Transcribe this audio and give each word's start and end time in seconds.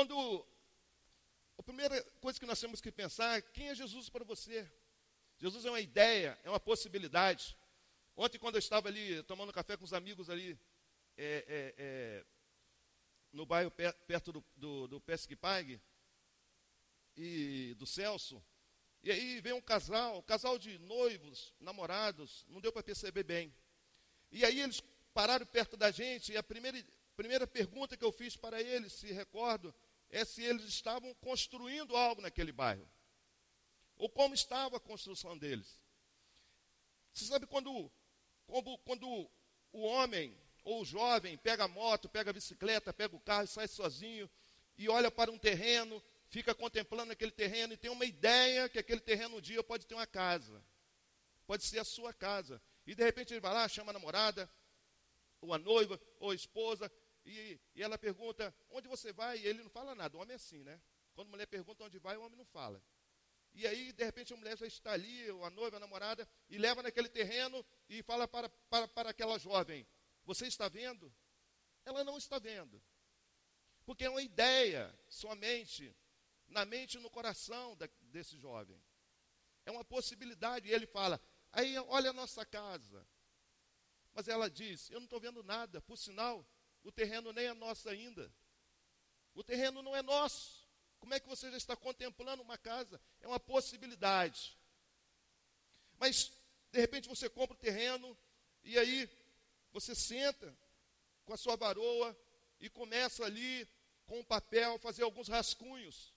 Quando 0.00 0.46
a 1.58 1.62
primeira 1.62 2.02
coisa 2.22 2.40
que 2.40 2.46
nós 2.46 2.58
temos 2.58 2.80
que 2.80 2.90
pensar 2.90 3.36
é 3.36 3.42
quem 3.42 3.68
é 3.68 3.74
Jesus 3.74 4.08
para 4.08 4.24
você? 4.24 4.66
Jesus 5.38 5.66
é 5.66 5.68
uma 5.68 5.78
ideia, 5.78 6.38
é 6.42 6.48
uma 6.48 6.58
possibilidade. 6.58 7.54
Ontem, 8.16 8.38
quando 8.38 8.54
eu 8.54 8.60
estava 8.60 8.88
ali 8.88 9.22
tomando 9.24 9.52
café 9.52 9.76
com 9.76 9.84
os 9.84 9.92
amigos 9.92 10.30
ali, 10.30 10.58
é, 11.18 11.44
é, 11.46 11.74
é, 11.76 12.24
no 13.30 13.44
bairro 13.44 13.70
perto 13.70 14.32
do, 14.32 14.44
do, 14.56 14.88
do 14.88 15.02
e 17.14 17.74
do 17.76 17.86
Celso, 17.86 18.42
e 19.02 19.12
aí 19.12 19.38
veio 19.42 19.56
um 19.56 19.60
casal, 19.60 20.20
um 20.20 20.22
casal 20.22 20.58
de 20.58 20.78
noivos, 20.78 21.52
namorados, 21.60 22.46
não 22.48 22.62
deu 22.62 22.72
para 22.72 22.82
perceber 22.82 23.22
bem. 23.22 23.54
E 24.32 24.46
aí 24.46 24.62
eles 24.62 24.82
pararam 25.12 25.44
perto 25.44 25.76
da 25.76 25.90
gente, 25.90 26.32
e 26.32 26.38
a 26.38 26.42
primeira, 26.42 26.82
primeira 27.14 27.46
pergunta 27.46 27.98
que 27.98 28.04
eu 28.04 28.10
fiz 28.10 28.34
para 28.34 28.62
eles, 28.62 28.94
se 28.94 29.12
recordo, 29.12 29.74
é 30.10 30.24
se 30.24 30.42
eles 30.42 30.64
estavam 30.64 31.14
construindo 31.14 31.96
algo 31.96 32.20
naquele 32.20 32.52
bairro. 32.52 32.88
Ou 33.96 34.08
como 34.08 34.34
estava 34.34 34.76
a 34.76 34.80
construção 34.80 35.36
deles. 35.36 35.80
Você 37.12 37.24
sabe 37.24 37.46
quando, 37.46 37.90
quando, 38.46 38.78
quando 38.78 39.30
o 39.72 39.82
homem 39.82 40.36
ou 40.64 40.82
o 40.82 40.84
jovem 40.84 41.36
pega 41.36 41.64
a 41.64 41.68
moto, 41.68 42.08
pega 42.08 42.30
a 42.30 42.34
bicicleta, 42.34 42.92
pega 42.92 43.14
o 43.14 43.20
carro 43.20 43.44
e 43.44 43.48
sai 43.48 43.68
sozinho 43.68 44.28
e 44.76 44.88
olha 44.88 45.10
para 45.10 45.30
um 45.30 45.38
terreno, 45.38 46.02
fica 46.28 46.54
contemplando 46.54 47.12
aquele 47.12 47.30
terreno 47.30 47.74
e 47.74 47.76
tem 47.76 47.90
uma 47.90 48.04
ideia 48.04 48.68
que 48.68 48.78
aquele 48.78 49.00
terreno 49.00 49.36
um 49.36 49.40
dia 49.40 49.62
pode 49.62 49.86
ter 49.86 49.94
uma 49.94 50.06
casa. 50.06 50.64
Pode 51.46 51.64
ser 51.64 51.78
a 51.78 51.84
sua 51.84 52.14
casa. 52.14 52.62
E 52.86 52.94
de 52.94 53.04
repente 53.04 53.32
ele 53.32 53.40
vai 53.40 53.52
lá, 53.52 53.68
chama 53.68 53.90
a 53.90 53.92
namorada, 53.92 54.50
ou 55.40 55.52
a 55.52 55.58
noiva, 55.58 56.00
ou 56.18 56.30
a 56.30 56.34
esposa, 56.34 56.90
e, 57.24 57.60
e 57.74 57.82
ela 57.82 57.98
pergunta, 57.98 58.54
onde 58.70 58.88
você 58.88 59.12
vai? 59.12 59.38
E 59.38 59.46
ele 59.46 59.62
não 59.62 59.70
fala 59.70 59.94
nada. 59.94 60.16
O 60.16 60.20
homem 60.20 60.32
é 60.32 60.36
assim, 60.36 60.62
né? 60.62 60.80
Quando 61.14 61.28
a 61.28 61.30
mulher 61.30 61.46
pergunta 61.46 61.84
onde 61.84 61.98
vai, 61.98 62.16
o 62.16 62.22
homem 62.22 62.36
não 62.36 62.44
fala. 62.44 62.82
E 63.52 63.66
aí, 63.66 63.92
de 63.92 64.04
repente, 64.04 64.32
a 64.32 64.36
mulher 64.36 64.56
já 64.56 64.66
está 64.66 64.92
ali, 64.92 65.30
ou 65.30 65.44
a 65.44 65.50
noiva, 65.50 65.76
a 65.76 65.80
namorada, 65.80 66.28
e 66.48 66.56
leva 66.56 66.82
naquele 66.82 67.08
terreno 67.08 67.64
e 67.88 68.02
fala 68.02 68.28
para, 68.28 68.48
para, 68.48 68.86
para 68.88 69.10
aquela 69.10 69.38
jovem: 69.38 69.86
Você 70.24 70.46
está 70.46 70.68
vendo? 70.68 71.12
Ela 71.84 72.04
não 72.04 72.16
está 72.16 72.38
vendo. 72.38 72.82
Porque 73.84 74.04
é 74.04 74.10
uma 74.10 74.22
ideia 74.22 74.96
somente 75.08 75.94
na 76.46 76.64
mente 76.64 76.96
e 76.96 77.00
no 77.00 77.10
coração 77.10 77.76
da, 77.76 77.88
desse 78.02 78.38
jovem. 78.38 78.80
É 79.66 79.70
uma 79.70 79.84
possibilidade. 79.84 80.68
E 80.68 80.72
ele 80.72 80.86
fala: 80.86 81.20
Aí, 81.52 81.76
olha 81.78 82.10
a 82.10 82.14
nossa 82.14 82.46
casa. 82.46 83.06
Mas 84.12 84.28
ela 84.28 84.48
diz: 84.48 84.90
Eu 84.90 85.00
não 85.00 85.04
estou 85.04 85.20
vendo 85.20 85.42
nada. 85.42 85.80
Por 85.82 85.98
sinal, 85.98 86.46
o 86.82 86.92
terreno 86.92 87.32
nem 87.32 87.46
é 87.46 87.54
nosso 87.54 87.88
ainda. 87.88 88.32
O 89.34 89.42
terreno 89.42 89.82
não 89.82 89.94
é 89.94 90.02
nosso. 90.02 90.68
Como 90.98 91.14
é 91.14 91.20
que 91.20 91.28
você 91.28 91.50
já 91.50 91.56
está 91.56 91.76
contemplando 91.76 92.42
uma 92.42 92.58
casa? 92.58 93.00
É 93.20 93.26
uma 93.26 93.40
possibilidade. 93.40 94.56
Mas, 95.98 96.32
de 96.72 96.80
repente, 96.80 97.08
você 97.08 97.28
compra 97.28 97.56
o 97.56 97.60
terreno 97.60 98.16
e 98.62 98.78
aí 98.78 99.08
você 99.72 99.94
senta 99.94 100.56
com 101.24 101.32
a 101.32 101.36
sua 101.36 101.56
varoa 101.56 102.16
e 102.58 102.68
começa 102.68 103.24
ali 103.24 103.66
com 104.06 104.20
um 104.20 104.24
papel 104.24 104.78
fazer 104.78 105.02
alguns 105.02 105.28
rascunhos. 105.28 106.12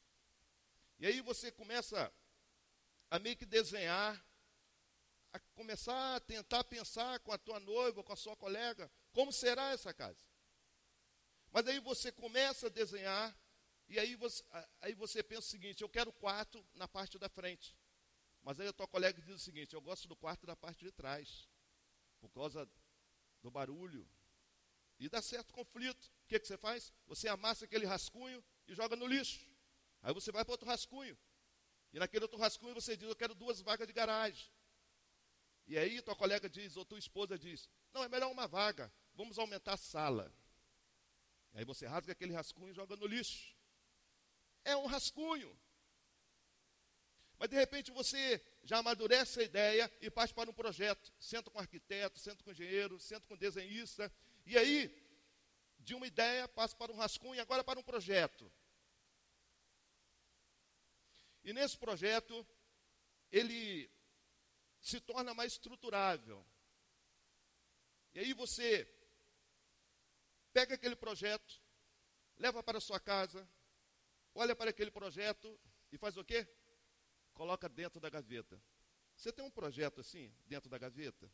E 0.99 1.05
aí 1.05 1.21
você 1.21 1.51
começa 1.51 2.11
a 3.09 3.19
meio 3.19 3.37
que 3.37 3.45
desenhar, 3.45 4.21
a 5.31 5.39
começar 5.55 6.15
a 6.15 6.19
tentar 6.19 6.63
pensar 6.63 7.19
com 7.19 7.31
a 7.31 7.37
tua 7.37 7.59
noiva, 7.59 8.03
com 8.03 8.13
a 8.13 8.17
sua 8.17 8.35
colega, 8.35 8.91
como 9.11 9.31
será 9.31 9.71
essa 9.71 9.93
casa. 9.93 10.32
Mas 11.53 11.67
aí 11.67 11.79
você 11.79 12.11
começa 12.11 12.65
a 12.65 12.69
desenhar, 12.69 13.37
e 13.87 13.99
aí 13.99 14.15
você, 14.15 14.43
aí 14.81 14.95
você 14.95 15.21
pensa 15.21 15.41
o 15.41 15.51
seguinte: 15.51 15.83
eu 15.83 15.87
quero 15.87 16.11
quarto 16.11 16.65
na 16.73 16.87
parte 16.87 17.19
da 17.19 17.29
frente. 17.29 17.77
Mas 18.41 18.59
aí 18.59 18.67
a 18.67 18.73
tua 18.73 18.87
colega 18.87 19.21
diz 19.21 19.35
o 19.35 19.39
seguinte: 19.39 19.75
eu 19.75 19.81
gosto 19.81 20.07
do 20.07 20.15
quarto 20.15 20.47
da 20.47 20.55
parte 20.55 20.83
de 20.83 20.91
trás, 20.91 21.47
por 22.19 22.29
causa 22.31 22.67
do 23.43 23.51
barulho. 23.51 24.09
E 24.99 25.07
dá 25.07 25.21
certo 25.21 25.53
conflito. 25.53 26.07
O 26.23 26.27
que, 26.27 26.39
que 26.39 26.47
você 26.47 26.57
faz? 26.57 26.91
Você 27.05 27.27
amassa 27.27 27.65
aquele 27.65 27.85
rascunho 27.85 28.43
e 28.67 28.73
joga 28.73 28.95
no 28.95 29.05
lixo. 29.05 29.47
Aí 30.01 30.11
você 30.11 30.31
vai 30.31 30.43
para 30.43 30.53
outro 30.53 30.67
rascunho. 30.67 31.15
E 31.93 31.99
naquele 31.99 32.25
outro 32.25 32.39
rascunho 32.39 32.73
você 32.73 32.97
diz: 32.97 33.07
eu 33.07 33.15
quero 33.15 33.35
duas 33.35 33.61
vagas 33.61 33.85
de 33.85 33.93
garagem. 33.93 34.51
E 35.67 35.77
aí 35.77 36.01
tua 36.01 36.15
colega 36.15 36.49
diz, 36.49 36.75
ou 36.77 36.83
tua 36.83 36.97
esposa 36.97 37.37
diz: 37.37 37.69
não, 37.93 38.03
é 38.03 38.09
melhor 38.09 38.31
uma 38.31 38.47
vaga, 38.47 38.91
vamos 39.13 39.37
aumentar 39.37 39.73
a 39.73 39.77
sala. 39.77 40.33
Aí 41.53 41.63
você 41.63 41.85
rasga 41.85 42.11
aquele 42.11 42.33
rascunho 42.33 42.71
e 42.71 42.75
joga 42.75 42.95
no 42.95 43.05
lixo. 43.05 43.55
É 44.65 44.75
um 44.75 44.85
rascunho. 44.85 45.57
Mas 47.37 47.49
de 47.49 47.55
repente 47.55 47.91
você 47.91 48.43
já 48.63 48.77
amadurece 48.77 49.41
a 49.41 49.43
ideia 49.43 49.91
e 50.01 50.09
parte 50.09 50.33
para 50.33 50.49
um 50.49 50.53
projeto. 50.53 51.13
Senta 51.19 51.51
com 51.51 51.59
arquiteto, 51.59 52.19
senta 52.19 52.43
com 52.43 52.51
engenheiro, 52.51 52.99
senta 52.99 53.27
com 53.27 53.35
desenhista. 53.35 54.11
E 54.45 54.57
aí, 54.57 54.91
de 55.79 55.93
uma 55.93 56.07
ideia, 56.07 56.47
passa 56.47 56.75
para 56.75 56.91
um 56.91 56.97
rascunho 56.97 57.35
e 57.35 57.39
agora 57.39 57.63
para 57.63 57.79
um 57.79 57.83
projeto. 57.83 58.51
E 61.43 61.51
nesse 61.53 61.77
projeto, 61.77 62.47
ele 63.31 63.91
se 64.79 64.99
torna 65.01 65.33
mais 65.33 65.53
estruturável. 65.53 66.45
E 68.13 68.19
aí 68.19 68.33
você 68.33 68.85
Pega 70.53 70.75
aquele 70.75 70.95
projeto, 70.95 71.61
leva 72.37 72.61
para 72.61 72.77
a 72.77 72.81
sua 72.81 72.99
casa, 72.99 73.49
olha 74.35 74.55
para 74.55 74.69
aquele 74.69 74.91
projeto 74.91 75.59
e 75.91 75.97
faz 75.97 76.15
o 76.15 76.23
quê? 76.23 76.47
Coloca 77.33 77.67
dentro 77.67 77.99
da 77.99 78.09
gaveta. 78.09 78.61
Você 79.15 79.33
tem 79.33 79.43
um 79.43 79.51
projeto 79.51 79.99
assim, 80.01 80.31
dentro 80.45 80.69
da 80.69 80.77
gaveta? 80.77 81.29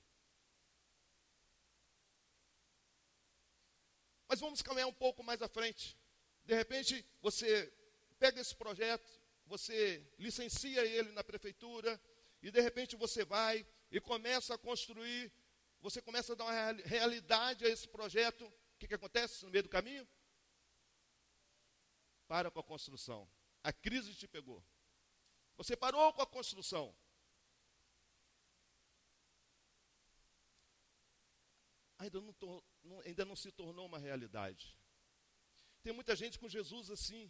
Mas 4.27 4.39
vamos 4.39 4.61
caminhar 4.61 4.87
um 4.87 4.93
pouco 4.93 5.23
mais 5.23 5.41
à 5.41 5.49
frente. 5.49 5.97
De 6.45 6.55
repente, 6.55 7.05
você 7.21 7.71
pega 8.17 8.39
esse 8.39 8.55
projeto, 8.55 9.09
você 9.45 10.07
licencia 10.17 10.85
ele 10.85 11.11
na 11.11 11.23
prefeitura, 11.23 11.99
e 12.41 12.51
de 12.51 12.61
repente 12.61 12.95
você 12.95 13.25
vai 13.25 13.65
e 13.91 13.99
começa 13.99 14.53
a 14.53 14.57
construir, 14.57 15.31
você 15.81 16.01
começa 16.01 16.33
a 16.33 16.35
dar 16.35 16.45
uma 16.45 16.71
realidade 16.85 17.65
a 17.65 17.69
esse 17.69 17.87
projeto, 17.87 18.51
que, 18.79 18.87
que 18.87 18.95
acontece 18.95 19.43
no 19.43 19.51
meio 19.51 19.63
do 19.63 19.69
caminho? 19.69 20.07
Para 22.27 22.49
com 22.49 22.59
a 22.59 22.63
construção. 22.63 23.29
A 23.61 23.73
crise 23.73 24.15
te 24.15 24.27
pegou. 24.27 24.65
Você 25.57 25.75
parou 25.75 26.13
com 26.13 26.21
a 26.21 26.27
construção. 26.27 26.95
Ainda 31.97 32.21
não, 32.21 32.63
não, 32.83 32.99
ainda 33.01 33.25
não 33.25 33.35
se 33.35 33.51
tornou 33.51 33.85
uma 33.85 33.99
realidade. 33.99 34.77
Tem 35.83 35.91
muita 35.91 36.15
gente 36.15 36.39
com 36.39 36.47
Jesus 36.47 36.89
assim, 36.89 37.29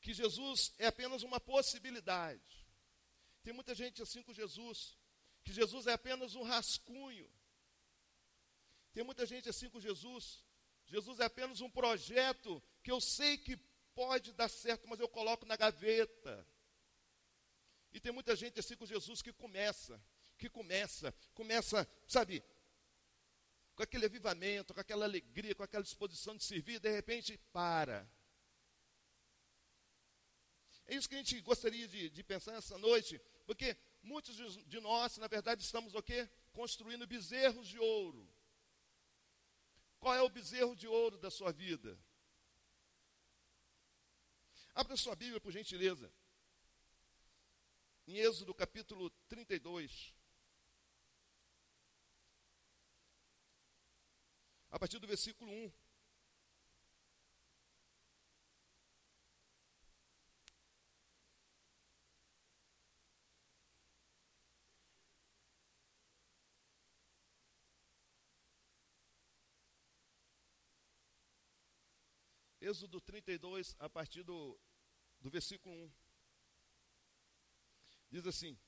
que 0.00 0.12
Jesus 0.12 0.74
é 0.78 0.86
apenas 0.88 1.22
uma 1.22 1.38
possibilidade. 1.38 2.66
Tem 3.44 3.52
muita 3.52 3.74
gente 3.74 4.02
assim 4.02 4.22
com 4.24 4.34
Jesus, 4.34 4.98
que 5.44 5.52
Jesus 5.52 5.86
é 5.86 5.92
apenas 5.92 6.34
um 6.34 6.42
rascunho. 6.42 7.30
Tem 8.92 9.04
muita 9.04 9.24
gente 9.26 9.48
assim 9.48 9.70
com 9.70 9.80
Jesus, 9.80 10.43
Jesus 10.86 11.20
é 11.20 11.24
apenas 11.24 11.60
um 11.60 11.70
projeto 11.70 12.62
que 12.82 12.90
eu 12.90 13.00
sei 13.00 13.38
que 13.38 13.56
pode 13.94 14.32
dar 14.32 14.48
certo, 14.48 14.88
mas 14.88 15.00
eu 15.00 15.08
coloco 15.08 15.46
na 15.46 15.56
gaveta. 15.56 16.46
E 17.92 18.00
tem 18.00 18.12
muita 18.12 18.34
gente 18.34 18.58
assim 18.58 18.76
com 18.76 18.84
Jesus 18.84 19.22
que 19.22 19.32
começa, 19.32 20.02
que 20.36 20.50
começa, 20.50 21.14
começa, 21.32 21.88
sabe, 22.08 22.42
com 23.74 23.82
aquele 23.82 24.06
avivamento, 24.06 24.74
com 24.74 24.80
aquela 24.80 25.04
alegria, 25.04 25.54
com 25.54 25.62
aquela 25.62 25.82
disposição 25.82 26.36
de 26.36 26.44
servir, 26.44 26.80
de 26.80 26.90
repente 26.90 27.38
para. 27.52 28.08
É 30.86 30.94
isso 30.94 31.08
que 31.08 31.14
a 31.14 31.18
gente 31.18 31.40
gostaria 31.40 31.88
de, 31.88 32.10
de 32.10 32.22
pensar 32.22 32.54
essa 32.54 32.76
noite, 32.76 33.20
porque 33.46 33.76
muitos 34.02 34.36
de, 34.66 34.80
nós, 34.80 35.16
na 35.16 35.26
verdade, 35.26 35.62
estamos 35.62 35.94
o 35.94 36.02
quê? 36.02 36.28
Construindo 36.52 37.06
bezerros 37.06 37.66
de 37.66 37.78
ouro. 37.78 38.28
Qual 40.04 40.14
é 40.14 40.20
o 40.20 40.28
bezerro 40.28 40.76
de 40.76 40.86
ouro 40.86 41.16
da 41.16 41.30
sua 41.30 41.50
vida? 41.50 41.98
Abra 44.74 44.98
sua 44.98 45.16
Bíblia, 45.16 45.40
por 45.40 45.50
gentileza. 45.50 46.12
Em 48.06 48.18
Êxodo 48.18 48.52
capítulo 48.52 49.08
32. 49.30 50.14
A 54.70 54.78
partir 54.78 54.98
do 54.98 55.06
versículo 55.06 55.50
1. 55.50 55.72
Êxodo 72.64 72.98
32, 72.98 73.76
a 73.78 73.90
partir 73.90 74.22
do, 74.22 74.58
do 75.20 75.28
versículo 75.28 75.74
1. 75.74 75.92
Diz 78.10 78.26
assim: 78.26 78.58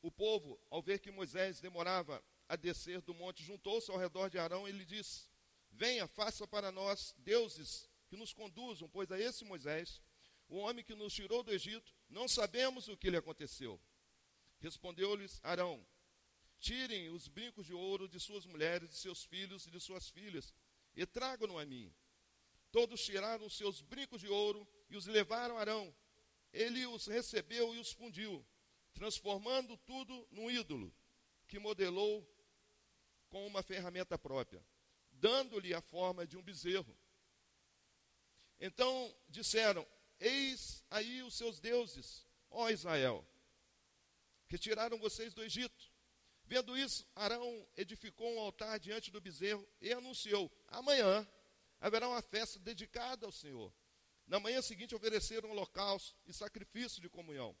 O 0.00 0.10
povo, 0.10 0.58
ao 0.70 0.80
ver 0.80 0.98
que 0.98 1.10
Moisés 1.10 1.60
demorava 1.60 2.24
a 2.48 2.56
descer 2.56 3.02
do 3.02 3.12
monte, 3.12 3.44
juntou-se 3.44 3.90
ao 3.90 3.98
redor 3.98 4.30
de 4.30 4.38
Arão 4.38 4.66
e 4.66 4.72
lhe 4.72 4.86
disse: 4.86 5.28
Venha, 5.70 6.08
faça 6.08 6.46
para 6.46 6.72
nós 6.72 7.14
deuses 7.18 7.86
que 8.08 8.16
nos 8.16 8.32
conduzam, 8.32 8.88
pois 8.88 9.12
a 9.12 9.20
esse 9.20 9.44
Moisés, 9.44 10.00
o 10.48 10.56
homem 10.56 10.82
que 10.82 10.94
nos 10.94 11.12
tirou 11.12 11.42
do 11.42 11.52
Egito, 11.52 11.94
não 12.08 12.26
sabemos 12.26 12.88
o 12.88 12.96
que 12.96 13.10
lhe 13.10 13.18
aconteceu. 13.18 13.78
Respondeu-lhes 14.58 15.38
Arão: 15.42 15.86
Tirem 16.58 17.10
os 17.10 17.28
brincos 17.28 17.66
de 17.66 17.74
ouro 17.74 18.08
de 18.08 18.18
suas 18.18 18.46
mulheres, 18.46 18.88
de 18.88 18.96
seus 18.96 19.22
filhos 19.22 19.66
e 19.66 19.70
de 19.70 19.78
suas 19.78 20.08
filhas, 20.08 20.54
e 20.94 21.06
tragam-no 21.06 21.58
a 21.58 21.64
mim. 21.64 21.92
Todos 22.70 23.04
tiraram 23.04 23.48
seus 23.48 23.80
brincos 23.80 24.20
de 24.20 24.28
ouro 24.28 24.66
e 24.90 24.96
os 24.96 25.06
levaram 25.06 25.56
a 25.56 25.60
Arão. 25.60 25.94
Ele 26.52 26.86
os 26.86 27.06
recebeu 27.06 27.74
e 27.74 27.78
os 27.78 27.92
fundiu, 27.92 28.44
transformando 28.92 29.76
tudo 29.78 30.26
num 30.30 30.50
ídolo, 30.50 30.94
que 31.46 31.58
modelou 31.58 32.26
com 33.28 33.46
uma 33.46 33.62
ferramenta 33.62 34.18
própria, 34.18 34.64
dando-lhe 35.12 35.74
a 35.74 35.80
forma 35.80 36.26
de 36.26 36.36
um 36.36 36.42
bezerro. 36.42 36.96
Então 38.60 39.14
disseram: 39.28 39.86
Eis 40.18 40.84
aí 40.90 41.22
os 41.22 41.34
seus 41.34 41.60
deuses, 41.60 42.26
ó 42.50 42.70
Israel, 42.70 43.26
que 44.48 44.58
tiraram 44.58 44.98
vocês 44.98 45.32
do 45.34 45.42
Egito. 45.42 45.87
Vendo 46.48 46.78
isso, 46.78 47.06
Arão 47.14 47.68
edificou 47.76 48.26
um 48.34 48.40
altar 48.40 48.80
diante 48.80 49.10
do 49.10 49.20
bezerro 49.20 49.68
e 49.82 49.92
anunciou: 49.92 50.50
Amanhã 50.68 51.28
haverá 51.78 52.08
uma 52.08 52.22
festa 52.22 52.58
dedicada 52.58 53.26
ao 53.26 53.32
Senhor. 53.32 53.70
Na 54.26 54.40
manhã 54.40 54.62
seguinte 54.62 54.94
ofereceram 54.94 55.50
holocausto 55.50 56.16
e 56.26 56.32
sacrifício 56.32 57.02
de 57.02 57.08
comunhão. 57.10 57.54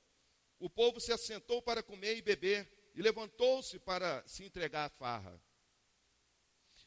O 0.58 0.70
povo 0.70 0.98
se 1.00 1.12
assentou 1.12 1.60
para 1.60 1.82
comer 1.82 2.16
e 2.16 2.22
beber 2.22 2.66
e 2.94 3.02
levantou-se 3.02 3.78
para 3.78 4.26
se 4.26 4.42
entregar 4.42 4.86
à 4.86 4.88
farra. 4.88 5.38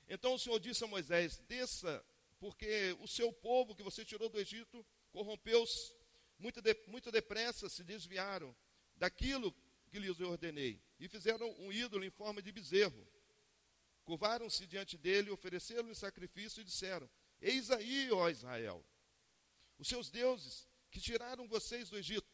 Então 0.10 0.34
o 0.34 0.40
Senhor 0.40 0.60
disse 0.60 0.84
a 0.84 0.88
Moisés: 0.88 1.38
Desça, 1.48 2.04
porque 2.40 2.98
o 3.00 3.08
seu 3.08 3.32
povo 3.32 3.76
que 3.76 3.84
você 3.84 4.04
tirou 4.04 4.28
do 4.28 4.40
Egito 4.40 4.84
corrompeu-se, 5.12 5.94
muito, 6.40 6.64
de, 6.64 6.76
muito 6.88 7.12
depressa 7.12 7.70
se 7.70 7.84
desviaram 7.84 8.56
daquilo 8.96 9.56
que 9.92 10.00
lhes 10.00 10.20
ordenei, 10.22 10.82
e 10.98 11.08
fizeram 11.10 11.54
um 11.60 11.72
ídolo 11.72 12.06
em 12.06 12.10
forma 12.10 12.42
de 12.42 12.52
bezerro. 12.52 13.06
Curvaram-se 14.06 14.66
diante 14.66 14.98
dele, 14.98 15.30
ofereceram-lhe 15.30 15.94
sacrifício 15.94 16.62
e 16.62 16.64
disseram: 16.64 17.10
Eis 17.42 17.70
aí, 17.70 18.10
ó 18.12 18.30
Israel, 18.30 18.84
os 19.78 19.88
seus 19.88 20.10
deuses 20.10 20.68
que 20.90 21.02
tiraram 21.02 21.48
vocês 21.48 21.90
do 21.90 21.98
Egito. 21.98 22.28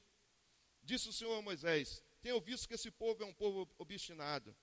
Disse 0.84 1.10
o 1.10 1.14
Senhor 1.14 1.36
a 1.36 1.42
Moisés: 1.42 2.04
Tenho 2.22 2.40
visto 2.40 2.68
que 2.68 2.76
esse 2.76 2.92
povo 2.92 3.24
é 3.24 3.26
um 3.26 3.34
povo 3.34 3.70
obstinado. 3.78 4.56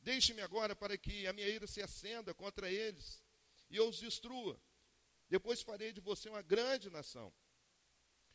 Deixe-me 0.00 0.42
agora 0.42 0.74
para 0.74 0.98
que 0.98 1.26
a 1.26 1.32
minha 1.32 1.48
ira 1.48 1.66
se 1.66 1.80
acenda 1.80 2.34
contra 2.34 2.70
eles 2.70 3.22
e 3.68 3.76
eu 3.76 3.88
os 3.88 4.00
destrua. 4.00 4.60
Depois 5.28 5.62
farei 5.62 5.92
de 5.92 6.00
você 6.00 6.28
uma 6.28 6.42
grande 6.42 6.90
nação. 6.90 7.32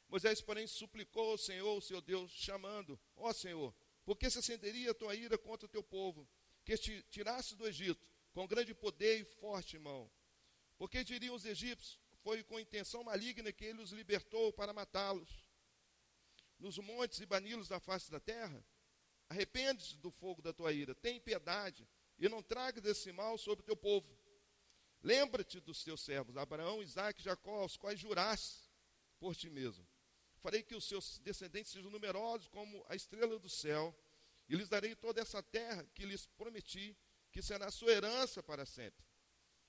Moisés, 0.07 0.41
porém, 0.41 0.67
suplicou 0.67 1.31
ao 1.31 1.37
Senhor, 1.37 1.77
o 1.77 1.81
seu 1.81 1.99
Deus, 1.99 2.31
chamando: 2.31 2.99
Ó 3.15 3.33
Senhor, 3.33 3.75
por 4.05 4.17
que 4.17 4.29
se 4.29 4.37
acenderia 4.37 4.91
a 4.91 4.93
tua 4.93 5.15
ira 5.15 5.37
contra 5.37 5.65
o 5.65 5.69
teu 5.69 5.83
povo, 5.83 6.29
que 6.63 6.77
te 6.77 7.01
tirasse 7.09 7.55
do 7.55 7.67
Egito, 7.67 8.07
com 8.31 8.47
grande 8.47 8.73
poder 8.73 9.19
e 9.19 9.25
forte 9.25 9.79
mão? 9.79 10.09
Porque 10.77 11.03
diriam 11.03 11.35
os 11.35 11.43
egípcios: 11.43 11.99
Foi 12.21 12.43
com 12.43 12.59
intenção 12.59 13.03
maligna 13.03 13.51
que 13.51 13.65
ele 13.65 13.81
os 13.81 13.91
libertou 13.91 14.53
para 14.53 14.73
matá-los. 14.73 15.49
Nos 16.59 16.77
montes 16.77 17.19
e 17.19 17.25
banilos 17.25 17.67
da 17.67 17.79
face 17.79 18.11
da 18.11 18.19
terra? 18.19 18.63
Arrepende-te 19.27 19.97
do 19.97 20.11
fogo 20.11 20.41
da 20.41 20.53
tua 20.53 20.71
ira, 20.71 20.93
tem 20.93 21.19
piedade, 21.19 21.87
e 22.19 22.29
não 22.29 22.43
traga 22.43 22.79
desse 22.79 23.11
mal 23.11 23.39
sobre 23.39 23.63
o 23.63 23.65
teu 23.65 23.75
povo. 23.75 24.15
Lembra-te 25.01 25.59
dos 25.59 25.83
teus 25.83 26.01
servos, 26.01 26.37
Abraão, 26.37 26.81
Isaac 26.83 27.19
e 27.19 27.23
Jacó, 27.23 27.61
aos 27.61 27.75
quais 27.75 27.99
juraste 27.99 28.69
por 29.19 29.35
ti 29.35 29.49
mesmo 29.49 29.85
farei 30.45 30.61
que 30.61 30.75
os 30.75 30.83
seus 30.83 31.17
descendentes 31.17 31.71
sejam 31.71 31.89
numerosos 31.89 32.47
como 32.49 32.85
a 32.87 32.95
estrela 32.95 33.39
do 33.39 33.49
céu, 33.49 33.83
e 34.47 34.55
lhes 34.55 34.69
darei 34.69 34.95
toda 34.95 35.19
essa 35.19 35.41
terra 35.41 35.83
que 35.95 36.05
lhes 36.05 36.27
prometi, 36.37 36.95
que 37.31 37.41
será 37.41 37.71
sua 37.71 37.91
herança 37.91 38.43
para 38.43 38.63
sempre. 38.63 39.03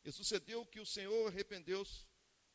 E 0.05 0.13
sucedeu 0.13 0.67
que 0.67 0.79
o 0.79 0.85
Senhor 0.85 1.29
arrependeu-se 1.29 2.05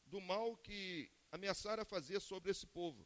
do 0.06 0.22
mal 0.22 0.56
que 0.58 1.12
ameaçara 1.32 1.84
fazer 1.84 2.20
sobre 2.20 2.52
esse 2.52 2.68
povo. 2.68 3.04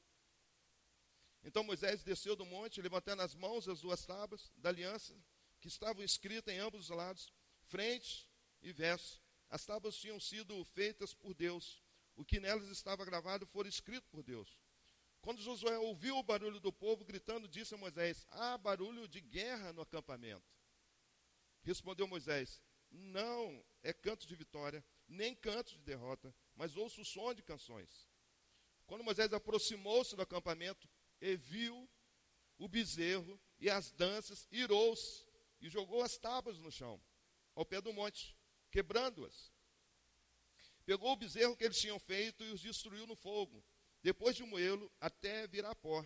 Então 1.45 1.63
Moisés 1.63 2.03
desceu 2.03 2.35
do 2.35 2.45
monte, 2.45 2.81
levantando 2.81 3.21
as 3.21 3.33
mãos 3.33 3.69
as 3.69 3.79
duas 3.79 4.05
tábuas 4.05 4.51
da 4.57 4.67
aliança, 4.67 5.15
que 5.61 5.69
estavam 5.69 6.03
escritas 6.03 6.53
em 6.53 6.57
ambos 6.57 6.81
os 6.81 6.89
lados, 6.89 7.31
frente 7.61 8.29
e 8.61 8.73
verso. 8.73 9.23
As 9.49 9.65
tábuas 9.65 9.95
tinham 9.95 10.19
sido 10.19 10.61
feitas 10.65 11.13
por 11.13 11.33
Deus. 11.33 11.81
O 12.17 12.25
que 12.25 12.37
nelas 12.37 12.67
estava 12.67 13.05
gravado 13.05 13.45
foi 13.45 13.65
escrito 13.69 14.09
por 14.09 14.21
Deus. 14.21 14.64
Quando 15.25 15.41
Josué 15.41 15.75
ouviu 15.79 16.19
o 16.19 16.21
barulho 16.21 16.59
do 16.59 16.71
povo 16.71 17.03
gritando, 17.03 17.47
disse 17.47 17.73
a 17.73 17.77
Moisés: 17.79 18.27
Há 18.29 18.59
barulho 18.59 19.07
de 19.07 19.19
guerra 19.19 19.73
no 19.73 19.81
acampamento. 19.81 20.45
Respondeu 21.63 22.07
Moisés: 22.07 22.61
Não 22.91 23.65
é 23.81 23.91
canto 23.91 24.27
de 24.27 24.35
vitória, 24.35 24.85
nem 25.07 25.33
canto 25.33 25.71
de 25.71 25.81
derrota, 25.81 26.31
mas 26.55 26.77
ouço 26.77 27.01
o 27.01 27.05
som 27.05 27.33
de 27.33 27.41
canções. 27.41 28.07
Quando 28.85 29.03
Moisés 29.03 29.33
aproximou-se 29.33 30.15
do 30.15 30.21
acampamento 30.21 30.87
e 31.19 31.35
viu 31.35 31.89
o 32.59 32.69
bezerro 32.69 33.41
e 33.57 33.67
as 33.67 33.91
danças, 33.93 34.47
irou-se 34.51 35.25
e 35.59 35.67
jogou 35.69 36.03
as 36.03 36.19
tábuas 36.19 36.59
no 36.59 36.71
chão, 36.71 37.01
ao 37.55 37.65
pé 37.65 37.81
do 37.81 37.91
monte, 37.91 38.37
quebrando-as. 38.69 39.51
Pegou 40.85 41.13
o 41.13 41.17
bezerro 41.17 41.57
que 41.57 41.63
eles 41.63 41.79
tinham 41.79 41.97
feito 41.97 42.43
e 42.43 42.51
os 42.51 42.61
destruiu 42.61 43.07
no 43.07 43.15
fogo 43.15 43.65
depois 44.05 44.35
de 44.35 44.43
moê-lo 44.43 44.91
até 45.01 45.47
virar 45.47 45.73
pó. 45.73 46.05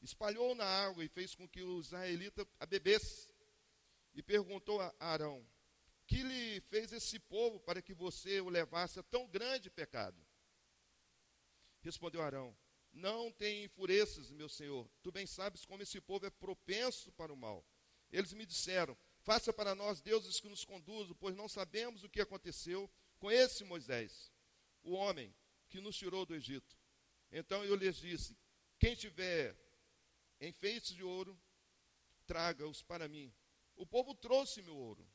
Espalhou 0.00 0.54
na 0.54 0.64
água 0.64 1.04
e 1.04 1.08
fez 1.08 1.34
com 1.34 1.48
que 1.48 1.60
o 1.60 1.80
israelita 1.80 2.46
a 2.60 2.64
bebesse. 2.64 3.34
E 4.14 4.22
perguntou 4.22 4.80
a 4.80 4.94
Arão: 5.00 5.44
Que 6.06 6.22
lhe 6.22 6.60
fez 6.60 6.92
esse 6.92 7.18
povo 7.18 7.58
para 7.58 7.82
que 7.82 7.92
você 7.92 8.40
o 8.40 8.48
levasse 8.48 9.00
a 9.00 9.02
tão 9.02 9.26
grande 9.26 9.68
pecado? 9.68 10.24
Respondeu 11.80 12.22
Arão: 12.22 12.56
Não 12.92 13.32
tem 13.32 13.64
enfureças, 13.64 14.30
meu 14.30 14.48
senhor. 14.48 14.88
Tu 15.02 15.10
bem 15.10 15.26
sabes 15.26 15.64
como 15.64 15.82
esse 15.82 16.00
povo 16.00 16.26
é 16.26 16.30
propenso 16.30 17.10
para 17.10 17.32
o 17.32 17.36
mal. 17.36 17.66
Eles 18.12 18.32
me 18.34 18.46
disseram: 18.46 18.96
Faça 19.22 19.52
para 19.52 19.74
nós 19.74 20.00
deuses 20.00 20.38
que 20.38 20.48
nos 20.48 20.64
conduzam, 20.64 21.16
pois 21.16 21.34
não 21.34 21.48
sabemos 21.48 22.04
o 22.04 22.08
que 22.08 22.20
aconteceu 22.20 22.88
com 23.18 23.32
esse 23.32 23.64
Moisés, 23.64 24.32
o 24.84 24.92
homem 24.92 25.34
que 25.68 25.80
nos 25.80 25.96
tirou 25.96 26.24
do 26.24 26.32
Egito. 26.32 26.85
Então 27.30 27.64
eu 27.64 27.74
lhes 27.74 27.96
disse: 27.96 28.36
Quem 28.78 28.94
tiver 28.94 29.56
enfeites 30.40 30.94
de 30.94 31.02
ouro, 31.02 31.38
traga-os 32.26 32.82
para 32.82 33.08
mim. 33.08 33.32
O 33.74 33.86
povo 33.86 34.14
trouxe-me 34.14 34.70
o 34.70 34.76
ouro. 34.76 35.06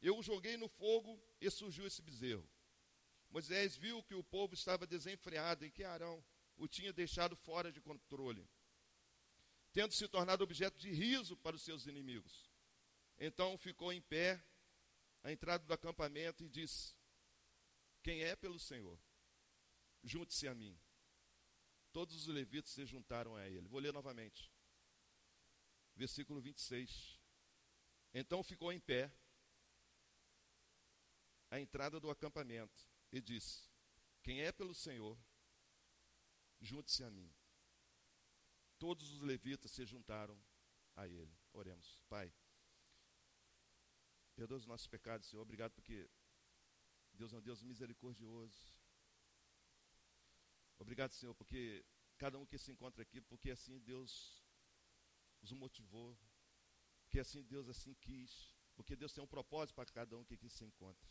Eu 0.00 0.16
o 0.18 0.22
joguei 0.22 0.56
no 0.56 0.68
fogo 0.68 1.20
e 1.40 1.50
surgiu 1.50 1.86
esse 1.86 2.02
bezerro. 2.02 2.48
Moisés 3.30 3.76
viu 3.76 4.02
que 4.02 4.14
o 4.14 4.24
povo 4.24 4.54
estava 4.54 4.86
desenfreado 4.86 5.64
e 5.64 5.70
que 5.70 5.84
Arão 5.84 6.24
o 6.56 6.66
tinha 6.66 6.92
deixado 6.92 7.36
fora 7.36 7.70
de 7.70 7.80
controle, 7.80 8.48
tendo 9.72 9.92
se 9.92 10.08
tornado 10.08 10.42
objeto 10.42 10.78
de 10.78 10.90
riso 10.90 11.36
para 11.36 11.56
os 11.56 11.62
seus 11.62 11.86
inimigos. 11.86 12.50
Então 13.18 13.58
ficou 13.58 13.92
em 13.92 14.00
pé 14.00 14.42
à 15.22 15.32
entrada 15.32 15.64
do 15.64 15.72
acampamento 15.72 16.44
e 16.44 16.48
disse: 16.48 16.94
Quem 18.02 18.22
é 18.22 18.36
pelo 18.36 18.58
Senhor, 18.58 18.98
junte-se 20.02 20.46
a 20.48 20.54
mim. 20.54 20.78
Todos 21.96 22.14
os 22.14 22.26
levitas 22.26 22.72
se 22.72 22.84
juntaram 22.84 23.36
a 23.36 23.48
ele. 23.48 23.68
Vou 23.68 23.80
ler 23.80 23.90
novamente. 23.90 24.52
Versículo 25.94 26.42
26. 26.42 27.18
Então 28.12 28.44
ficou 28.44 28.70
em 28.70 28.78
pé 28.78 29.10
à 31.50 31.58
entrada 31.58 31.98
do 31.98 32.10
acampamento 32.10 32.86
e 33.10 33.18
disse: 33.18 33.70
Quem 34.22 34.42
é 34.42 34.52
pelo 34.52 34.74
Senhor, 34.74 35.18
junte-se 36.60 37.02
a 37.02 37.10
mim. 37.10 37.34
Todos 38.78 39.10
os 39.12 39.22
levitas 39.22 39.70
se 39.70 39.86
juntaram 39.86 40.38
a 40.96 41.08
ele. 41.08 41.34
Oremos. 41.54 42.02
Pai, 42.10 42.30
perdoa 44.34 44.58
os 44.58 44.66
nossos 44.66 44.86
pecados, 44.86 45.28
Senhor. 45.28 45.40
Obrigado 45.40 45.72
porque 45.72 46.10
Deus 47.14 47.32
é 47.32 47.38
um 47.38 47.42
Deus 47.42 47.62
misericordioso. 47.62 48.75
Obrigado, 50.78 51.12
Senhor, 51.12 51.34
porque 51.34 51.84
cada 52.18 52.38
um 52.38 52.46
que 52.46 52.58
se 52.58 52.70
encontra 52.70 53.02
aqui, 53.02 53.20
porque 53.20 53.50
assim 53.50 53.78
Deus 53.80 54.42
os 55.42 55.52
motivou, 55.52 56.18
porque 57.02 57.18
assim 57.20 57.42
Deus 57.42 57.68
assim 57.68 57.94
quis, 57.94 58.54
porque 58.74 58.96
Deus 58.96 59.12
tem 59.12 59.22
um 59.22 59.26
propósito 59.26 59.74
para 59.74 59.86
cada 59.86 60.16
um 60.16 60.24
que 60.24 60.34
aqui 60.34 60.48
se 60.48 60.64
encontra. 60.64 61.08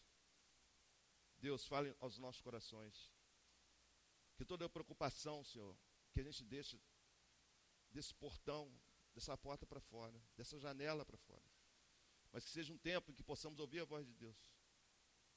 Deus 1.38 1.66
fale 1.66 1.96
aos 2.00 2.18
nossos 2.18 2.42
corações. 2.42 3.12
Que 4.36 4.46
toda 4.46 4.68
preocupação, 4.70 5.44
Senhor, 5.44 5.78
que 6.12 6.20
a 6.20 6.24
gente 6.24 6.44
deixe 6.44 6.82
desse 7.90 8.14
portão, 8.14 8.72
dessa 9.14 9.38
porta 9.38 9.66
para 9.66 9.80
fora, 9.80 10.22
dessa 10.36 10.60
janela 10.60 11.06
para 11.06 11.18
fora. 11.18 11.46
Mas 12.32 12.44
que 12.44 12.50
seja 12.50 12.74
um 12.74 12.78
tempo 12.78 13.12
em 13.12 13.16
que 13.16 13.24
possamos 13.24 13.60
ouvir 13.60 13.80
a 13.80 13.86
voz 13.86 14.06
de 14.06 14.14
Deus. 14.14 14.38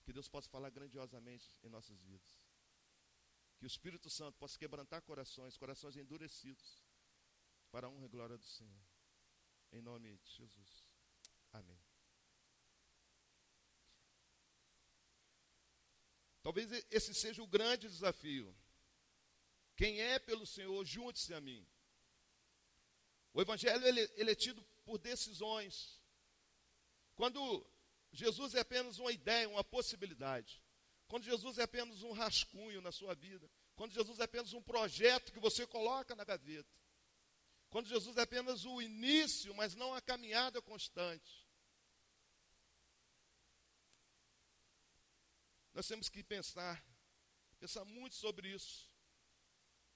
Que 0.03 0.13
Deus 0.13 0.29
possa 0.29 0.49
falar 0.49 0.71
grandiosamente 0.71 1.47
em 1.63 1.69
nossas 1.69 2.01
vidas. 2.03 2.48
Que 3.59 3.65
o 3.65 3.67
Espírito 3.67 4.09
Santo 4.09 4.39
possa 4.39 4.59
quebrantar 4.59 5.03
corações, 5.03 5.57
corações 5.57 5.97
endurecidos, 5.97 6.83
para 7.71 7.87
a 7.87 7.91
honra 7.91 8.07
e 8.07 8.09
glória 8.09 8.39
do 8.39 8.47
Senhor. 8.47 8.81
Em 9.73 9.83
nome 9.83 10.17
de 10.19 10.31
Jesus. 10.31 10.87
Amém. 11.53 11.79
Talvez 16.43 16.71
esse 16.91 17.13
seja 17.13 17.43
o 17.43 17.47
grande 17.47 17.89
desafio. 17.89 18.57
Quem 19.77 20.01
é 20.01 20.19
pelo 20.19 20.47
Senhor, 20.47 20.85
junte-se 20.85 21.35
a 21.35 21.41
mim. 21.41 21.67
O 23.35 23.43
Evangelho 23.43 23.87
ele, 23.87 24.01
ele 24.17 24.31
é 24.31 24.35
tido 24.35 24.63
por 24.85 24.99
decisões. 24.99 26.01
Quando 27.15 27.67
Jesus 28.13 28.55
é 28.55 28.61
apenas 28.61 28.99
uma 28.99 29.13
ideia, 29.13 29.49
uma 29.49 29.65
possibilidade. 29.65 30.63
Quando 31.09 31.25
Jesus 31.25 31.59
é 31.59 31.63
apenas 31.63 32.03
um 32.03 32.13
rascunho 32.13 32.81
na 32.83 32.93
sua 32.93 33.15
vida. 33.15 33.51
Quando 33.75 33.93
Jesus 33.93 34.19
é 34.21 34.25
apenas 34.25 34.53
um 34.53 34.63
projeto 34.63 35.33
que 35.33 35.41
você 35.41 35.67
coloca 35.67 36.15
na 36.15 36.23
gaveta. 36.23 36.69
Quando 37.71 37.89
Jesus 37.89 38.17
é 38.17 38.23
apenas 38.23 38.65
o 38.65 38.81
início, 38.81 39.55
mas 39.55 39.75
não 39.75 39.95
a 39.95 40.03
caminhada 40.03 40.61
constante. 40.61 41.47
Nós 45.73 45.87
temos 45.87 46.09
que 46.09 46.23
pensar, 46.23 46.85
pensar 47.59 47.85
muito 47.85 48.17
sobre 48.17 48.49
isso. 48.51 48.91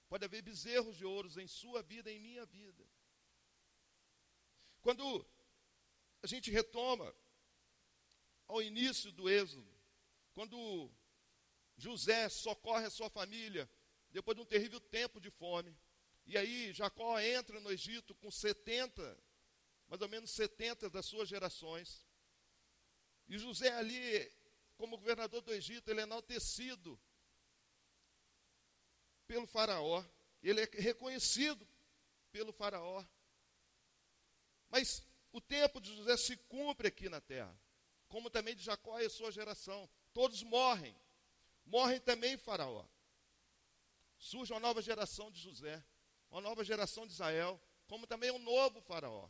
Pode 0.07 0.25
haver 0.25 0.41
bezerros 0.41 0.97
de 0.97 1.05
ouros 1.05 1.37
em 1.37 1.47
sua 1.47 1.83
vida, 1.83 2.11
em 2.11 2.19
minha 2.19 2.45
vida. 2.45 2.87
Quando 4.81 5.25
a 6.21 6.27
gente 6.27 6.49
retoma 6.49 7.13
ao 8.47 8.61
início 8.61 9.11
do 9.11 9.29
Êxodo, 9.29 9.73
quando 10.33 10.91
José 11.77 12.29
socorre 12.29 12.85
a 12.85 12.89
sua 12.89 13.09
família 13.09 13.69
depois 14.11 14.35
de 14.35 14.43
um 14.43 14.45
terrível 14.45 14.79
tempo 14.79 15.19
de 15.19 15.31
fome, 15.31 15.75
e 16.25 16.37
aí 16.37 16.71
Jacó 16.71 17.19
entra 17.19 17.59
no 17.59 17.71
Egito 17.71 18.13
com 18.15 18.29
70, 18.29 19.17
mais 19.87 20.01
ou 20.01 20.07
menos 20.07 20.31
70 20.31 20.89
das 20.89 21.05
suas 21.05 21.27
gerações, 21.27 22.05
e 23.27 23.37
José 23.37 23.71
ali, 23.73 24.31
como 24.77 24.97
governador 24.97 25.41
do 25.41 25.53
Egito, 25.53 25.89
ele 25.89 26.01
é 26.01 26.03
enaltecido 26.03 26.99
pelo 29.27 29.47
faraó, 29.47 30.05
ele 30.41 30.61
é 30.61 30.69
reconhecido 30.73 31.67
pelo 32.31 32.51
faraó. 32.51 33.03
Mas 34.69 35.03
o 35.31 35.39
tempo 35.39 35.79
de 35.79 35.95
José 35.95 36.17
se 36.17 36.37
cumpre 36.37 36.87
aqui 36.87 37.09
na 37.09 37.21
terra, 37.21 37.57
como 38.07 38.29
também 38.29 38.55
de 38.55 38.63
Jacó 38.63 38.99
e 38.99 39.09
sua 39.09 39.31
geração. 39.31 39.89
Todos 40.13 40.43
morrem. 40.43 40.95
Morrem 41.65 41.99
também 41.99 42.37
Faraó. 42.37 42.85
Surge 44.17 44.53
uma 44.53 44.59
nova 44.59 44.81
geração 44.81 45.31
de 45.31 45.39
José, 45.39 45.83
uma 46.29 46.41
nova 46.41 46.63
geração 46.63 47.05
de 47.05 47.13
Israel, 47.13 47.61
como 47.87 48.07
também 48.07 48.31
um 48.31 48.39
novo 48.39 48.81
Faraó. 48.81 49.29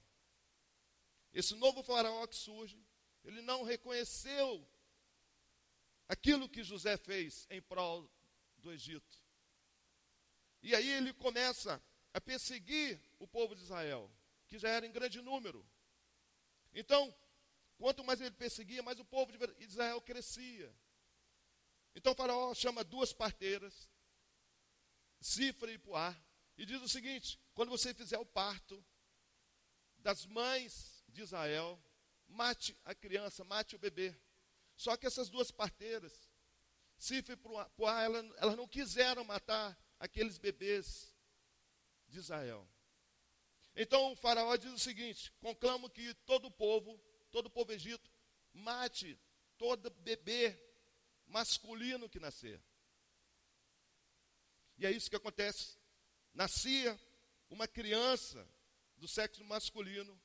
Esse 1.34 1.56
novo 1.56 1.82
Faraó 1.82 2.28
que 2.28 2.36
surge, 2.36 2.86
ele 3.24 3.42
não 3.42 3.63
reconheceu 3.63 4.68
aquilo 6.08 6.48
que 6.48 6.63
José 6.63 6.96
fez 6.98 7.48
em 7.50 7.62
prol 7.62 8.10
do 8.58 8.72
Egito. 8.72 9.22
E 10.62 10.75
aí 10.75 10.90
ele 10.90 11.13
começa 11.13 11.82
a 12.13 12.22
perseguir 12.22 13.02
o 13.20 13.28
povo 13.28 13.56
de 13.56 13.63
Israel 13.63 14.10
que 14.48 14.60
já 14.60 14.70
era 14.70 14.86
em 14.86 14.92
grande 14.92 15.20
número. 15.22 15.66
Então, 16.74 17.13
quanto 17.78 18.04
mais 18.04 18.22
ele 18.22 18.36
perseguia, 18.36 18.84
mais 18.84 19.00
o 19.00 19.06
povo 19.06 19.32
de 19.32 19.63
Israel 19.63 20.00
crescia. 20.02 20.74
Então 21.95 22.15
faraó 22.15 22.53
chama 22.53 22.83
duas 22.83 23.13
parteiras, 23.13 23.89
Cifra 25.19 25.71
e 25.71 25.77
Puá, 25.77 26.15
e 26.57 26.65
diz 26.65 26.81
o 26.81 26.89
seguinte: 26.89 27.39
quando 27.53 27.69
você 27.69 27.93
fizer 27.93 28.17
o 28.17 28.25
parto 28.25 28.83
das 29.97 30.25
mães 30.25 31.03
de 31.07 31.21
Israel, 31.21 31.81
mate 32.27 32.77
a 32.83 32.93
criança, 32.93 33.43
mate 33.43 33.75
o 33.75 33.79
bebê. 33.79 34.15
Só 34.75 34.97
que 34.97 35.05
essas 35.05 35.29
duas 35.29 35.51
parteiras, 35.51 36.29
Cifra 36.97 37.33
e 37.33 37.38
Puá, 37.38 38.01
elas, 38.01 38.25
elas 38.38 38.57
não 38.57 38.67
quiseram 38.67 39.23
matar 39.23 39.77
aqueles 40.00 40.38
bebês 40.38 41.15
de 42.07 42.19
Israel. 42.19 42.67
Então 43.75 44.12
o 44.12 44.15
faraó 44.15 44.55
diz 44.55 44.71
o 44.71 44.79
seguinte: 44.79 45.31
conclamo 45.39 45.89
que 45.89 46.13
todo 46.25 46.47
o 46.47 46.51
povo, 46.51 47.00
todo 47.31 47.47
o 47.47 47.51
povo 47.51 47.71
egito, 47.71 48.09
mate 48.51 49.19
todo 49.57 49.89
bebê 49.89 50.73
masculino 51.27 52.10
que 52.10 52.20
nascer. 52.20 52.62
E 54.77 54.86
é 54.86 54.92
isso 54.92 55.10
que 55.10 55.15
acontece. 55.15 55.77
Nascia 56.34 57.00
uma 57.50 57.68
criança 57.68 58.48
do 58.98 59.08
sexo 59.08 59.44
masculino, 59.44 60.20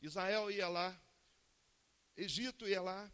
Israel 0.00 0.50
ia 0.50 0.68
lá, 0.68 1.00
Egito 2.16 2.68
ia 2.68 2.80
lá, 2.80 3.12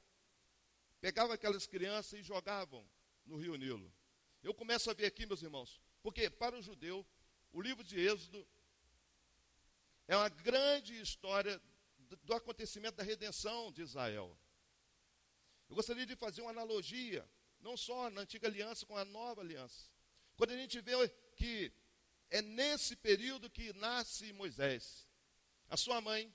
pegava 1.00 1.35
aquelas 1.35 1.66
crianças 1.66 2.18
e 2.18 2.23
jogavam 2.23 2.88
no 3.25 3.37
rio 3.37 3.56
Nilo. 3.56 3.92
Eu 4.42 4.54
começo 4.54 4.90
a 4.90 4.95
ver 4.95 5.06
aqui, 5.06 5.26
meus 5.26 5.42
irmãos, 5.42 5.80
porque 6.02 6.28
para 6.28 6.56
o 6.56 6.62
judeu, 6.62 7.06
o 7.52 7.61
livro 7.61 7.83
de 7.83 7.99
Êxodo 7.99 8.47
é 10.06 10.16
uma 10.16 10.28
grande 10.28 11.00
história 11.00 11.61
do 12.23 12.35
acontecimento 12.35 12.97
da 12.97 13.02
redenção 13.02 13.73
de 13.73 13.83
Israel. 13.83 14.37
Eu 15.68 15.76
gostaria 15.76 16.06
de 16.06 16.16
fazer 16.16 16.42
uma 16.42 16.50
analogia, 16.50 17.28
não 17.61 17.76
só 17.76 18.08
na 18.11 18.23
antiga 18.23 18.46
aliança 18.49 18.87
com 18.87 18.96
a 18.96 19.04
nova 19.04 19.40
aliança. 19.40 19.90
Quando 20.37 20.50
a 20.52 20.56
gente 20.56 20.80
vê 20.80 20.92
que 21.37 21.73
é 22.30 22.42
nesse 22.42 22.96
período 22.96 23.50
que 23.50 23.73
nasce 23.75 24.32
Moisés, 24.32 25.06
a 25.68 25.76
sua 25.76 26.00
mãe 26.00 26.32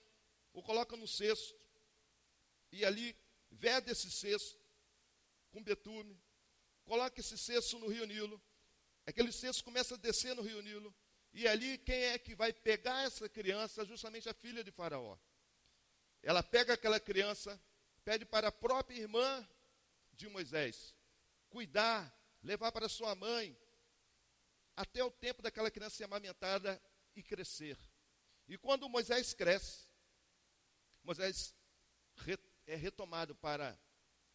o 0.54 0.62
coloca 0.62 0.96
no 0.98 1.08
cesto, 1.08 1.56
e 2.72 2.84
ali 2.84 3.16
veda 3.50 3.92
esse 3.92 4.10
cesto 4.12 4.60
com 5.52 5.64
betume, 5.64 6.20
coloca 6.84 7.20
esse 7.20 7.38
cesto 7.38 7.80
no 7.80 7.88
rio 7.88 8.06
Nilo, 8.06 8.42
aquele 9.06 9.32
cesto 9.32 9.64
começa 9.64 9.96
a 9.96 9.98
descer 9.98 10.36
no 10.36 10.42
rio 10.42 10.62
Nilo, 10.62 10.94
e 11.34 11.48
ali, 11.48 11.78
quem 11.78 11.96
é 11.96 12.20
que 12.20 12.36
vai 12.36 12.52
pegar 12.52 13.04
essa 13.04 13.28
criança? 13.30 13.86
Justamente 13.86 14.28
a 14.28 14.34
filha 14.34 14.64
de 14.64 14.72
Faraó. 14.72 15.18
Ela 16.22 16.44
pega 16.44 16.74
aquela 16.74 17.00
criança, 17.00 17.60
pede 18.04 18.26
para 18.26 18.48
a 18.50 18.52
própria 18.52 18.98
irmã 18.98 19.48
de 20.14 20.28
Moisés 20.28 20.96
cuidar, 21.52 22.12
levar 22.42 22.72
para 22.72 22.90
sua 22.90 23.14
mãe, 23.14 23.56
até 24.76 25.04
o 25.04 25.12
tempo 25.12 25.42
daquela 25.42 25.70
criança 25.70 25.98
ser 25.98 26.06
amamentada 26.06 26.82
e 27.16 27.22
crescer. 27.22 27.78
E 28.48 28.58
quando 28.58 28.90
Moisés 28.90 29.34
cresce, 29.34 29.86
Moisés 31.04 31.54
é 32.66 32.76
retomado 32.76 33.36
para 33.36 33.78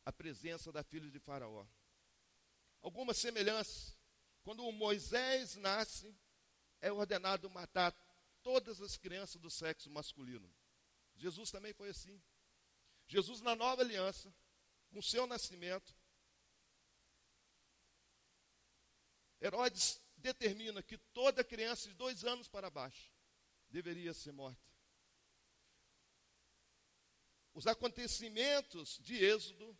a 0.04 0.12
presença 0.12 0.70
da 0.70 0.84
filha 0.84 1.10
de 1.10 1.18
Faraó. 1.18 1.66
Alguma 2.82 3.14
semelhança. 3.14 3.96
Quando 4.44 4.70
Moisés 4.70 5.56
nasce, 5.56 6.14
é 6.80 6.92
ordenado 6.92 7.50
matar 7.50 7.92
todas 8.42 8.80
as 8.80 8.96
crianças 8.96 9.40
do 9.40 9.50
sexo 9.50 9.90
masculino. 9.90 10.48
Jesus 11.16 11.50
também 11.50 11.72
foi 11.72 11.88
assim. 11.88 12.22
Jesus, 13.06 13.40
na 13.40 13.54
nova 13.54 13.82
aliança, 13.82 14.32
com 14.90 15.00
seu 15.00 15.26
nascimento, 15.26 15.94
Herodes 19.40 20.00
determina 20.16 20.82
que 20.82 20.98
toda 20.98 21.44
criança 21.44 21.88
de 21.88 21.94
dois 21.94 22.24
anos 22.24 22.48
para 22.48 22.70
baixo 22.70 23.12
deveria 23.68 24.12
ser 24.14 24.32
morta. 24.32 24.66
Os 27.54 27.66
acontecimentos 27.66 28.98
de 28.98 29.16
Êxodo, 29.16 29.78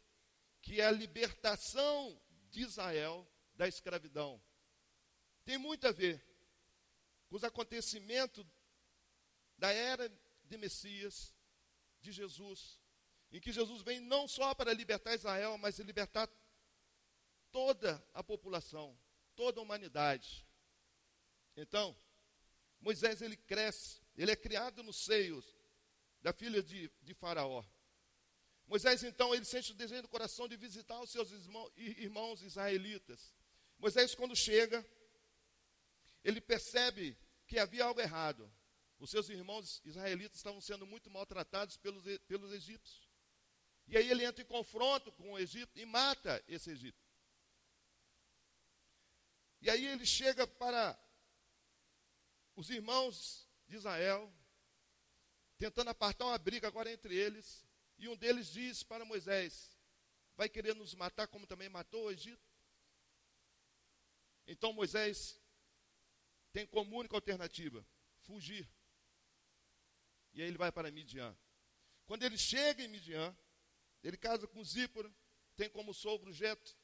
que 0.62 0.80
é 0.80 0.87
a 0.87 0.90
libertação 0.90 2.21
de 2.50 2.62
Israel 2.62 3.28
da 3.54 3.66
escravidão, 3.66 4.42
tem 5.45 5.59
muito 5.59 5.87
a 5.87 5.92
ver 5.92 6.25
com 7.28 7.37
os 7.37 7.45
acontecimentos 7.45 8.47
da 9.59 9.71
era 9.73 10.09
de 10.45 10.56
Messias, 10.59 11.35
de 12.00 12.12
Jesus, 12.12 12.80
em 13.37 13.40
que 13.40 13.52
Jesus 13.52 13.83
vem 13.83 14.00
não 14.00 14.26
só 14.26 14.55
para 14.55 14.73
libertar 14.73 15.14
Israel, 15.14 15.59
mas 15.59 15.78
libertar 15.78 16.26
toda 17.52 18.02
a 18.14 18.25
população, 18.25 18.99
toda 19.35 19.61
a 19.61 19.62
humanidade. 19.62 20.49
Então, 21.55 21.95
Moisés 22.81 23.21
ele 23.21 23.37
cresce, 23.37 24.00
ele 24.16 24.31
é 24.31 24.37
criado 24.37 24.83
nos 24.83 25.05
seios 25.05 25.45
da 26.23 26.33
filha 26.33 26.62
de, 26.62 26.90
de 27.02 27.12
Faraó. 27.12 27.62
Moisés, 28.66 29.05
então, 29.05 29.35
ele 29.35 29.45
sente 29.45 29.73
o 29.73 29.75
desejo 29.75 30.02
do 30.02 30.09
coração 30.09 30.49
de 30.49 30.57
visitar 30.57 30.99
os 31.02 31.11
seus 31.11 31.31
irmãos 31.76 32.40
israelitas. 32.40 33.35
Moisés, 33.76 34.14
quando 34.14 34.35
chega, 34.35 34.83
ele 36.25 36.40
percebe 36.40 37.19
que 37.47 37.59
havia 37.59 37.85
algo 37.85 38.00
errado. 38.00 38.50
Os 38.99 39.11
seus 39.11 39.28
irmãos 39.28 39.83
israelitas 39.85 40.38
estavam 40.38 40.62
sendo 40.62 40.87
muito 40.87 41.11
maltratados 41.11 41.76
pelos, 41.76 42.02
pelos 42.26 42.50
egípcios. 42.50 43.05
E 43.87 43.97
aí 43.97 44.11
ele 44.11 44.25
entra 44.25 44.43
em 44.43 44.47
confronto 44.47 45.12
com 45.12 45.33
o 45.33 45.38
Egito 45.38 45.78
e 45.78 45.85
mata 45.87 46.43
esse 46.49 46.71
Egito. 46.71 47.05
E 49.61 49.71
aí 49.71 49.87
ele 49.87 50.05
chega 50.05 50.47
para 50.47 50.99
os 52.55 52.69
irmãos 52.71 53.49
de 53.66 53.76
Israel, 53.76 54.33
tentando 55.59 55.90
apartar 55.90 56.26
uma 56.26 56.38
briga 56.38 56.66
agora 56.69 56.90
entre 56.90 57.14
eles. 57.14 57.66
E 57.99 58.09
um 58.09 58.16
deles 58.16 58.49
diz 58.49 58.83
para 58.83 59.05
Moisés: 59.05 59.76
Vai 60.37 60.49
querer 60.49 60.75
nos 60.75 60.95
matar 60.95 61.26
como 61.28 61.47
também 61.47 61.69
matou 61.69 62.07
o 62.07 62.11
Egito? 62.11 62.47
Então 64.47 64.73
Moisés 64.73 65.40
tem 66.52 66.66
como 66.66 66.97
única 66.99 67.16
alternativa 67.16 67.87
fugir. 68.21 68.69
E 70.33 70.43
aí 70.43 70.49
ele 70.49 70.59
vai 70.59 70.71
para 70.71 70.90
Midian. 70.90 71.37
Quando 72.05 72.23
ele 72.23 72.38
chega 72.38 72.83
em 72.83 72.88
Midian, 72.88 73.37
ele 74.06 74.16
casa 74.16 74.46
com 74.46 74.62
Zípora, 74.62 75.12
tem 75.56 75.68
como 75.68 75.92
sogro 75.92 76.32
Jeto. 76.32 76.76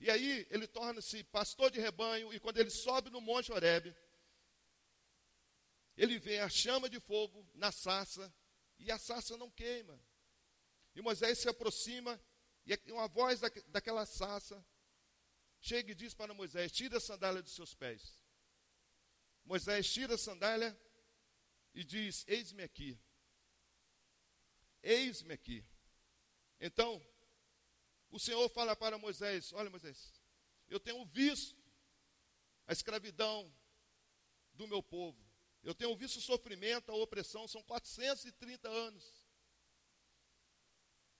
E 0.00 0.10
aí 0.10 0.46
ele 0.50 0.66
torna-se 0.66 1.22
pastor 1.22 1.70
de 1.70 1.78
rebanho, 1.78 2.32
e 2.34 2.40
quando 2.40 2.58
ele 2.58 2.70
sobe 2.70 3.08
no 3.08 3.20
Monte 3.20 3.52
Horebe, 3.52 3.94
ele 5.96 6.18
vê 6.18 6.40
a 6.40 6.48
chama 6.48 6.90
de 6.90 6.98
fogo 6.98 7.48
na 7.54 7.70
sarça, 7.70 8.34
e 8.80 8.90
a 8.90 8.98
sarça 8.98 9.36
não 9.36 9.48
queima. 9.48 10.00
E 10.96 11.00
Moisés 11.00 11.38
se 11.38 11.48
aproxima, 11.48 12.20
e 12.66 12.74
uma 12.90 13.06
voz 13.06 13.40
daquela 13.68 14.04
sarça 14.04 14.66
chega 15.60 15.92
e 15.92 15.94
diz 15.94 16.14
para 16.14 16.34
Moisés: 16.34 16.72
Tira 16.72 16.96
a 16.96 17.00
sandália 17.00 17.42
dos 17.42 17.54
seus 17.54 17.74
pés. 17.74 18.18
Moisés 19.44 19.92
tira 19.92 20.16
a 20.16 20.18
sandália 20.18 20.76
e 21.72 21.84
diz: 21.84 22.24
Eis-me 22.26 22.64
aqui. 22.64 22.98
Eis-me 24.82 25.34
aqui. 25.34 25.64
Então, 26.60 27.02
o 28.10 28.18
Senhor 28.18 28.48
fala 28.50 28.76
para 28.76 28.98
Moisés: 28.98 29.52
Olha, 29.52 29.70
Moisés, 29.70 30.20
eu 30.68 30.78
tenho 30.78 31.04
visto 31.06 31.56
a 32.66 32.72
escravidão 32.72 33.52
do 34.52 34.68
meu 34.68 34.82
povo. 34.82 35.18
Eu 35.62 35.74
tenho 35.74 35.94
visto 35.96 36.16
o 36.16 36.22
sofrimento, 36.22 36.90
a 36.90 36.94
opressão, 36.94 37.46
são 37.48 37.62
430 37.62 38.68
anos. 38.68 39.26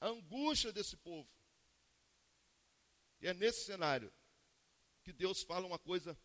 A 0.00 0.08
angústia 0.08 0.72
desse 0.72 0.96
povo. 0.96 1.30
E 3.20 3.26
é 3.26 3.34
nesse 3.34 3.64
cenário 3.64 4.12
que 5.02 5.12
Deus 5.12 5.42
fala 5.42 5.66
uma 5.66 5.78
coisa 5.78 6.18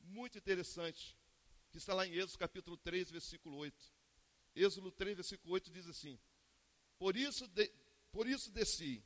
muito 0.00 0.36
interessante 0.36 1.16
que 1.70 1.78
está 1.78 1.94
lá 1.94 2.06
em 2.06 2.12
Êxodo 2.12 2.38
capítulo 2.38 2.76
3, 2.76 3.10
versículo 3.10 3.56
8. 3.56 3.92
Êxodo 4.54 4.92
3, 4.92 5.16
versículo 5.16 5.54
8 5.54 5.70
diz 5.70 5.86
assim: 5.86 6.20
Por 6.98 7.16
isso, 7.16 7.48
por 8.12 8.28
isso 8.28 8.50
desci, 8.52 9.02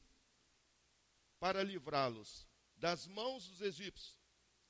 para 1.39 1.63
livrá-los 1.63 2.47
das 2.77 3.07
mãos 3.07 3.47
dos 3.47 3.61
egípcios 3.61 4.21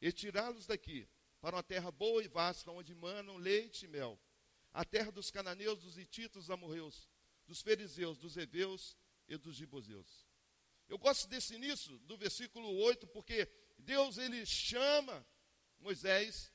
e 0.01 0.13
tirá-los 0.13 0.67
daqui, 0.67 1.09
para 1.41 1.57
uma 1.57 1.63
terra 1.63 1.91
boa 1.91 2.23
e 2.23 2.29
vasta, 2.29 2.71
onde 2.71 2.95
manam 2.95 3.37
leite 3.37 3.87
e 3.87 3.89
mel, 3.89 4.21
a 4.73 4.85
terra 4.85 5.11
dos 5.11 5.31
cananeus, 5.31 5.81
dos 5.81 5.97
hititos, 5.97 6.45
dos 6.45 6.51
amorreus, 6.51 7.09
dos 7.47 7.63
fariseus, 7.63 8.19
dos 8.19 8.37
heveus 8.37 8.97
e 9.27 9.37
dos 9.37 9.57
giboseus. 9.57 10.27
Eu 10.89 10.99
gosto 10.99 11.27
desse 11.29 11.55
início 11.55 11.99
do 12.01 12.17
versículo 12.17 12.69
8, 12.77 13.07
porque 13.09 13.51
Deus 13.79 14.19
ele 14.19 14.45
chama 14.45 15.27
Moisés 15.79 16.53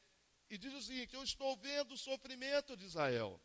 e 0.49 0.57
diz 0.57 0.73
o 0.73 0.81
seguinte: 0.81 1.15
Eu 1.15 1.23
estou 1.23 1.57
vendo 1.57 1.93
o 1.93 1.97
sofrimento 1.97 2.77
de 2.77 2.85
Israel. 2.85 3.41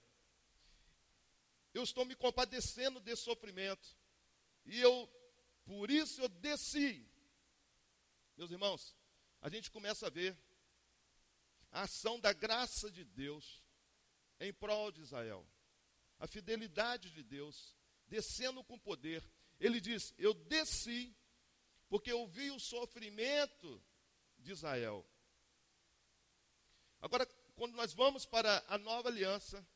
Eu 1.73 1.83
estou 1.83 2.05
me 2.05 2.15
compadecendo 2.15 3.01
desse 3.01 3.23
sofrimento. 3.23 3.97
E 4.67 4.81
eu, 4.81 5.09
por 5.65 5.91
isso 5.91 6.21
eu 6.21 6.29
desci. 6.29 7.09
Meus 8.37 8.51
irmãos, 8.51 8.95
a 9.41 9.49
gente 9.49 9.71
começa 9.71 10.07
a 10.07 10.11
ver 10.11 10.37
a 11.71 11.83
ação 11.83 12.19
da 12.21 12.33
graça 12.33 12.91
de 12.91 13.05
Deus 13.05 13.63
em 14.41 14.53
prol 14.53 14.93
de 14.93 15.01
Israel. 15.01 15.47
A 16.19 16.27
fidelidade 16.27 17.11
de 17.11 17.23
Deus 17.23 17.75
descendo 18.07 18.63
com 18.65 18.79
poder. 18.79 19.23
Ele 19.59 19.81
diz: 19.81 20.13
Eu 20.19 20.35
desci 20.35 21.15
porque 21.89 22.13
eu 22.13 22.27
vi 22.27 22.51
o 22.51 22.61
sofrimento 22.61 23.83
de 24.39 24.53
Israel. 24.53 25.07
Agora, 27.01 27.27
quando 27.55 27.75
nós 27.75 27.93
vamos 27.95 28.27
para 28.27 28.65
a 28.69 28.77
nova 28.79 29.09
aliança, 29.09 29.67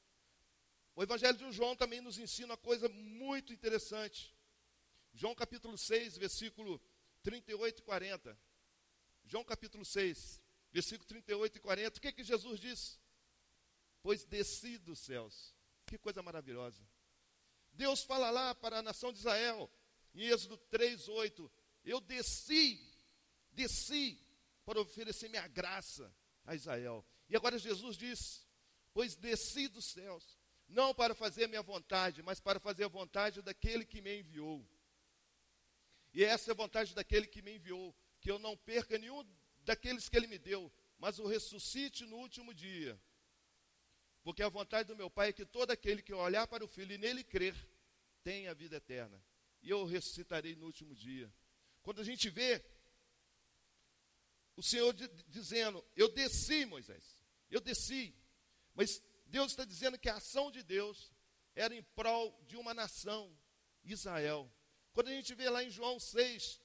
o 0.94 1.02
Evangelho 1.02 1.38
de 1.38 1.52
João 1.52 1.76
também 1.76 2.00
nos 2.00 2.18
ensina 2.18 2.48
uma 2.48 2.56
coisa 2.56 2.88
muito 2.88 3.52
interessante. 3.52 4.34
João 5.12 5.34
capítulo 5.34 5.76
6, 5.76 6.16
versículo 6.18 6.80
38 7.22 7.78
e 7.78 7.82
40. 7.82 8.38
João 9.24 9.44
capítulo 9.44 9.84
6, 9.84 10.40
versículo 10.72 11.06
38 11.06 11.56
e 11.56 11.60
40. 11.60 11.98
O 11.98 12.00
que, 12.00 12.12
que 12.12 12.24
Jesus 12.24 12.60
disse? 12.60 12.98
Pois 14.02 14.24
desci 14.24 14.78
dos 14.78 14.98
céus. 15.00 15.54
Que 15.86 15.98
coisa 15.98 16.22
maravilhosa. 16.22 16.82
Deus 17.72 18.02
fala 18.02 18.30
lá 18.30 18.54
para 18.54 18.78
a 18.78 18.82
nação 18.82 19.12
de 19.12 19.18
Israel, 19.18 19.70
em 20.14 20.26
Êxodo 20.26 20.56
3, 20.56 21.08
8. 21.08 21.50
Eu 21.84 22.00
desci, 22.00 22.80
desci 23.52 24.20
para 24.64 24.80
oferecer 24.80 25.28
minha 25.28 25.46
graça 25.48 26.12
a 26.44 26.54
Israel. 26.54 27.04
E 27.28 27.36
agora 27.36 27.58
Jesus 27.58 27.96
diz: 27.96 28.46
Pois 28.92 29.16
desci 29.16 29.68
dos 29.68 29.86
céus, 29.86 30.38
não 30.68 30.94
para 30.94 31.14
fazer 31.14 31.46
minha 31.46 31.62
vontade, 31.62 32.22
mas 32.22 32.40
para 32.40 32.60
fazer 32.60 32.84
a 32.84 32.88
vontade 32.88 33.42
daquele 33.42 33.84
que 33.84 34.00
me 34.00 34.20
enviou. 34.20 34.66
E 36.12 36.24
essa 36.24 36.50
é 36.50 36.52
a 36.52 36.56
vontade 36.56 36.94
daquele 36.94 37.26
que 37.26 37.42
me 37.42 37.54
enviou, 37.54 37.94
que 38.20 38.30
eu 38.30 38.38
não 38.38 38.56
perca 38.56 38.98
nenhum 38.98 39.24
daqueles 39.60 40.08
que 40.08 40.16
ele 40.16 40.26
me 40.26 40.38
deu, 40.38 40.72
mas 40.98 41.18
o 41.18 41.26
ressuscite 41.26 42.04
no 42.04 42.16
último 42.16 42.52
dia. 42.52 43.00
Porque 44.22 44.42
a 44.42 44.48
vontade 44.48 44.88
do 44.88 44.96
meu 44.96 45.08
Pai 45.08 45.28
é 45.30 45.32
que 45.32 45.46
todo 45.46 45.70
aquele 45.70 46.02
que 46.02 46.12
olhar 46.12 46.46
para 46.46 46.64
o 46.64 46.68
Filho 46.68 46.92
e 46.92 46.98
nele 46.98 47.24
crer, 47.24 47.54
tenha 48.22 48.50
a 48.50 48.54
vida 48.54 48.76
eterna. 48.76 49.22
E 49.62 49.70
eu 49.70 49.84
ressuscitarei 49.84 50.54
no 50.56 50.66
último 50.66 50.94
dia. 50.94 51.32
Quando 51.82 52.00
a 52.00 52.04
gente 52.04 52.28
vê 52.28 52.62
o 54.56 54.62
Senhor 54.62 54.92
dizendo: 55.28 55.84
Eu 55.96 56.12
desci, 56.12 56.66
Moisés, 56.66 57.16
eu 57.50 57.60
desci. 57.60 58.14
Mas 58.74 59.02
Deus 59.26 59.52
está 59.52 59.64
dizendo 59.64 59.98
que 59.98 60.08
a 60.08 60.16
ação 60.16 60.50
de 60.50 60.62
Deus 60.62 61.12
era 61.54 61.74
em 61.74 61.82
prol 61.82 62.38
de 62.46 62.56
uma 62.56 62.74
nação, 62.74 63.34
Israel. 63.84 64.52
Quando 64.92 65.08
a 65.08 65.12
gente 65.12 65.34
vê 65.34 65.48
lá 65.48 65.62
em 65.62 65.70
João 65.70 65.98
6, 65.98 66.60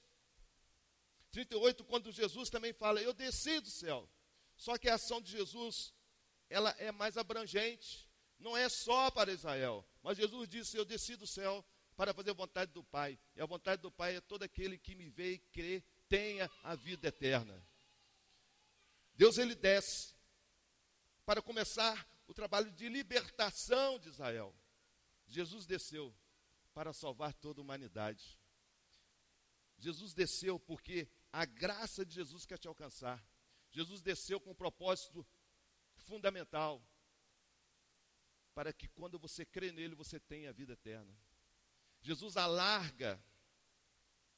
38, 1.30 1.84
quando 1.84 2.10
Jesus 2.10 2.48
também 2.48 2.72
fala: 2.72 3.02
Eu 3.02 3.12
desci 3.12 3.60
do 3.60 3.70
céu. 3.70 4.08
Só 4.56 4.78
que 4.78 4.88
a 4.88 4.94
ação 4.94 5.20
de 5.20 5.30
Jesus, 5.30 5.92
ela 6.48 6.70
é 6.78 6.90
mais 6.90 7.16
abrangente. 7.16 8.08
Não 8.38 8.56
é 8.56 8.68
só 8.68 9.10
para 9.10 9.32
Israel. 9.32 9.86
Mas 10.02 10.16
Jesus 10.16 10.48
disse: 10.48 10.76
Eu 10.76 10.84
desci 10.84 11.16
do 11.16 11.26
céu 11.26 11.64
para 11.96 12.12
fazer 12.12 12.30
a 12.30 12.34
vontade 12.34 12.72
do 12.72 12.84
Pai. 12.84 13.18
E 13.34 13.40
a 13.40 13.46
vontade 13.46 13.82
do 13.82 13.90
Pai 13.90 14.16
é 14.16 14.20
todo 14.20 14.42
aquele 14.42 14.78
que 14.78 14.94
me 14.94 15.08
vê 15.08 15.34
e 15.34 15.38
crê, 15.38 15.82
tenha 16.08 16.50
a 16.62 16.74
vida 16.74 17.08
eterna. 17.08 17.66
Deus 19.14 19.38
ele 19.38 19.54
desce 19.54 20.14
para 21.24 21.40
começar 21.40 22.06
o 22.26 22.34
trabalho 22.34 22.70
de 22.72 22.88
libertação 22.88 23.98
de 23.98 24.08
Israel. 24.08 24.54
Jesus 25.26 25.66
desceu 25.66 26.14
para 26.76 26.92
salvar 26.92 27.32
toda 27.32 27.58
a 27.58 27.64
humanidade. 27.64 28.38
Jesus 29.78 30.12
desceu 30.12 30.60
porque 30.60 31.08
a 31.32 31.46
graça 31.46 32.04
de 32.04 32.14
Jesus 32.14 32.44
quer 32.44 32.58
te 32.58 32.68
alcançar. 32.68 33.26
Jesus 33.70 34.02
desceu 34.02 34.38
com 34.38 34.50
um 34.50 34.54
propósito 34.54 35.26
fundamental 35.94 36.86
para 38.54 38.74
que 38.74 38.88
quando 38.88 39.18
você 39.18 39.42
crê 39.46 39.72
nele 39.72 39.94
você 39.94 40.20
tenha 40.20 40.50
a 40.50 40.52
vida 40.52 40.74
eterna. 40.74 41.18
Jesus 42.02 42.36
alarga 42.36 43.18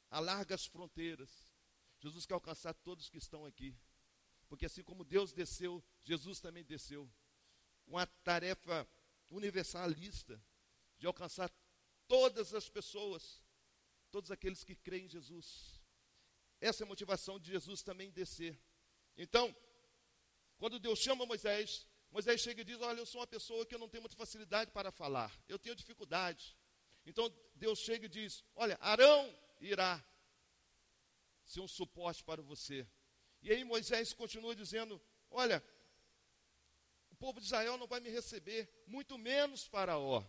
alarga 0.08 0.54
as 0.54 0.64
fronteiras. 0.64 1.52
Jesus 1.98 2.24
quer 2.24 2.34
alcançar 2.34 2.72
todos 2.72 3.10
que 3.10 3.18
estão 3.18 3.46
aqui. 3.46 3.76
Porque 4.48 4.66
assim 4.66 4.84
como 4.84 5.02
Deus 5.02 5.32
desceu, 5.32 5.84
Jesus 6.04 6.38
também 6.38 6.62
desceu. 6.62 7.10
Uma 7.84 8.06
tarefa 8.06 8.88
universalista 9.28 10.40
de 11.00 11.06
alcançar 11.08 11.50
todas 12.08 12.54
as 12.54 12.68
pessoas, 12.68 13.40
todos 14.10 14.30
aqueles 14.30 14.64
que 14.64 14.74
creem 14.74 15.04
em 15.04 15.08
Jesus. 15.08 15.80
Essa 16.60 16.82
é 16.82 16.84
a 16.84 16.88
motivação 16.88 17.38
de 17.38 17.52
Jesus 17.52 17.82
também 17.82 18.10
descer. 18.10 18.58
Então, 19.16 19.54
quando 20.58 20.80
Deus 20.80 20.98
chama 20.98 21.24
Moisés, 21.24 21.86
Moisés 22.10 22.40
chega 22.40 22.62
e 22.62 22.64
diz: 22.64 22.80
Olha, 22.80 22.98
eu 22.98 23.06
sou 23.06 23.20
uma 23.20 23.26
pessoa 23.26 23.64
que 23.64 23.74
eu 23.74 23.78
não 23.78 23.88
tenho 23.88 24.02
muita 24.02 24.16
facilidade 24.16 24.70
para 24.72 24.90
falar, 24.90 25.32
eu 25.46 25.58
tenho 25.58 25.76
dificuldade. 25.76 26.56
Então 27.06 27.32
Deus 27.54 27.78
chega 27.78 28.06
e 28.06 28.08
diz: 28.08 28.44
Olha, 28.54 28.76
Arão 28.80 29.38
irá 29.60 30.02
ser 31.44 31.60
um 31.60 31.68
suporte 31.68 32.24
para 32.24 32.42
você. 32.42 32.86
E 33.40 33.50
aí 33.50 33.62
Moisés 33.62 34.12
continua 34.12 34.56
dizendo: 34.56 35.00
Olha, 35.30 35.62
o 37.10 37.16
povo 37.16 37.38
de 37.38 37.46
Israel 37.46 37.76
não 37.76 37.86
vai 37.86 38.00
me 38.00 38.10
receber, 38.10 38.68
muito 38.86 39.16
menos 39.16 39.64
Faraó. 39.64 40.24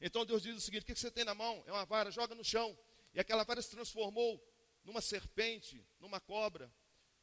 Então 0.00 0.24
Deus 0.24 0.42
diz 0.42 0.56
o 0.56 0.60
seguinte: 0.60 0.82
o 0.82 0.86
que 0.86 0.94
você 0.94 1.10
tem 1.10 1.24
na 1.24 1.34
mão? 1.34 1.62
É 1.66 1.72
uma 1.72 1.84
vara, 1.84 2.10
joga 2.10 2.34
no 2.34 2.44
chão. 2.44 2.78
E 3.14 3.20
aquela 3.20 3.44
vara 3.44 3.60
se 3.60 3.70
transformou 3.70 4.42
numa 4.84 5.00
serpente, 5.00 5.86
numa 5.98 6.20
cobra. 6.20 6.72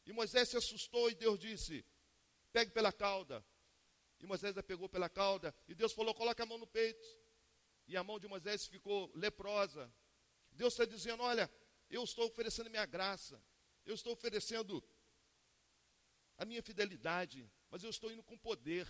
E 0.05 0.11
Moisés 0.11 0.49
se 0.49 0.57
assustou 0.57 1.09
e 1.09 1.15
Deus 1.15 1.39
disse: 1.39 1.85
pegue 2.51 2.71
pela 2.71 2.91
cauda. 2.91 3.45
E 4.19 4.25
Moisés 4.25 4.57
a 4.57 4.63
pegou 4.63 4.87
pela 4.87 5.09
cauda. 5.09 5.53
E 5.67 5.75
Deus 5.75 5.93
falou: 5.93 6.13
coloque 6.13 6.41
a 6.41 6.45
mão 6.45 6.57
no 6.57 6.67
peito. 6.67 7.05
E 7.87 7.95
a 7.95 8.03
mão 8.03 8.19
de 8.19 8.27
Moisés 8.27 8.65
ficou 8.65 9.11
leprosa. 9.15 9.93
Deus 10.51 10.73
está 10.73 10.85
dizendo: 10.85 11.23
olha, 11.23 11.51
eu 11.89 12.03
estou 12.03 12.27
oferecendo 12.27 12.69
minha 12.69 12.85
graça. 12.85 13.41
Eu 13.85 13.93
estou 13.93 14.13
oferecendo 14.13 14.83
a 16.37 16.45
minha 16.45 16.61
fidelidade. 16.61 17.49
Mas 17.69 17.83
eu 17.83 17.89
estou 17.89 18.11
indo 18.11 18.23
com 18.23 18.37
poder. 18.37 18.87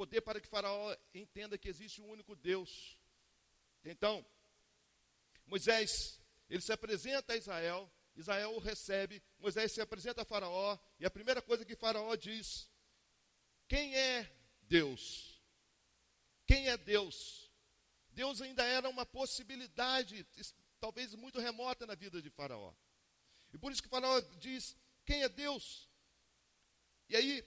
Poder 0.00 0.22
para 0.22 0.40
que 0.40 0.48
Faraó 0.48 0.96
entenda 1.12 1.58
que 1.58 1.68
existe 1.68 2.00
um 2.00 2.08
único 2.08 2.34
Deus. 2.34 2.96
Então, 3.84 4.24
Moisés, 5.44 6.18
ele 6.48 6.62
se 6.62 6.72
apresenta 6.72 7.34
a 7.34 7.36
Israel, 7.36 7.92
Israel 8.16 8.50
o 8.56 8.58
recebe, 8.58 9.22
Moisés 9.38 9.72
se 9.72 9.78
apresenta 9.78 10.22
a 10.22 10.24
Faraó, 10.24 10.78
e 10.98 11.04
a 11.04 11.10
primeira 11.10 11.42
coisa 11.42 11.66
que 11.66 11.76
Faraó 11.76 12.16
diz: 12.16 12.66
Quem 13.68 13.94
é 13.94 14.34
Deus? 14.62 15.38
Quem 16.46 16.70
é 16.70 16.78
Deus? 16.78 17.52
Deus 18.08 18.40
ainda 18.40 18.64
era 18.64 18.88
uma 18.88 19.04
possibilidade, 19.04 20.26
talvez 20.80 21.14
muito 21.14 21.38
remota 21.38 21.86
na 21.86 21.94
vida 21.94 22.22
de 22.22 22.30
Faraó. 22.30 22.72
E 23.52 23.58
por 23.58 23.70
isso 23.70 23.82
que 23.82 23.88
Faraó 23.90 24.18
diz: 24.38 24.74
Quem 25.04 25.24
é 25.24 25.28
Deus? 25.28 25.90
E 27.06 27.16
aí, 27.16 27.44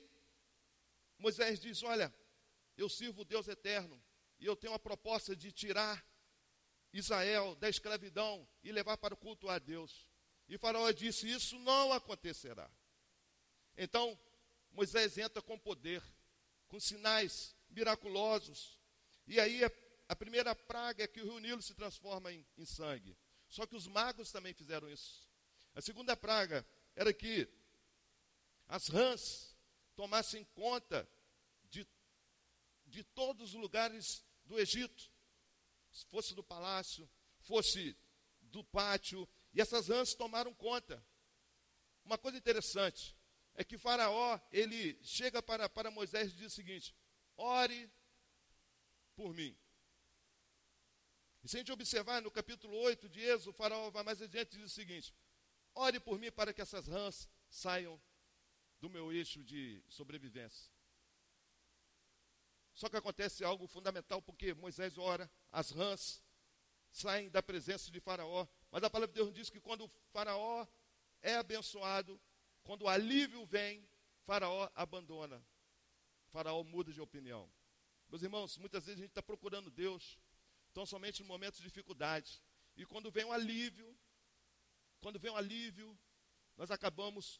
Moisés 1.17 1.59
diz: 1.59 1.81
Olha, 1.81 2.13
eu 2.77 2.89
sirvo 2.89 3.21
o 3.21 3.25
Deus 3.25 3.47
eterno, 3.47 4.01
e 4.39 4.45
eu 4.45 4.55
tenho 4.55 4.73
a 4.73 4.79
proposta 4.79 5.36
de 5.36 5.51
tirar 5.51 6.05
Israel 6.91 7.55
da 7.55 7.69
escravidão 7.69 8.47
e 8.63 8.71
levar 8.71 8.97
para 8.97 9.13
o 9.13 9.17
culto 9.17 9.49
a 9.49 9.57
Deus. 9.57 10.07
E 10.47 10.57
Faraó 10.57 10.91
disse: 10.91 11.29
Isso 11.29 11.57
não 11.59 11.91
acontecerá. 11.93 12.69
Então, 13.77 14.19
Moisés 14.71 15.17
entra 15.17 15.41
com 15.41 15.57
poder, 15.57 16.03
com 16.67 16.79
sinais 16.79 17.55
miraculosos. 17.69 18.77
E 19.25 19.39
aí 19.39 19.62
a, 20.07 20.15
primeira 20.15 20.53
praga 20.53 21.03
é 21.03 21.07
que 21.07 21.21
o 21.21 21.25
rio 21.25 21.39
Nilo 21.39 21.62
se 21.62 21.73
transforma 21.73 22.31
em, 22.31 22.45
em 22.57 22.65
sangue. 22.65 23.17
Só 23.49 23.65
que 23.65 23.75
os 23.75 23.88
magos 23.88 24.31
também 24.31 24.53
fizeram 24.53 24.89
isso. 24.89 25.27
A 25.73 25.81
segunda 25.81 26.15
praga 26.15 26.65
era 26.95 27.13
que 27.13 27.47
as 28.67 28.88
rãs 28.88 29.55
tomassem 29.95 30.43
conta 30.53 31.07
de 32.93 33.03
todos 33.03 33.53
os 33.53 33.60
lugares 33.60 34.23
do 34.45 34.60
Egito 34.60 35.12
fosse 36.10 36.34
do 36.36 36.43
palácio, 36.43 37.10
fosse 37.41 37.97
do 38.39 38.63
pátio, 38.63 39.27
e 39.53 39.60
essas 39.60 39.88
rãs 39.88 40.13
tomaram 40.13 40.53
conta. 40.53 41.03
Uma 42.06 42.17
coisa 42.17 42.38
interessante 42.38 43.15
é 43.56 43.63
que 43.63 43.77
Faraó, 43.77 44.39
ele 44.51 44.97
chega 45.03 45.41
para, 45.41 45.67
para 45.67 45.89
Moisés 45.89 46.32
e 46.32 46.36
diz 46.36 46.53
o 46.53 46.56
seguinte: 46.56 46.95
ore 47.36 47.91
por 49.15 49.34
mim. 49.34 49.58
E 51.43 51.47
se 51.47 51.58
a 51.58 51.60
gente 51.60 51.71
observar 51.71 52.21
no 52.21 52.32
capítulo 52.32 52.77
8 52.77 53.10
de 53.10 53.19
Êxodo, 53.21 53.49
o 53.49 53.53
faraó 53.53 53.89
vai 53.91 54.01
mais 54.01 54.21
adiante 54.21 54.56
e 54.56 54.60
diz 54.60 54.71
o 54.71 54.73
seguinte: 54.73 55.13
ore 55.75 55.99
por 55.99 56.17
mim 56.17 56.32
para 56.32 56.53
que 56.53 56.62
essas 56.62 56.88
rãs 56.88 57.27
saiam 57.49 58.01
do 58.79 58.89
meu 58.89 59.12
eixo 59.12 59.43
de 59.43 59.84
sobrevivência. 59.88 60.72
Só 62.73 62.89
que 62.89 62.97
acontece 62.97 63.43
algo 63.43 63.67
fundamental, 63.67 64.21
porque 64.21 64.53
Moisés 64.53 64.97
ora, 64.97 65.29
as 65.51 65.69
rãs 65.69 66.23
saem 66.91 67.29
da 67.29 67.41
presença 67.41 67.91
de 67.91 67.99
Faraó. 67.99 68.47
Mas 68.71 68.83
a 68.83 68.89
palavra 68.89 69.13
de 69.13 69.19
Deus 69.19 69.33
diz 69.33 69.49
que 69.49 69.59
quando 69.59 69.88
Faraó 70.12 70.65
é 71.21 71.36
abençoado, 71.36 72.19
quando 72.63 72.83
o 72.83 72.89
alívio 72.89 73.45
vem, 73.45 73.88
Faraó 74.25 74.69
abandona. 74.73 75.43
Faraó 76.31 76.63
muda 76.63 76.91
de 76.91 76.99
opinião. 76.99 77.51
Meus 78.09 78.23
irmãos, 78.23 78.57
muitas 78.57 78.86
vezes 78.86 78.99
a 78.99 79.03
gente 79.03 79.12
está 79.12 79.21
procurando 79.21 79.69
Deus, 79.69 80.17
tão 80.73 80.86
somente 80.86 81.21
no 81.21 81.27
momentos 81.27 81.59
de 81.59 81.67
dificuldade. 81.67 82.41
E 82.75 82.86
quando 82.86 83.12
vem 83.12 83.25
um 83.25 83.31
alívio, 83.31 83.95
quando 84.99 85.19
vem 85.19 85.31
um 85.31 85.38
alívio, 85.38 85.97
nós 86.57 86.71
acabamos 86.71 87.39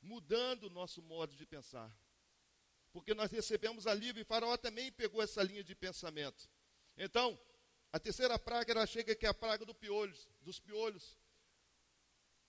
mudando 0.00 0.64
o 0.64 0.70
nosso 0.70 1.02
modo 1.02 1.34
de 1.34 1.46
pensar 1.46 1.90
porque 2.94 3.12
nós 3.12 3.32
recebemos 3.32 3.88
alívio 3.88 4.20
e 4.20 4.24
Faraó 4.24 4.56
também 4.56 4.92
pegou 4.92 5.20
essa 5.20 5.42
linha 5.42 5.64
de 5.64 5.74
pensamento. 5.74 6.48
Então, 6.96 7.36
a 7.92 7.98
terceira 7.98 8.38
praga 8.38 8.70
ela 8.70 8.86
chega 8.86 9.16
que 9.16 9.26
é 9.26 9.28
a 9.28 9.34
praga 9.34 9.64
do 9.64 9.74
piolhos, 9.74 10.28
dos 10.40 10.60
piolhos. 10.60 11.18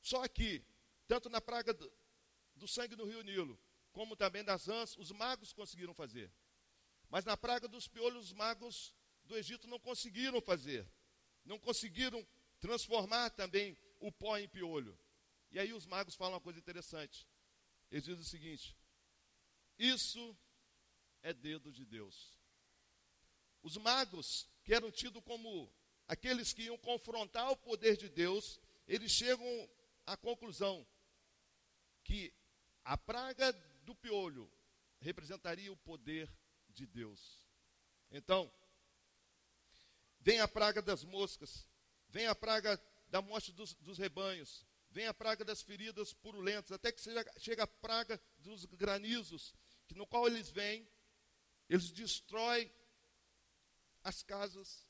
Só 0.01 0.27
que, 0.27 0.63
tanto 1.08 1.31
na 1.31 1.41
praga 1.41 1.73
do, 1.73 1.91
do 2.55 2.67
sangue 2.67 2.95
no 2.95 3.05
rio 3.05 3.23
Nilo, 3.23 3.60
como 3.91 4.15
também 4.15 4.43
das 4.43 4.67
rãs, 4.67 4.95
os 4.97 5.12
magos 5.12 5.51
conseguiram 5.51 5.95
fazer. 5.95 6.31
Mas 7.10 7.25
na 7.25 7.36
praga 7.36 7.67
dos 7.67 7.88
piolhos, 7.88 8.25
os 8.25 8.34
magos 8.34 8.93
do 9.23 9.36
Egito 9.36 9.67
não 9.67 9.79
conseguiram 9.79 10.39
fazer. 10.39 10.88
Não 11.43 11.58
conseguiram 11.58 12.23
transformar 12.60 13.31
também 13.31 13.75
o 13.99 14.12
pó 14.12 14.38
em 14.38 14.47
piolho. 14.47 14.95
E 15.49 15.58
aí 15.58 15.73
os 15.73 15.88
magos 15.88 16.13
falam 16.13 16.34
uma 16.34 16.41
coisa 16.41 16.60
interessante. 16.60 17.27
Eles 17.89 18.03
dizem 18.03 18.21
o 18.21 18.25
seguinte: 18.25 18.77
isso 19.77 20.38
é 21.21 21.33
dedo 21.33 21.71
de 21.71 21.85
Deus. 21.85 22.39
Os 23.61 23.77
magos, 23.77 24.47
que 24.63 24.73
eram 24.73 24.91
tidos 24.91 25.23
como 25.23 25.71
aqueles 26.07 26.53
que 26.53 26.63
iam 26.63 26.77
confrontar 26.77 27.49
o 27.51 27.57
poder 27.57 27.97
de 27.97 28.09
Deus, 28.09 28.59
eles 28.88 29.11
chegam 29.11 29.69
à 30.05 30.15
conclusão 30.15 30.85
que 32.03 32.31
a 32.83 32.95
praga 32.97 33.51
do 33.83 33.95
piolho 33.95 34.51
representaria 34.99 35.71
o 35.71 35.77
poder 35.77 36.31
de 36.69 36.85
Deus. 36.85 37.45
Então, 38.11 38.51
vem 40.19 40.39
a 40.39 40.47
praga 40.47 40.81
das 40.81 41.03
moscas, 41.03 41.67
vem 42.09 42.27
a 42.27 42.35
praga 42.35 42.79
da 43.07 43.21
morte 43.21 43.51
dos, 43.51 43.73
dos 43.75 43.97
rebanhos, 43.97 44.65
vem 44.91 45.07
a 45.07 45.13
praga 45.13 45.43
das 45.43 45.61
feridas 45.61 46.13
purulentas, 46.13 46.71
até 46.71 46.91
que 46.91 47.01
chega, 47.01 47.33
chega 47.39 47.63
a 47.63 47.67
praga 47.67 48.21
dos 48.38 48.65
granizos, 48.65 49.53
que 49.88 49.95
no 49.95 50.08
qual 50.08 50.28
eles 50.28 50.50
vêm, 50.50 50.88
eles 51.69 51.91
destroem 51.91 52.71
as 54.04 54.21
casas, 54.24 54.89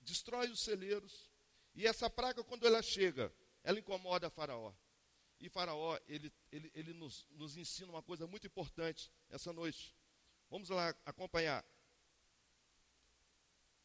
destroem 0.00 0.50
os 0.50 0.62
celeiros, 0.62 1.30
e 1.74 1.86
essa 1.86 2.08
praga, 2.10 2.44
quando 2.44 2.66
ela 2.66 2.82
chega, 2.82 3.34
ela 3.64 3.78
incomoda 3.78 4.28
Faraó. 4.30 4.74
E 5.40 5.48
Faraó, 5.48 5.98
ele, 6.06 6.32
ele, 6.50 6.70
ele 6.74 6.92
nos, 6.92 7.26
nos 7.30 7.56
ensina 7.56 7.90
uma 7.90 8.02
coisa 8.02 8.26
muito 8.26 8.46
importante 8.46 9.10
essa 9.28 9.52
noite. 9.52 9.96
Vamos 10.48 10.68
lá 10.68 10.94
acompanhar. 11.04 11.64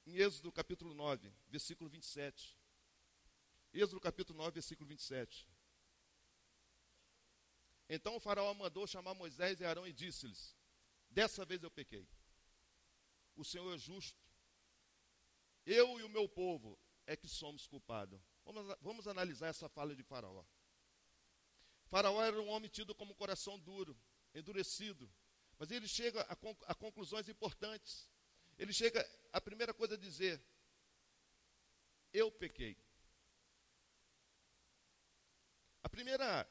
Em 0.06 0.18
Êxodo 0.18 0.52
capítulo 0.52 0.94
9, 0.94 1.34
versículo 1.48 1.90
27. 1.90 2.56
Êxodo 3.74 4.00
capítulo 4.00 4.38
9, 4.38 4.52
versículo 4.52 4.88
27. 4.88 5.48
Então 7.90 8.16
o 8.16 8.20
faraó 8.20 8.54
mandou 8.54 8.86
chamar 8.86 9.14
Moisés 9.14 9.60
e 9.60 9.66
Arão 9.66 9.88
e 9.88 9.94
disse-lhes: 9.94 10.56
Dessa 11.10 11.46
vez 11.46 11.64
eu 11.64 11.72
pequei. 11.72 12.08
O 13.36 13.44
Senhor 13.44 13.74
é 13.74 13.78
justo. 13.78 14.20
Eu 15.66 16.00
e 16.00 16.04
o 16.04 16.10
meu 16.10 16.28
povo 16.28 16.78
é 17.06 17.16
que 17.16 17.28
somos 17.28 17.68
culpados. 17.68 18.20
Vamos, 18.44 18.78
vamos 18.82 19.08
analisar 19.08 19.48
essa 19.48 19.70
fala 19.70 19.96
de 19.96 20.04
Faraó. 20.04 20.44
Faraó 21.88 22.24
era 22.24 22.40
um 22.42 22.50
homem 22.50 22.70
tido 22.70 22.94
como 22.94 23.16
coração 23.16 23.60
duro, 23.60 23.98
endurecido. 24.34 25.10
Mas 25.58 25.72
ele 25.72 25.88
chega 25.88 26.22
a, 26.24 26.38
a 26.72 26.76
conclusões 26.76 27.30
importantes. 27.30 28.10
Ele 28.58 28.74
chega, 28.74 29.06
a 29.32 29.40
primeira 29.40 29.74
coisa 29.74 29.96
a 29.96 29.98
dizer: 29.98 30.42
Eu 32.12 32.32
pequei. 32.32 32.78
A 35.84 35.90
primeira 35.90 36.50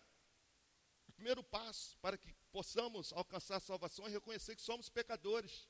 primeiro 1.17 1.43
passo 1.43 1.97
para 1.99 2.17
que 2.17 2.33
possamos 2.53 3.13
alcançar 3.13 3.57
a 3.57 3.61
salvação 3.61 4.07
é 4.07 4.11
reconhecer 4.11 4.55
que 4.55 4.63
somos 4.63 4.89
pecadores. 4.89 5.69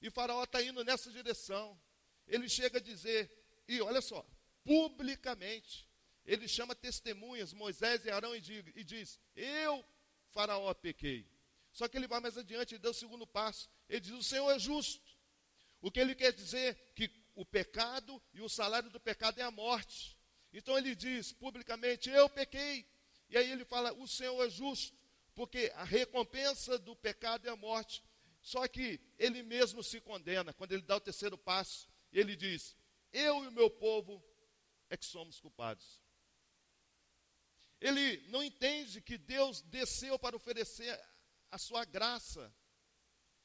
E 0.00 0.10
Faraó 0.10 0.44
está 0.44 0.62
indo 0.62 0.84
nessa 0.84 1.10
direção. 1.10 1.78
Ele 2.26 2.48
chega 2.48 2.78
a 2.78 2.82
dizer, 2.82 3.30
e 3.68 3.80
olha 3.80 4.00
só, 4.00 4.26
publicamente, 4.64 5.88
ele 6.24 6.48
chama 6.48 6.74
testemunhas, 6.74 7.52
Moisés 7.52 8.04
e 8.04 8.10
Arão, 8.10 8.34
e, 8.34 8.42
e 8.74 8.84
diz: 8.84 9.18
Eu, 9.34 9.84
Faraó, 10.30 10.72
pequei. 10.74 11.30
Só 11.72 11.86
que 11.86 11.96
ele 11.96 12.08
vai 12.08 12.20
mais 12.20 12.36
adiante, 12.36 12.74
ele 12.74 12.82
dá 12.82 12.90
o 12.90 12.94
segundo 12.94 13.26
passo. 13.26 13.70
Ele 13.88 14.00
diz: 14.00 14.12
O 14.12 14.22
Senhor 14.22 14.50
é 14.50 14.58
justo. 14.58 15.06
O 15.80 15.90
que 15.90 16.00
ele 16.00 16.14
quer 16.14 16.32
dizer 16.32 16.74
que 16.94 17.10
o 17.34 17.44
pecado 17.44 18.20
e 18.32 18.40
o 18.40 18.48
salário 18.48 18.90
do 18.90 18.98
pecado 18.98 19.38
é 19.38 19.42
a 19.42 19.50
morte. 19.50 20.18
Então 20.52 20.76
ele 20.76 20.94
diz 20.94 21.32
publicamente: 21.32 22.10
Eu 22.10 22.28
pequei. 22.28 22.84
E 23.28 23.36
aí 23.36 23.50
ele 23.50 23.64
fala: 23.64 23.92
O 23.94 24.06
Senhor 24.06 24.40
é 24.44 24.48
justo, 24.48 24.96
porque 25.34 25.72
a 25.74 25.84
recompensa 25.84 26.78
do 26.78 26.94
pecado 26.94 27.46
é 27.46 27.50
a 27.50 27.56
morte. 27.56 28.02
Só 28.40 28.66
que 28.68 29.00
ele 29.18 29.42
mesmo 29.42 29.82
se 29.82 30.00
condena. 30.00 30.52
Quando 30.52 30.72
ele 30.72 30.82
dá 30.82 30.96
o 30.96 31.00
terceiro 31.00 31.36
passo, 31.36 31.88
ele 32.12 32.36
diz: 32.36 32.76
Eu 33.12 33.44
e 33.44 33.48
o 33.48 33.52
meu 33.52 33.68
povo 33.68 34.22
é 34.88 34.96
que 34.96 35.04
somos 35.04 35.40
culpados. 35.40 36.00
Ele 37.80 38.26
não 38.28 38.42
entende 38.42 39.00
que 39.00 39.18
Deus 39.18 39.60
desceu 39.62 40.18
para 40.18 40.36
oferecer 40.36 40.98
a 41.50 41.58
sua 41.58 41.84
graça. 41.84 42.54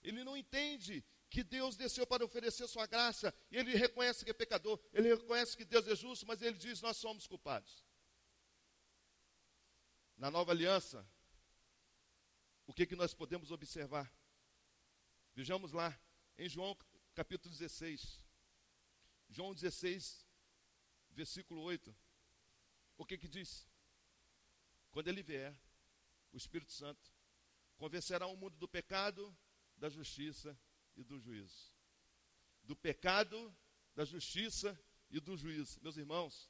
Ele 0.01 0.23
não 0.23 0.37
entende 0.37 1.03
que 1.29 1.43
Deus 1.43 1.75
desceu 1.75 2.05
para 2.05 2.23
oferecer 2.23 2.67
sua 2.67 2.85
graça. 2.85 3.33
E 3.49 3.57
ele 3.57 3.75
reconhece 3.75 4.23
que 4.23 4.31
é 4.31 4.33
pecador. 4.33 4.79
Ele 4.93 5.09
reconhece 5.15 5.55
que 5.57 5.65
Deus 5.65 5.87
é 5.87 5.95
justo, 5.95 6.25
mas 6.25 6.41
ele 6.41 6.57
diz: 6.57 6.81
Nós 6.81 6.97
somos 6.97 7.27
culpados. 7.27 7.85
Na 10.21 10.29
nova 10.29 10.51
aliança, 10.51 11.03
o 12.67 12.73
que, 12.75 12.85
que 12.85 12.95
nós 12.95 13.11
podemos 13.11 13.49
observar? 13.49 14.07
Vejamos 15.33 15.71
lá, 15.71 15.99
em 16.37 16.47
João 16.47 16.77
capítulo 17.15 17.51
16. 17.51 18.23
João 19.29 19.51
16, 19.51 20.23
versículo 21.09 21.61
8. 21.61 21.97
O 22.99 23.03
que 23.03 23.17
que 23.17 23.27
diz? 23.27 23.67
Quando 24.91 25.07
ele 25.07 25.23
vier, 25.23 25.59
o 26.31 26.37
Espírito 26.37 26.71
Santo 26.71 27.11
convencerá 27.75 28.27
o 28.27 28.37
mundo 28.37 28.55
do 28.57 28.67
pecado, 28.67 29.35
da 29.75 29.89
justiça 29.89 30.55
e 30.95 31.03
do 31.03 31.17
juízo. 31.17 31.73
Do 32.61 32.75
pecado, 32.75 33.51
da 33.95 34.05
justiça 34.05 34.79
e 35.09 35.19
do 35.19 35.35
juízo. 35.35 35.81
Meus 35.81 35.97
irmãos, 35.97 36.47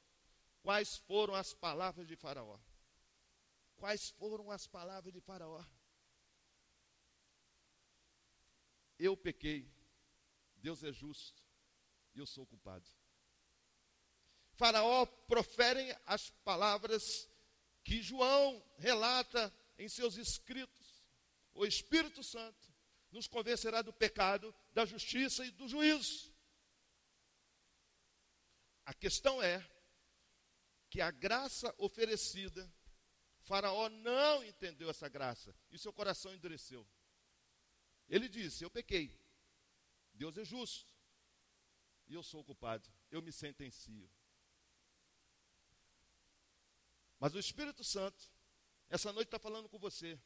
quais 0.60 0.98
foram 0.98 1.34
as 1.34 1.54
palavras 1.54 2.06
de 2.06 2.16
Faraó? 2.16 2.60
Quais 3.82 4.10
foram 4.10 4.48
as 4.48 4.64
palavras 4.64 5.12
de 5.12 5.20
Faraó? 5.20 5.60
Eu 8.96 9.16
pequei, 9.16 9.68
Deus 10.54 10.84
é 10.84 10.92
justo 10.92 11.42
e 12.14 12.20
eu 12.20 12.24
sou 12.24 12.46
culpado. 12.46 12.88
Faraó 14.52 15.04
profere 15.04 15.98
as 16.06 16.30
palavras 16.44 17.28
que 17.82 18.00
João 18.00 18.64
relata 18.78 19.52
em 19.76 19.88
seus 19.88 20.16
escritos. 20.16 21.02
O 21.52 21.66
Espírito 21.66 22.22
Santo 22.22 22.72
nos 23.10 23.26
convencerá 23.26 23.82
do 23.82 23.92
pecado, 23.92 24.54
da 24.72 24.84
justiça 24.84 25.44
e 25.44 25.50
do 25.50 25.66
juízo. 25.66 26.32
A 28.86 28.94
questão 28.94 29.42
é 29.42 29.60
que 30.88 31.00
a 31.00 31.10
graça 31.10 31.74
oferecida, 31.78 32.72
Faraó 33.52 33.90
não 33.90 34.42
entendeu 34.42 34.88
essa 34.88 35.10
graça 35.10 35.54
e 35.70 35.78
seu 35.78 35.92
coração 35.92 36.32
endureceu. 36.32 36.88
Ele 38.08 38.26
disse: 38.26 38.64
Eu 38.64 38.70
pequei, 38.70 39.14
Deus 40.14 40.38
é 40.38 40.42
justo 40.42 40.90
e 42.06 42.14
eu 42.14 42.22
sou 42.22 42.40
o 42.40 42.44
culpado, 42.44 42.90
eu 43.10 43.20
me 43.20 43.30
sentencio. 43.30 44.10
Mas 47.20 47.34
o 47.34 47.38
Espírito 47.38 47.84
Santo, 47.84 48.26
essa 48.88 49.12
noite 49.12 49.28
está 49.28 49.38
falando 49.38 49.68
com 49.68 49.78
você. 49.78 50.18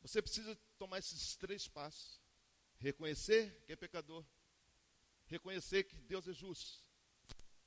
Você 0.00 0.22
precisa 0.22 0.58
tomar 0.78 0.98
esses 1.00 1.36
três 1.36 1.68
passos: 1.68 2.22
reconhecer 2.78 3.62
que 3.66 3.72
é 3.72 3.76
pecador, 3.76 4.24
reconhecer 5.26 5.84
que 5.84 6.00
Deus 6.00 6.26
é 6.26 6.32
justo, 6.32 6.82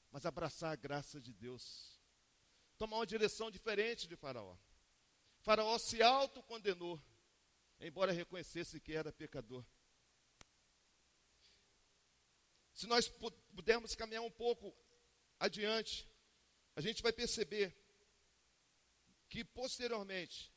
mas 0.09 0.25
abraçar 0.25 0.73
a 0.73 0.75
graça 0.75 1.21
de 1.21 1.31
Deus. 1.31 1.96
Tomar 2.77 2.97
uma 2.97 3.07
direção 3.07 3.49
diferente 3.49 4.07
de 4.07 4.15
Faraó. 4.15 4.55
Faraó 5.39 5.77
se 5.77 6.01
autocondenou, 6.01 7.01
embora 7.79 8.11
reconhecesse 8.11 8.79
que 8.79 8.93
era 8.93 9.11
pecador. 9.11 9.65
Se 12.73 12.85
nós 12.85 13.09
pudermos 13.09 13.95
caminhar 13.95 14.21
um 14.21 14.31
pouco 14.31 14.75
adiante, 15.39 16.07
a 16.75 16.81
gente 16.81 17.01
vai 17.01 17.11
perceber 17.11 17.75
que 19.29 19.43
posteriormente 19.43 20.53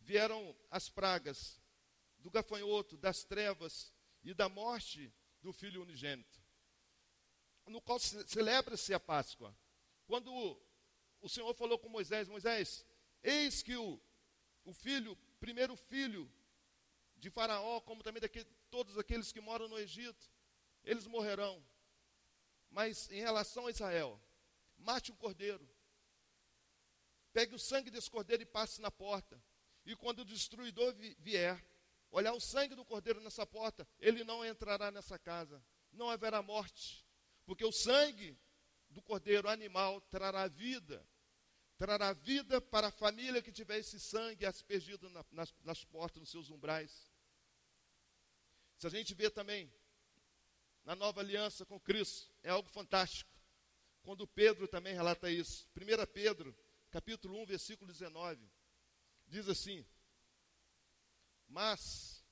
vieram 0.00 0.56
as 0.70 0.88
pragas 0.88 1.60
do 2.18 2.30
gafanhoto, 2.30 2.96
das 2.96 3.24
trevas 3.24 3.92
e 4.22 4.32
da 4.32 4.48
morte 4.48 5.12
do 5.40 5.52
filho 5.52 5.82
unigênito, 5.82 6.40
no 7.66 7.80
qual 7.80 7.98
celebra-se 7.98 8.94
a 8.94 9.00
Páscoa. 9.00 9.54
Quando 10.06 10.60
o 11.20 11.28
Senhor 11.28 11.52
falou 11.54 11.78
com 11.78 11.88
Moisés: 11.88 12.28
Moisés, 12.28 12.84
eis 13.22 13.62
que 13.62 13.76
o, 13.76 14.00
o 14.64 14.72
filho, 14.72 15.16
primeiro 15.38 15.76
filho 15.76 16.30
de 17.16 17.30
Faraó, 17.30 17.80
como 17.80 18.02
também 18.02 18.20
daquele, 18.20 18.48
todos 18.70 18.98
aqueles 18.98 19.32
que 19.32 19.40
moram 19.40 19.68
no 19.68 19.78
Egito, 19.78 20.30
eles 20.84 21.06
morrerão. 21.06 21.64
Mas 22.70 23.10
em 23.10 23.20
relação 23.20 23.66
a 23.66 23.70
Israel, 23.70 24.20
mate 24.76 25.12
um 25.12 25.16
cordeiro. 25.16 25.68
Pegue 27.32 27.54
o 27.54 27.58
sangue 27.58 27.90
desse 27.90 28.10
cordeiro 28.10 28.42
e 28.42 28.46
passe 28.46 28.80
na 28.80 28.90
porta. 28.90 29.42
E 29.84 29.96
quando 29.96 30.20
o 30.20 30.24
destruidor 30.24 30.94
vier, 31.18 31.64
olhar 32.10 32.32
o 32.32 32.40
sangue 32.40 32.74
do 32.74 32.84
cordeiro 32.84 33.20
nessa 33.20 33.46
porta, 33.46 33.88
ele 33.98 34.24
não 34.24 34.44
entrará 34.44 34.90
nessa 34.90 35.18
casa. 35.18 35.64
Não 35.92 36.10
haverá 36.10 36.42
morte. 36.42 37.06
Porque 37.44 37.64
o 37.64 37.72
sangue 37.72 38.38
do 38.92 39.02
cordeiro 39.02 39.48
animal 39.48 40.00
trará 40.02 40.46
vida. 40.46 41.04
Trará 41.76 42.12
vida 42.12 42.60
para 42.60 42.88
a 42.88 42.92
família 42.92 43.42
que 43.42 43.50
tiver 43.50 43.78
esse 43.78 43.98
sangue 43.98 44.46
aspergido 44.46 45.10
na, 45.10 45.24
nas, 45.32 45.52
nas 45.64 45.84
portas, 45.84 46.20
nos 46.20 46.30
seus 46.30 46.48
umbrais. 46.48 47.10
Se 48.76 48.86
a 48.86 48.90
gente 48.90 49.14
vê 49.14 49.28
também 49.28 49.72
na 50.84 50.94
nova 50.94 51.20
aliança 51.20 51.64
com 51.64 51.80
Cristo. 51.80 52.32
É 52.42 52.50
algo 52.50 52.68
fantástico. 52.68 53.30
Quando 54.02 54.26
Pedro 54.26 54.66
também 54.66 54.94
relata 54.94 55.30
isso. 55.30 55.68
1 55.76 56.06
Pedro, 56.12 56.56
capítulo 56.90 57.40
1, 57.42 57.46
versículo 57.46 57.92
19. 57.92 58.50
Diz 59.26 59.48
assim: 59.48 59.86
Mas 61.48 62.24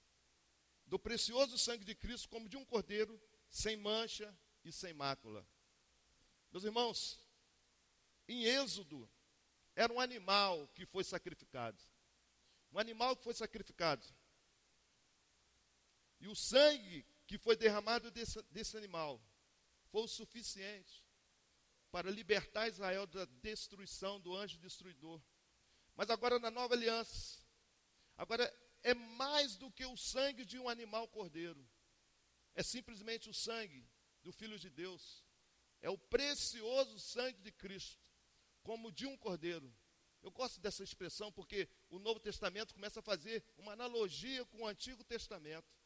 do 0.86 0.98
precioso 0.98 1.56
sangue 1.56 1.84
de 1.84 1.94
Cristo, 1.94 2.28
como 2.28 2.48
de 2.48 2.56
um 2.56 2.64
cordeiro, 2.64 3.20
sem 3.48 3.76
mancha 3.76 4.36
e 4.64 4.72
sem 4.72 4.92
mácula. 4.92 5.46
Meus 6.50 6.64
irmãos, 6.64 7.18
em 8.26 8.44
Êxodo, 8.44 9.08
era 9.74 9.92
um 9.92 10.00
animal 10.00 10.68
que 10.68 10.84
foi 10.86 11.04
sacrificado. 11.04 11.80
Um 12.72 12.78
animal 12.78 13.16
que 13.16 13.24
foi 13.24 13.34
sacrificado. 13.34 14.06
E 16.20 16.28
o 16.28 16.34
sangue 16.34 17.06
que 17.26 17.38
foi 17.38 17.56
derramado 17.56 18.10
desse, 18.10 18.42
desse 18.50 18.76
animal 18.76 19.20
foi 19.90 20.02
o 20.02 20.08
suficiente 20.08 21.04
para 21.90 22.10
libertar 22.10 22.68
Israel 22.68 23.06
da 23.06 23.24
destruição 23.24 24.20
do 24.20 24.36
anjo 24.36 24.58
destruidor. 24.58 25.20
Mas 25.96 26.10
agora 26.10 26.38
na 26.38 26.50
nova 26.50 26.74
aliança, 26.74 27.42
agora 28.16 28.44
é 28.82 28.94
mais 28.94 29.56
do 29.56 29.70
que 29.70 29.84
o 29.84 29.96
sangue 29.96 30.44
de 30.44 30.58
um 30.58 30.68
animal 30.68 31.08
cordeiro. 31.08 31.68
É 32.54 32.62
simplesmente 32.62 33.28
o 33.28 33.34
sangue 33.34 33.86
do 34.22 34.32
Filho 34.32 34.58
de 34.58 34.70
Deus. 34.70 35.24
É 35.80 35.88
o 35.88 35.98
precioso 35.98 36.98
sangue 36.98 37.40
de 37.40 37.52
Cristo, 37.52 37.98
como 38.62 38.92
de 38.92 39.06
um 39.06 39.16
cordeiro. 39.16 39.74
Eu 40.22 40.30
gosto 40.30 40.60
dessa 40.60 40.84
expressão 40.84 41.32
porque 41.32 41.68
o 41.88 41.98
Novo 41.98 42.20
Testamento 42.20 42.74
começa 42.74 43.00
a 43.00 43.02
fazer 43.02 43.42
uma 43.56 43.72
analogia 43.72 44.44
com 44.46 44.62
o 44.62 44.66
Antigo 44.66 45.02
Testamento 45.02 45.80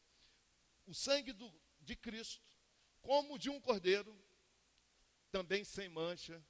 o 0.85 0.93
sangue 0.93 1.33
do, 1.33 1.51
de 1.79 1.95
Cristo, 1.95 2.51
como 3.01 3.37
de 3.37 3.49
um 3.49 3.59
cordeiro, 3.59 4.17
também 5.31 5.63
sem 5.63 5.89
mancha 5.89 6.43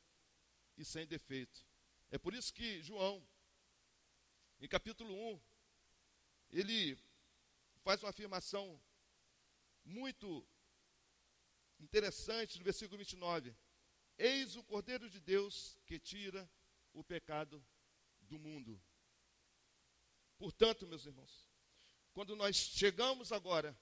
e 0.77 0.84
sem 0.84 1.08
defeito. 1.08 1.65
É 2.12 2.17
por 2.17 2.34
isso 2.34 2.53
que 2.53 2.81
João, 2.81 3.25
em 4.60 4.67
capítulo 4.67 5.13
1, 5.34 5.41
ele 6.51 6.97
faz 7.81 8.01
uma 8.03 8.10
afirmação 8.10 8.79
muito 9.84 10.45
interessante 11.85 12.57
no 12.57 12.65
versículo 12.65 12.97
29. 12.97 13.55
Eis 14.17 14.55
o 14.55 14.63
Cordeiro 14.63 15.07
de 15.09 15.19
Deus 15.19 15.77
que 15.85 15.99
tira 15.99 16.49
o 16.93 17.03
pecado 17.03 17.63
do 18.21 18.39
mundo. 18.39 18.81
Portanto, 20.37 20.87
meus 20.87 21.05
irmãos, 21.05 21.47
quando 22.11 22.35
nós 22.35 22.55
chegamos 22.55 23.31
agora 23.31 23.77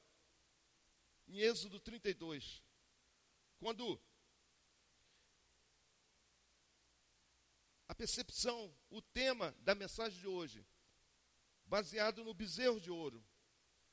em 1.27 1.39
Êxodo 1.39 1.79
32, 1.79 2.61
quando 3.57 4.01
a 7.87 7.95
percepção, 7.95 8.75
o 8.89 9.01
tema 9.01 9.51
da 9.59 9.73
mensagem 9.73 10.19
de 10.19 10.27
hoje, 10.27 10.67
baseado 11.65 12.23
no 12.23 12.33
bezerro 12.33 12.81
de 12.81 12.91
ouro, 12.91 13.25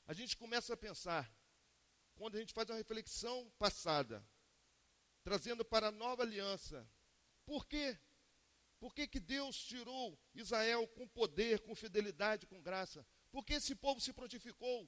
a 0.05 0.13
gente 0.13 0.35
começa 0.35 0.73
a 0.73 0.77
pensar 0.77 1.31
quando 2.21 2.35
a 2.35 2.39
gente 2.39 2.53
faz 2.53 2.69
uma 2.69 2.77
reflexão 2.77 3.51
passada, 3.57 4.23
trazendo 5.23 5.65
para 5.65 5.87
a 5.87 5.91
nova 5.91 6.21
aliança, 6.21 6.87
por 7.47 7.65
quê? 7.65 7.97
Por 8.79 8.93
que, 8.93 9.07
que 9.07 9.19
Deus 9.19 9.57
tirou 9.63 10.15
Israel 10.35 10.87
com 10.89 11.07
poder, 11.07 11.61
com 11.61 11.73
fidelidade, 11.73 12.45
com 12.45 12.61
graça? 12.61 13.03
Por 13.31 13.43
que 13.43 13.55
esse 13.55 13.73
povo 13.73 13.99
se 13.99 14.13
prontificou? 14.13 14.87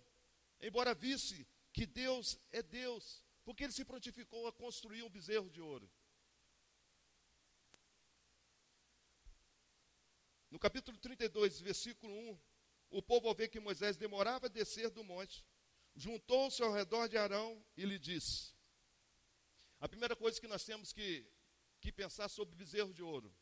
Embora 0.61 0.93
visse 0.93 1.47
que 1.71 1.87
Deus 1.87 2.37
é 2.51 2.61
Deus, 2.61 3.25
porque 3.43 3.63
ele 3.63 3.73
se 3.73 3.83
prontificou 3.83 4.45
a 4.45 4.53
construir 4.53 5.01
um 5.01 5.09
bezerro 5.09 5.49
de 5.49 5.59
ouro. 5.59 5.89
No 10.51 10.59
capítulo 10.59 10.99
32, 10.99 11.61
versículo 11.61 12.13
1, 12.13 12.39
o 12.91 13.01
povo, 13.01 13.27
ao 13.27 13.33
ver 13.33 13.47
que 13.47 13.59
Moisés 13.59 13.97
demorava 13.97 14.45
a 14.45 14.49
descer 14.49 14.91
do 14.91 15.03
monte, 15.03 15.43
juntou-se 15.95 16.61
ao 16.61 16.73
redor 16.73 17.07
de 17.07 17.17
Arão 17.17 17.63
e 17.77 17.85
lhe 17.85 17.99
disse: 17.99 18.53
A 19.79 19.87
primeira 19.87 20.15
coisa 20.15 20.39
que 20.39 20.47
nós 20.47 20.63
temos 20.63 20.91
que, 20.91 21.25
que 21.79 21.91
pensar 21.91 22.29
sobre 22.29 22.55
bezerro 22.55 22.93
de 22.93 23.03
ouro. 23.03 23.33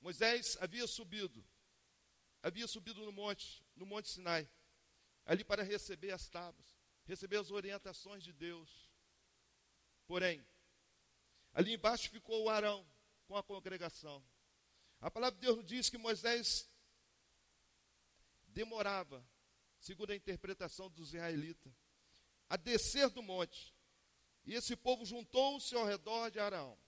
Moisés 0.00 0.56
havia 0.60 0.86
subido, 0.86 1.44
havia 2.42 2.66
subido 2.66 3.04
no 3.04 3.12
monte, 3.12 3.64
no 3.76 3.86
monte 3.86 4.08
Sinai, 4.08 4.50
ali 5.24 5.44
para 5.44 5.62
receber 5.62 6.10
as 6.10 6.28
tábuas, 6.28 6.76
receber 7.04 7.36
as 7.36 7.52
orientações 7.52 8.24
de 8.24 8.32
Deus. 8.32 8.90
Porém, 10.06 10.44
ali 11.52 11.74
embaixo 11.74 12.10
ficou 12.10 12.42
o 12.42 12.50
Arão 12.50 12.84
com 13.28 13.36
a 13.36 13.42
congregação. 13.44 14.24
A 15.00 15.10
palavra 15.10 15.38
de 15.38 15.46
Deus 15.46 15.64
diz 15.64 15.88
que 15.88 15.98
Moisés 15.98 16.68
demorava, 18.48 19.24
segundo 19.82 20.12
a 20.12 20.16
interpretação 20.16 20.88
dos 20.90 21.12
israelitas, 21.12 21.72
a 22.48 22.56
descer 22.56 23.10
do 23.10 23.20
monte. 23.20 23.74
E 24.44 24.54
esse 24.54 24.76
povo 24.76 25.04
juntou-se 25.04 25.74
ao 25.74 25.84
redor 25.84 26.30
de 26.30 26.38
Arão, 26.38 26.78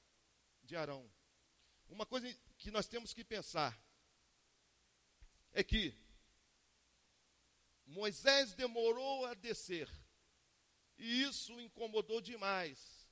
de 0.62 0.76
Arão. 0.76 1.12
Uma 1.88 2.06
coisa 2.06 2.32
que 2.56 2.70
nós 2.70 2.86
temos 2.86 3.12
que 3.12 3.24
pensar 3.24 3.76
é 5.52 5.62
que 5.64 5.92
Moisés 7.84 8.54
demorou 8.54 9.26
a 9.26 9.34
descer, 9.34 9.90
e 10.96 11.22
isso 11.22 11.60
incomodou 11.60 12.20
demais 12.20 13.08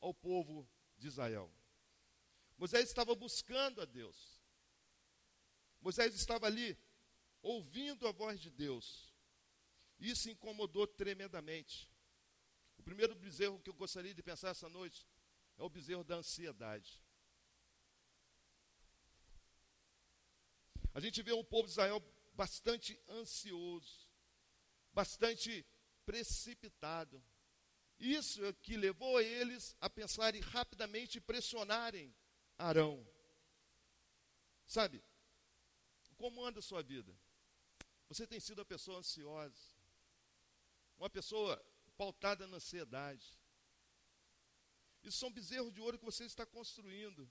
ao 0.00 0.14
povo 0.14 0.68
de 0.96 1.08
Israel. 1.08 1.52
Moisés 2.56 2.88
estava 2.88 3.14
buscando 3.16 3.82
a 3.82 3.84
Deus. 3.84 4.40
Moisés 5.80 6.14
estava 6.14 6.46
ali 6.46 6.78
ouvindo 7.44 8.08
a 8.08 8.12
voz 8.12 8.40
de 8.40 8.50
Deus. 8.50 9.12
Isso 10.00 10.30
incomodou 10.30 10.86
tremendamente. 10.86 11.88
O 12.78 12.82
primeiro 12.82 13.14
bezerro 13.14 13.60
que 13.60 13.70
eu 13.70 13.74
gostaria 13.74 14.14
de 14.14 14.22
pensar 14.22 14.48
essa 14.48 14.68
noite 14.68 15.06
é 15.58 15.62
o 15.62 15.68
bezerro 15.68 16.02
da 16.02 16.16
ansiedade. 16.16 17.00
A 20.92 21.00
gente 21.00 21.22
vê 21.22 21.32
um 21.32 21.44
povo 21.44 21.64
de 21.64 21.72
Israel 21.72 22.02
bastante 22.32 22.98
ansioso, 23.08 24.08
bastante 24.92 25.64
precipitado. 26.06 27.22
Isso 27.98 28.44
é 28.44 28.52
que 28.54 28.76
levou 28.76 29.20
eles 29.20 29.76
a 29.80 29.90
pensarem 29.90 30.40
rapidamente 30.40 31.18
e 31.18 31.20
pressionarem 31.20 32.14
Arão. 32.56 33.06
Sabe, 34.66 35.04
como 36.16 36.44
anda 36.44 36.60
a 36.60 36.62
sua 36.62 36.82
vida? 36.82 37.14
Você 38.08 38.26
tem 38.26 38.38
sido 38.38 38.58
uma 38.58 38.64
pessoa 38.64 38.98
ansiosa, 38.98 39.74
uma 40.98 41.10
pessoa 41.10 41.62
pautada 41.96 42.46
na 42.46 42.56
ansiedade. 42.56 43.38
Isso 45.02 45.18
são 45.18 45.30
bezerros 45.30 45.72
de 45.72 45.80
ouro 45.80 45.98
que 45.98 46.04
você 46.04 46.24
está 46.24 46.46
construindo. 46.46 47.30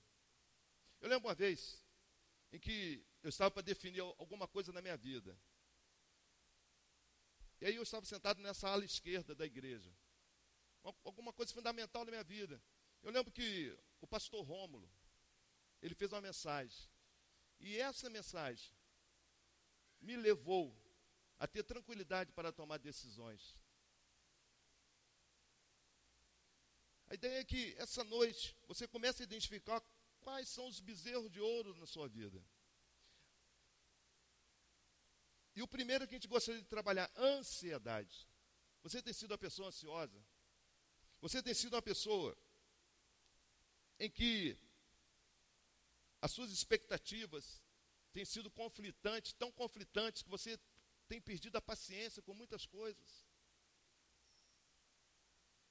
Eu 1.00 1.08
lembro 1.08 1.28
uma 1.28 1.34
vez 1.34 1.84
em 2.52 2.58
que 2.58 3.04
eu 3.22 3.28
estava 3.28 3.50
para 3.50 3.62
definir 3.62 4.00
alguma 4.00 4.46
coisa 4.46 4.72
na 4.72 4.80
minha 4.80 4.96
vida. 4.96 5.38
E 7.60 7.66
aí 7.66 7.76
eu 7.76 7.82
estava 7.82 8.04
sentado 8.04 8.40
nessa 8.40 8.68
ala 8.68 8.84
esquerda 8.84 9.34
da 9.34 9.46
igreja. 9.46 9.92
Alguma 11.02 11.32
coisa 11.32 11.52
fundamental 11.52 12.04
na 12.04 12.10
minha 12.10 12.24
vida. 12.24 12.62
Eu 13.02 13.10
lembro 13.10 13.32
que 13.32 13.76
o 14.00 14.06
pastor 14.06 14.44
Rômulo, 14.44 14.90
ele 15.80 15.94
fez 15.94 16.12
uma 16.12 16.20
mensagem. 16.20 16.88
E 17.58 17.76
essa 17.78 18.10
mensagem 18.10 18.70
me 20.04 20.16
levou 20.16 20.64
a 21.38 21.46
ter 21.46 21.64
tranquilidade 21.64 22.32
para 22.32 22.52
tomar 22.52 22.78
decisões. 22.78 23.56
A 27.06 27.14
ideia 27.14 27.40
é 27.40 27.44
que 27.44 27.74
essa 27.78 28.04
noite 28.04 28.56
você 28.66 28.86
comece 28.86 29.22
a 29.22 29.24
identificar 29.24 29.82
quais 30.20 30.48
são 30.48 30.66
os 30.66 30.80
bezerros 30.80 31.30
de 31.30 31.40
ouro 31.40 31.74
na 31.76 31.86
sua 31.86 32.08
vida. 32.08 32.42
E 35.56 35.62
o 35.62 35.68
primeiro 35.68 36.06
que 36.06 36.14
a 36.14 36.18
gente 36.18 36.28
gostaria 36.28 36.60
de 36.60 36.66
trabalhar, 36.66 37.10
ansiedade. 37.16 38.28
Você 38.82 39.00
tem 39.00 39.12
sido 39.12 39.30
uma 39.30 39.38
pessoa 39.38 39.68
ansiosa? 39.68 40.20
Você 41.20 41.42
tem 41.42 41.54
sido 41.54 41.74
uma 41.74 41.82
pessoa 41.82 42.36
em 43.98 44.10
que 44.10 44.58
as 46.20 46.32
suas 46.32 46.50
expectativas 46.50 47.63
têm 48.14 48.24
sido 48.24 48.48
conflitantes, 48.50 49.32
tão 49.32 49.50
conflitantes 49.52 50.22
que 50.22 50.30
você 50.30 50.58
tem 51.08 51.20
perdido 51.20 51.56
a 51.56 51.60
paciência 51.60 52.22
com 52.22 52.32
muitas 52.32 52.64
coisas. 52.64 53.26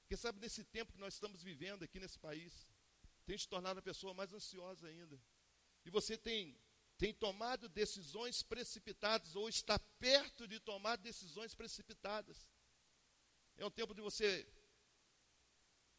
Porque 0.02 0.16
sabe, 0.16 0.38
nesse 0.38 0.62
tempo 0.62 0.92
que 0.92 1.00
nós 1.00 1.14
estamos 1.14 1.42
vivendo 1.42 1.82
aqui 1.82 1.98
nesse 1.98 2.18
país, 2.18 2.68
tem 3.24 3.38
te 3.38 3.48
tornado 3.48 3.80
a 3.80 3.82
pessoa 3.82 4.12
mais 4.12 4.30
ansiosa 4.34 4.86
ainda. 4.86 5.18
E 5.86 5.90
você 5.90 6.18
tem, 6.18 6.54
tem 6.98 7.14
tomado 7.14 7.66
decisões 7.66 8.42
precipitadas, 8.42 9.34
ou 9.34 9.48
está 9.48 9.78
perto 9.78 10.46
de 10.46 10.60
tomar 10.60 10.96
decisões 10.96 11.54
precipitadas. 11.54 12.46
É 13.56 13.64
um 13.64 13.70
tempo 13.70 13.94
de 13.94 14.02
você, 14.02 14.46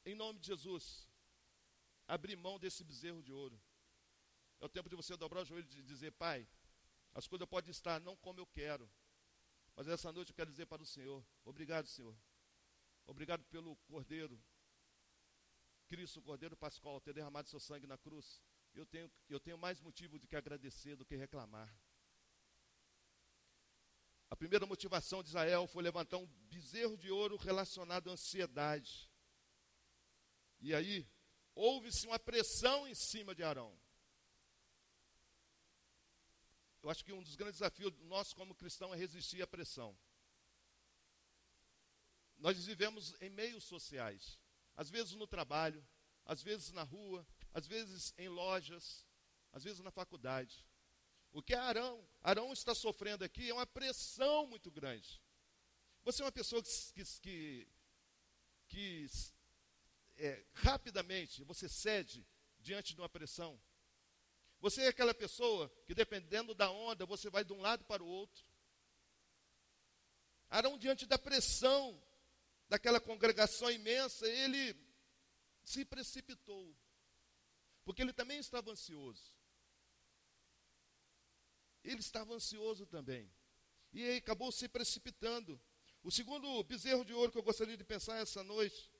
em 0.05 0.13
nome 0.13 0.39
de 0.39 0.45
Jesus, 0.45 1.07
abrir 2.07 2.35
mão 2.35 2.59
desse 2.59 2.83
bezerro 2.83 3.23
de 3.23 3.31
ouro. 3.31 3.59
É 4.59 4.65
o 4.65 4.69
tempo 4.69 4.89
de 4.89 4.95
você 4.95 5.15
dobrar 5.17 5.41
o 5.41 5.45
joelho 5.45 5.67
e 5.77 5.83
dizer, 5.83 6.11
Pai, 6.11 6.47
as 7.13 7.27
coisas 7.27 7.47
podem 7.47 7.71
estar 7.71 7.99
não 7.99 8.15
como 8.17 8.39
eu 8.39 8.47
quero, 8.47 8.89
mas 9.75 9.87
essa 9.87 10.11
noite 10.11 10.29
eu 10.29 10.35
quero 10.35 10.49
dizer 10.49 10.65
para 10.65 10.81
o 10.81 10.85
Senhor, 10.85 11.25
obrigado, 11.43 11.87
Senhor. 11.87 12.15
Obrigado 13.07 13.43
pelo 13.45 13.75
Cordeiro, 13.87 14.41
Cristo, 15.87 16.21
Cordeiro 16.21 16.57
Pascal, 16.57 16.99
ter 16.99 17.13
derramado 17.13 17.47
seu 17.49 17.59
sangue 17.59 17.85
na 17.85 17.97
cruz. 17.97 18.41
Eu 18.73 18.85
tenho, 18.85 19.11
eu 19.29 19.39
tenho 19.39 19.57
mais 19.57 19.79
motivo 19.79 20.17
do 20.17 20.27
que 20.27 20.35
agradecer 20.35 20.95
do 20.95 21.05
que 21.05 21.15
reclamar. 21.15 21.73
A 24.29 24.35
primeira 24.35 24.65
motivação 24.65 25.21
de 25.21 25.29
Israel 25.29 25.67
foi 25.67 25.83
levantar 25.83 26.17
um 26.17 26.25
bezerro 26.49 26.97
de 26.97 27.11
ouro 27.11 27.37
relacionado 27.37 28.09
à 28.09 28.13
ansiedade. 28.13 29.09
E 30.59 30.73
aí, 30.73 31.07
houve-se 31.53 32.07
uma 32.07 32.17
pressão 32.17 32.87
em 32.87 32.95
cima 32.95 33.35
de 33.35 33.43
Arão. 33.43 33.77
Eu 36.85 36.91
acho 36.91 37.03
que 37.03 37.11
um 37.11 37.23
dos 37.23 37.35
grandes 37.35 37.59
desafios 37.61 37.91
nossos 38.01 38.31
como 38.31 38.53
cristão 38.53 38.93
é 38.93 38.95
resistir 38.95 39.41
à 39.41 39.47
pressão. 39.47 39.97
Nós 42.37 42.63
vivemos 42.63 43.19
em 43.19 43.27
meios 43.31 43.63
sociais, 43.63 44.37
às 44.75 44.87
vezes 44.91 45.13
no 45.13 45.25
trabalho, 45.25 45.83
às 46.27 46.43
vezes 46.43 46.71
na 46.73 46.83
rua, 46.83 47.25
às 47.51 47.65
vezes 47.65 48.13
em 48.19 48.29
lojas, 48.29 49.03
às 49.51 49.63
vezes 49.63 49.79
na 49.79 49.89
faculdade. 49.89 50.63
O 51.33 51.41
que 51.41 51.55
Arão, 51.55 52.07
Arão 52.21 52.53
está 52.53 52.75
sofrendo 52.75 53.23
aqui 53.23 53.49
é 53.49 53.53
uma 53.55 53.65
pressão 53.65 54.45
muito 54.45 54.69
grande. 54.69 55.19
Você 56.03 56.21
é 56.21 56.25
uma 56.25 56.31
pessoa 56.31 56.61
que, 56.61 57.03
que, 57.19 57.67
que 58.67 59.07
é, 60.17 60.45
rapidamente 60.53 61.43
você 61.43 61.67
cede 61.67 62.23
diante 62.59 62.93
de 62.93 63.01
uma 63.01 63.09
pressão. 63.09 63.59
Você 64.65 64.81
é 64.81 64.87
aquela 64.87 65.13
pessoa 65.13 65.71
que, 65.85 65.93
dependendo 65.93 66.55
da 66.55 66.71
onda, 66.71 67.05
você 67.05 67.29
vai 67.29 67.43
de 67.43 67.53
um 67.53 67.61
lado 67.61 67.85
para 67.85 68.01
o 68.01 68.07
outro. 68.07 68.43
Arão, 70.49 70.75
diante 70.75 71.05
da 71.05 71.19
pressão 71.19 72.01
daquela 72.67 72.99
congregação 72.99 73.69
imensa, 73.69 74.27
ele 74.27 74.75
se 75.63 75.85
precipitou. 75.85 76.75
Porque 77.83 78.01
ele 78.01 78.11
também 78.11 78.39
estava 78.39 78.71
ansioso. 78.71 79.35
Ele 81.83 81.99
estava 81.99 82.33
ansioso 82.33 82.87
também. 82.87 83.31
E 83.93 84.01
aí 84.01 84.17
acabou 84.17 84.51
se 84.51 84.67
precipitando. 84.67 85.61
O 86.01 86.09
segundo 86.09 86.63
bezerro 86.63 87.05
de 87.05 87.13
ouro 87.13 87.31
que 87.31 87.37
eu 87.37 87.43
gostaria 87.43 87.77
de 87.77 87.83
pensar 87.83 88.17
essa 88.17 88.43
noite 88.43 88.91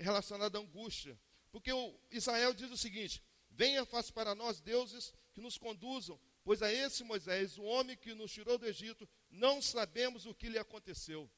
é 0.00 0.02
relacionado 0.02 0.56
à 0.56 0.58
angústia. 0.58 1.16
Porque 1.52 1.72
o 1.72 1.96
Israel 2.10 2.52
diz 2.52 2.72
o 2.72 2.76
seguinte: 2.76 3.22
Venha, 3.56 3.86
faça 3.86 4.12
para 4.12 4.34
nós 4.34 4.60
deuses 4.60 5.14
que 5.32 5.40
nos 5.40 5.56
conduzam, 5.56 6.20
pois 6.44 6.60
a 6.60 6.70
esse 6.70 7.02
Moisés, 7.02 7.56
o 7.56 7.62
homem 7.62 7.96
que 7.96 8.14
nos 8.14 8.30
tirou 8.30 8.58
do 8.58 8.66
Egito, 8.66 9.08
não 9.30 9.62
sabemos 9.62 10.26
o 10.26 10.34
que 10.34 10.50
lhe 10.50 10.58
aconteceu. 10.58 11.30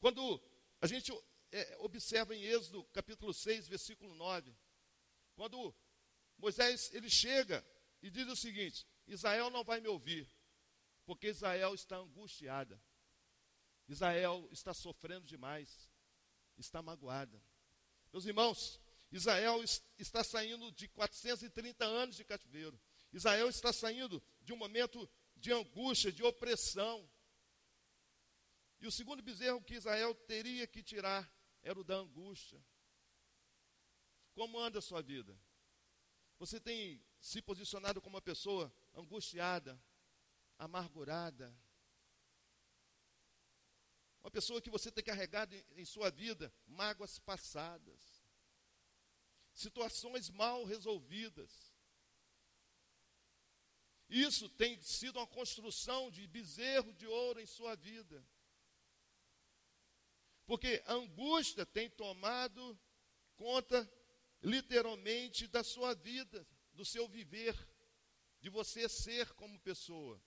Quando 0.00 0.42
a 0.80 0.86
gente 0.86 1.12
é, 1.52 1.76
observa 1.80 2.34
em 2.34 2.42
Êxodo 2.44 2.82
capítulo 2.94 3.34
6, 3.34 3.68
versículo 3.68 4.14
9, 4.14 4.56
quando 5.34 5.74
Moisés 6.38 6.90
ele 6.94 7.10
chega 7.10 7.62
e 8.00 8.10
diz 8.10 8.26
o 8.26 8.34
seguinte: 8.34 8.86
Israel 9.06 9.50
não 9.50 9.64
vai 9.64 9.82
me 9.82 9.88
ouvir, 9.88 10.26
porque 11.04 11.28
Israel 11.28 11.74
está 11.74 11.98
angustiada. 11.98 12.82
Israel 13.86 14.48
está 14.50 14.72
sofrendo 14.72 15.26
demais, 15.26 15.90
está 16.56 16.80
magoada. 16.80 17.38
Meus 18.10 18.24
irmãos, 18.24 18.80
Israel 19.14 19.62
está 19.96 20.24
saindo 20.24 20.72
de 20.72 20.88
430 20.88 21.84
anos 21.84 22.16
de 22.16 22.24
cativeiro. 22.24 22.80
Israel 23.12 23.48
está 23.48 23.72
saindo 23.72 24.20
de 24.42 24.52
um 24.52 24.56
momento 24.56 25.08
de 25.36 25.52
angústia, 25.52 26.10
de 26.10 26.24
opressão. 26.24 27.08
E 28.80 28.88
o 28.88 28.90
segundo 28.90 29.22
bezerro 29.22 29.62
que 29.62 29.74
Israel 29.74 30.16
teria 30.26 30.66
que 30.66 30.82
tirar 30.82 31.32
era 31.62 31.78
o 31.78 31.84
da 31.84 31.94
angústia. 31.94 32.60
Como 34.32 34.58
anda 34.58 34.80
a 34.80 34.82
sua 34.82 35.00
vida? 35.00 35.38
Você 36.36 36.58
tem 36.58 37.00
se 37.20 37.40
posicionado 37.40 38.02
como 38.02 38.16
uma 38.16 38.20
pessoa 38.20 38.74
angustiada, 38.92 39.80
amargurada? 40.58 41.56
Uma 44.24 44.30
pessoa 44.32 44.60
que 44.60 44.70
você 44.70 44.90
tem 44.90 45.04
carregado 45.04 45.54
em, 45.54 45.64
em 45.76 45.84
sua 45.84 46.10
vida 46.10 46.52
mágoas 46.66 47.20
passadas, 47.20 48.13
situações 49.54 50.28
mal 50.28 50.64
resolvidas. 50.64 51.72
Isso 54.08 54.48
tem 54.50 54.80
sido 54.82 55.18
uma 55.18 55.26
construção 55.26 56.10
de 56.10 56.26
bezerro 56.26 56.92
de 56.92 57.06
ouro 57.06 57.40
em 57.40 57.46
sua 57.46 57.74
vida. 57.74 58.24
Porque 60.46 60.82
a 60.86 60.92
angústia 60.92 61.64
tem 61.64 61.88
tomado 61.88 62.78
conta, 63.34 63.90
literalmente, 64.42 65.46
da 65.46 65.64
sua 65.64 65.94
vida, 65.94 66.46
do 66.74 66.84
seu 66.84 67.08
viver, 67.08 67.56
de 68.40 68.50
você 68.50 68.88
ser 68.88 69.32
como 69.34 69.58
pessoa. 69.60 70.22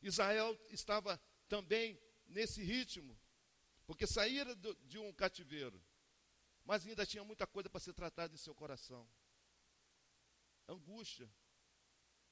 Israel 0.00 0.56
estava 0.70 1.20
também 1.48 2.00
nesse 2.26 2.62
ritmo, 2.62 3.18
porque 3.86 4.06
saíra 4.06 4.54
de 4.84 4.98
um 4.98 5.12
cativeiro, 5.12 5.82
mas 6.64 6.86
ainda 6.86 7.06
tinha 7.06 7.24
muita 7.24 7.46
coisa 7.46 7.68
para 7.68 7.80
ser 7.80 7.92
tratada 7.92 8.34
em 8.34 8.38
seu 8.38 8.54
coração. 8.54 9.08
Angústia. 10.68 11.30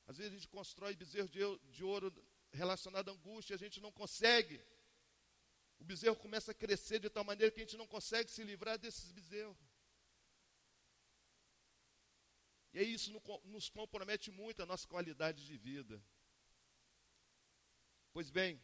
Às 0.07 0.17
vezes 0.17 0.33
a 0.33 0.37
gente 0.37 0.49
constrói 0.49 0.97
bezerro 0.97 1.29
de 1.29 1.85
ouro 1.85 2.13
relacionado 2.53 3.11
à 3.11 3.13
angústia, 3.13 3.55
a 3.55 3.59
gente 3.59 3.81
não 3.81 3.93
consegue 3.93 4.63
o 5.83 5.85
bezerro 5.85 6.15
começa 6.15 6.53
a 6.53 6.55
crescer 6.55 7.01
de 7.01 7.11
tal 7.11 7.25
maneira 7.25 7.51
que 7.51 7.61
a 7.61 7.65
gente 7.65 7.77
não 7.77 7.89
consegue 7.89 8.31
se 8.31 8.45
livrar 8.45 8.79
desses 8.79 9.11
bezerros. 9.11 9.59
E 12.73 12.79
aí 12.79 12.95
isso 12.95 13.11
nos 13.45 13.69
compromete 13.69 14.31
muito 14.31 14.63
a 14.63 14.67
nossa 14.67 14.87
qualidade 14.87 15.45
de 15.45 15.57
vida. 15.57 16.01
Pois 18.13 18.31
bem, 18.31 18.63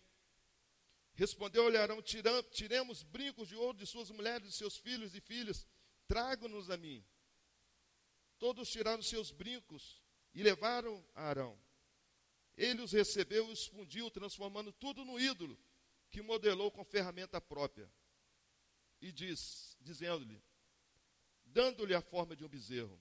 respondeu-lhe 1.19 1.77
Arão: 1.77 2.01
tiremos 2.01 3.03
brincos 3.03 3.49
de 3.49 3.57
ouro 3.57 3.77
de 3.77 3.85
suas 3.85 4.09
mulheres, 4.11 4.49
de 4.49 4.55
seus 4.55 4.79
filhos 4.79 5.15
e 5.17 5.21
filhas, 5.21 5.67
tragam-nos 6.07 6.71
a 6.71 6.77
mim. 6.77 7.05
Todos 8.39 8.71
tiraram 8.71 9.03
seus 9.03 9.33
brincos 9.33 10.01
e 10.33 10.45
levaram 10.45 11.05
a 11.17 11.25
Arão. 11.25 11.61
Ele 12.57 12.83
os 12.83 12.93
recebeu 12.93 13.49
e 13.49 13.53
os 13.53 13.67
fundiu, 13.67 14.09
transformando 14.11 14.73
tudo 14.73 15.05
no 15.05 15.19
ídolo 15.19 15.59
que 16.09 16.23
modelou 16.23 16.71
com 16.71 16.85
ferramenta 16.85 17.41
própria. 17.41 17.91
E 19.01 19.11
diz, 19.11 19.77
dizendo-lhe, 19.81 20.41
dando-lhe 21.45 21.95
a 21.95 22.01
forma 22.01 22.37
de 22.37 22.45
um 22.45 22.49
bezerro. 22.49 23.01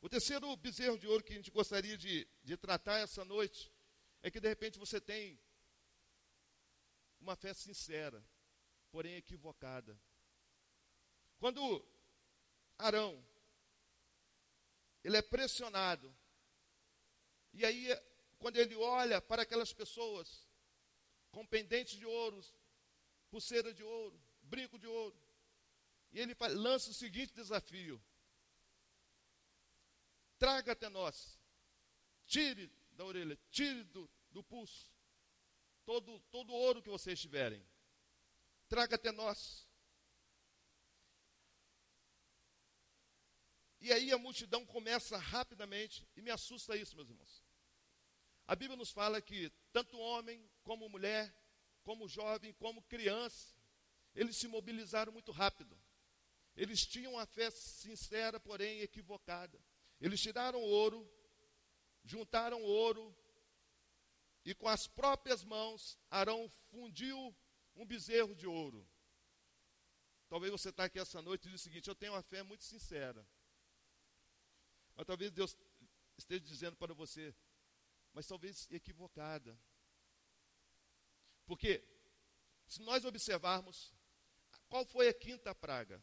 O 0.00 0.08
terceiro 0.08 0.56
bezerro 0.56 0.98
de 0.98 1.06
ouro 1.06 1.22
que 1.22 1.34
a 1.34 1.36
gente 1.36 1.50
gostaria 1.50 1.96
de, 1.96 2.26
de 2.42 2.56
tratar 2.56 3.00
essa 3.00 3.22
noite 3.22 3.70
é 4.22 4.30
que 4.30 4.40
de 4.40 4.48
repente 4.48 4.78
você 4.78 4.98
tem 4.98 5.38
uma 7.20 7.36
fé 7.36 7.52
sincera, 7.54 8.24
porém 8.90 9.14
equivocada. 9.14 9.98
Quando 11.38 11.86
Arão, 12.78 13.24
ele 15.04 15.16
é 15.16 15.22
pressionado, 15.22 16.14
e 17.52 17.64
aí, 17.64 17.88
quando 18.38 18.56
ele 18.56 18.74
olha 18.76 19.20
para 19.20 19.42
aquelas 19.42 19.72
pessoas 19.72 20.48
com 21.30 21.46
pendentes 21.46 21.98
de 21.98 22.06
ouro, 22.06 22.42
pulseira 23.30 23.72
de 23.72 23.82
ouro, 23.82 24.20
brinco 24.42 24.78
de 24.78 24.86
ouro. 24.86 25.18
E 26.12 26.20
ele 26.20 26.36
lança 26.54 26.90
o 26.90 26.94
seguinte 26.94 27.34
desafio: 27.34 28.02
traga 30.38 30.72
até 30.72 30.88
nós, 30.88 31.38
tire 32.26 32.70
da 32.92 33.04
orelha, 33.04 33.38
tire 33.50 33.84
do, 33.84 34.10
do 34.30 34.42
pulso, 34.42 34.90
todo, 35.90 36.20
todo 36.30 36.52
ouro 36.52 36.80
que 36.80 36.88
vocês 36.88 37.20
tiverem, 37.20 37.60
traga 38.68 38.94
até 38.94 39.10
nós. 39.10 39.68
E 43.80 43.92
aí 43.92 44.12
a 44.12 44.18
multidão 44.18 44.64
começa 44.64 45.18
rapidamente, 45.18 46.08
e 46.14 46.22
me 46.22 46.30
assusta 46.30 46.76
isso, 46.76 46.94
meus 46.94 47.08
irmãos. 47.08 47.44
A 48.46 48.54
Bíblia 48.54 48.76
nos 48.76 48.92
fala 48.92 49.20
que 49.20 49.50
tanto 49.72 49.98
homem 49.98 50.48
como 50.62 50.88
mulher, 50.88 51.34
como 51.82 52.06
jovem, 52.08 52.52
como 52.52 52.82
criança, 52.82 53.52
eles 54.14 54.36
se 54.36 54.46
mobilizaram 54.46 55.10
muito 55.10 55.32
rápido. 55.32 55.76
Eles 56.54 56.86
tinham 56.86 57.18
a 57.18 57.26
fé 57.26 57.50
sincera, 57.50 58.38
porém 58.38 58.80
equivocada. 58.80 59.60
Eles 60.00 60.20
tiraram 60.20 60.60
ouro, 60.60 61.04
juntaram 62.04 62.62
ouro, 62.62 63.12
e 64.44 64.54
com 64.54 64.68
as 64.68 64.86
próprias 64.86 65.44
mãos, 65.44 65.98
Arão 66.10 66.48
fundiu 66.70 67.36
um 67.74 67.84
bezerro 67.84 68.34
de 68.34 68.46
ouro. 68.46 68.88
Talvez 70.28 70.52
você 70.52 70.70
está 70.70 70.84
aqui 70.84 70.98
essa 70.98 71.20
noite 71.20 71.48
e 71.48 71.50
diz 71.50 71.60
o 71.60 71.64
seguinte: 71.64 71.88
Eu 71.88 71.94
tenho 71.94 72.12
uma 72.12 72.22
fé 72.22 72.42
muito 72.42 72.64
sincera. 72.64 73.26
Mas 74.94 75.06
talvez 75.06 75.30
Deus 75.32 75.56
esteja 76.16 76.44
dizendo 76.44 76.76
para 76.76 76.94
você: 76.94 77.34
mas 78.12 78.26
talvez 78.26 78.68
equivocada. 78.70 79.58
Porque, 81.46 81.84
se 82.66 82.80
nós 82.82 83.04
observarmos, 83.04 83.92
qual 84.68 84.84
foi 84.84 85.08
a 85.08 85.14
quinta 85.14 85.54
praga? 85.54 86.02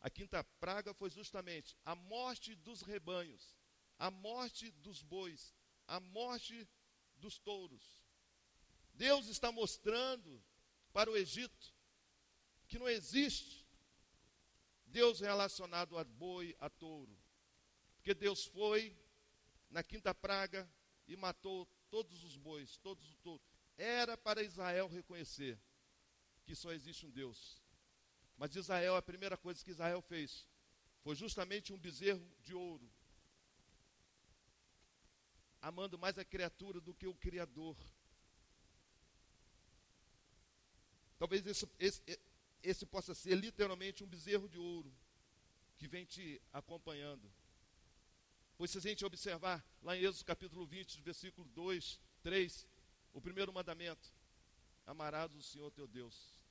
A 0.00 0.10
quinta 0.10 0.42
praga 0.44 0.92
foi 0.94 1.10
justamente 1.10 1.76
a 1.84 1.94
morte 1.94 2.54
dos 2.54 2.82
rebanhos, 2.82 3.56
a 3.98 4.10
morte 4.10 4.70
dos 4.70 5.02
bois, 5.02 5.54
a 5.86 5.98
morte 6.00 6.68
dos 7.24 7.38
touros. 7.38 8.04
Deus 8.92 9.26
está 9.28 9.50
mostrando 9.50 10.44
para 10.92 11.10
o 11.10 11.16
Egito 11.16 11.74
que 12.68 12.78
não 12.78 12.88
existe 12.88 13.66
Deus 14.86 15.20
relacionado 15.20 15.98
a 15.98 16.04
boi, 16.04 16.54
a 16.60 16.68
touro. 16.68 17.18
Porque 17.96 18.14
Deus 18.14 18.44
foi 18.44 18.96
na 19.70 19.82
quinta 19.82 20.14
praga 20.14 20.70
e 21.08 21.16
matou 21.16 21.66
todos 21.90 22.22
os 22.22 22.36
bois, 22.36 22.76
todos 22.76 23.08
os 23.08 23.16
touros. 23.16 23.44
Era 23.76 24.16
para 24.16 24.42
Israel 24.42 24.86
reconhecer 24.86 25.58
que 26.44 26.54
só 26.54 26.72
existe 26.72 27.06
um 27.06 27.10
Deus. 27.10 27.62
Mas 28.36 28.54
Israel, 28.54 28.96
a 28.96 29.02
primeira 29.02 29.36
coisa 29.36 29.64
que 29.64 29.70
Israel 29.70 30.02
fez 30.02 30.46
foi 31.00 31.16
justamente 31.16 31.72
um 31.72 31.78
bezerro 31.78 32.24
de 32.42 32.54
ouro, 32.54 32.88
amando 35.64 35.98
mais 35.98 36.18
a 36.18 36.24
criatura 36.24 36.78
do 36.78 36.92
que 36.92 37.06
o 37.06 37.14
Criador. 37.14 37.74
Talvez 41.18 41.46
esse, 41.46 41.66
esse, 41.78 42.02
esse 42.62 42.84
possa 42.84 43.14
ser 43.14 43.34
literalmente 43.34 44.04
um 44.04 44.06
bezerro 44.06 44.46
de 44.46 44.58
ouro 44.58 44.94
que 45.78 45.88
vem 45.88 46.04
te 46.04 46.38
acompanhando. 46.52 47.32
Pois 48.58 48.72
se 48.72 48.76
a 48.76 48.80
gente 48.82 49.06
observar 49.06 49.64
lá 49.80 49.96
em 49.96 50.02
Êxodo 50.04 50.26
capítulo 50.26 50.66
20, 50.66 51.00
versículo 51.00 51.48
2, 51.48 51.98
3, 52.22 52.68
o 53.14 53.20
primeiro 53.22 53.50
mandamento: 53.50 54.12
Amarás 54.84 55.34
o 55.34 55.42
Senhor 55.42 55.70
teu 55.70 55.88
Deus. 55.88 56.44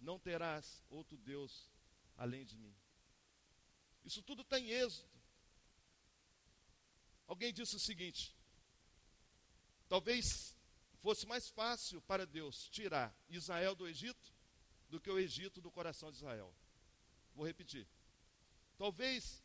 Não 0.00 0.18
terás 0.18 0.82
outro 0.90 1.16
Deus 1.16 1.70
além 2.16 2.44
de 2.44 2.58
mim. 2.58 2.74
Isso 4.04 4.20
tudo 4.20 4.42
está 4.42 4.58
em 4.58 4.68
Êxodo. 4.68 5.15
Alguém 7.26 7.52
disse 7.52 7.76
o 7.76 7.80
seguinte: 7.80 8.34
talvez 9.88 10.56
fosse 11.00 11.26
mais 11.26 11.48
fácil 11.48 12.00
para 12.02 12.26
Deus 12.26 12.68
tirar 12.68 13.16
Israel 13.28 13.74
do 13.74 13.86
Egito 13.86 14.34
do 14.88 15.00
que 15.00 15.10
o 15.10 15.18
Egito 15.18 15.60
do 15.60 15.70
coração 15.70 16.10
de 16.10 16.16
Israel. 16.16 16.54
Vou 17.34 17.46
repetir. 17.46 17.86
Talvez 18.78 19.42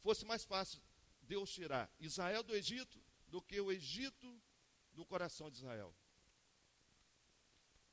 fosse 0.00 0.24
mais 0.24 0.44
fácil 0.44 0.80
Deus 1.22 1.52
tirar 1.52 1.92
Israel 1.98 2.42
do 2.42 2.54
Egito 2.54 3.02
do 3.28 3.42
que 3.42 3.60
o 3.60 3.70
Egito 3.72 4.40
do 4.92 5.04
coração 5.04 5.50
de 5.50 5.58
Israel. 5.58 5.94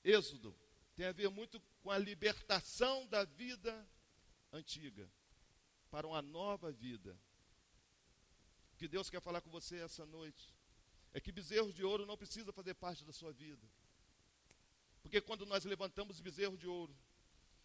Êxodo 0.03 0.55
tem 0.95 1.05
a 1.05 1.11
ver 1.11 1.29
muito 1.29 1.59
com 1.81 1.89
a 1.89 1.97
libertação 1.97 3.07
da 3.07 3.23
vida 3.23 3.87
antiga 4.51 5.09
para 5.89 6.07
uma 6.07 6.21
nova 6.21 6.71
vida. 6.71 7.17
Que 8.83 8.87
Deus 8.89 9.09
quer 9.09 9.21
falar 9.21 9.39
com 9.39 9.49
você 9.49 9.77
essa 9.77 10.05
noite 10.05 10.53
é 11.13 11.21
que 11.21 11.31
bezerros 11.31 11.73
de 11.73 11.85
ouro 11.85 12.05
não 12.05 12.17
precisa 12.17 12.51
fazer 12.51 12.73
parte 12.73 13.05
da 13.05 13.13
sua 13.13 13.31
vida. 13.31 13.65
Porque 15.01 15.21
quando 15.21 15.45
nós 15.45 15.63
levantamos 15.63 16.19
bezerro 16.19 16.57
de 16.57 16.67
ouro, 16.67 16.93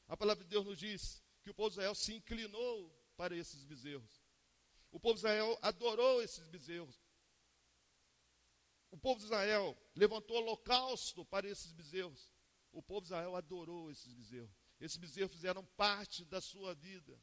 a 0.07 0.17
palavra 0.17 0.45
de 0.45 0.51
Deus 0.51 0.65
nos 0.65 0.79
diz 0.79 1.21
que 1.43 1.51
o 1.51 1.55
povo 1.55 1.71
de 1.71 1.75
Israel 1.75 1.93
se 1.97 2.15
inclinou 2.15 2.89
para 3.17 3.35
esses 3.35 3.65
bezerros. 3.65 4.23
O 4.93 5.01
povo 5.01 5.15
de 5.15 5.19
Israel 5.19 5.59
adorou 5.61 6.23
esses 6.23 6.47
bezerros. 6.47 6.95
O 8.89 8.97
povo 8.97 9.19
de 9.19 9.25
Israel 9.25 9.77
levantou 9.97 10.37
holocausto 10.37 11.25
para 11.25 11.49
esses 11.49 11.73
bezerros. 11.73 12.33
O 12.71 12.81
povo 12.81 13.01
de 13.01 13.07
Israel 13.09 13.35
adorou 13.35 13.91
esses 13.91 14.13
bezerros. 14.13 14.55
Esses 14.79 14.97
bezerros 14.97 15.33
fizeram 15.33 15.65
parte 15.77 16.25
da 16.25 16.41
sua 16.41 16.77
vida. 16.77 17.21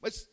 Mas 0.00 0.28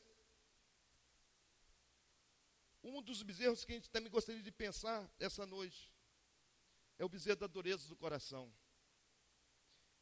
um 2.84 3.02
dos 3.02 3.22
bezerros 3.22 3.66
que 3.66 3.74
a 3.74 3.76
gente 3.76 3.90
também 3.90 4.10
gostaria 4.10 4.42
de 4.42 4.52
pensar 4.52 5.10
essa 5.20 5.46
noite 5.46 5.92
é 6.98 7.06
o 7.06 7.10
bezerro 7.10 7.38
da 7.38 7.48
dureza 7.48 7.88
do 7.88 7.96
coração. 7.96 8.52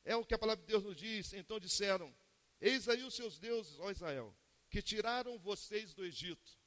É 0.04 0.16
o 0.16 0.24
que 0.24 0.36
a 0.36 0.38
palavra 0.38 0.64
de 0.64 0.68
Deus 0.68 0.84
nos 0.84 0.96
diz. 0.96 1.34
Então 1.34 1.60
disseram: 1.60 2.16
Eis 2.62 2.88
aí 2.88 3.04
os 3.04 3.16
seus 3.16 3.40
deuses, 3.40 3.80
ó 3.80 3.90
Israel, 3.90 4.36
que 4.70 4.82
tiraram 4.82 5.40
vocês 5.40 5.94
do 5.94 6.06
Egito. 6.06 6.60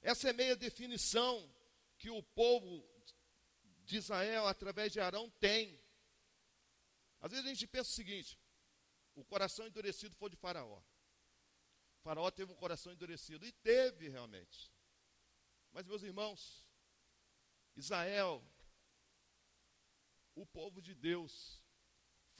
Essa 0.00 0.30
é 0.30 0.32
meia 0.32 0.56
definição 0.56 1.52
que 1.98 2.08
o 2.08 2.22
povo 2.22 2.88
de 3.84 3.96
Israel, 3.96 4.46
através 4.46 4.92
de 4.92 5.00
Arão, 5.00 5.28
tem. 5.40 5.78
Às 7.20 7.32
vezes 7.32 7.46
a 7.46 7.48
gente 7.48 7.66
pensa 7.66 7.90
o 7.90 7.94
seguinte: 7.94 8.38
o 9.14 9.24
coração 9.24 9.66
endurecido 9.66 10.14
foi 10.16 10.30
de 10.30 10.36
Faraó. 10.36 10.80
Faraó 12.02 12.30
teve 12.30 12.52
um 12.52 12.56
coração 12.56 12.92
endurecido, 12.92 13.46
e 13.46 13.52
teve 13.52 14.08
realmente. 14.08 14.72
Mas, 15.72 15.86
meus 15.86 16.02
irmãos, 16.02 16.66
Israel, 17.76 18.42
o 20.34 20.44
povo 20.46 20.80
de 20.80 20.94
Deus, 20.94 21.62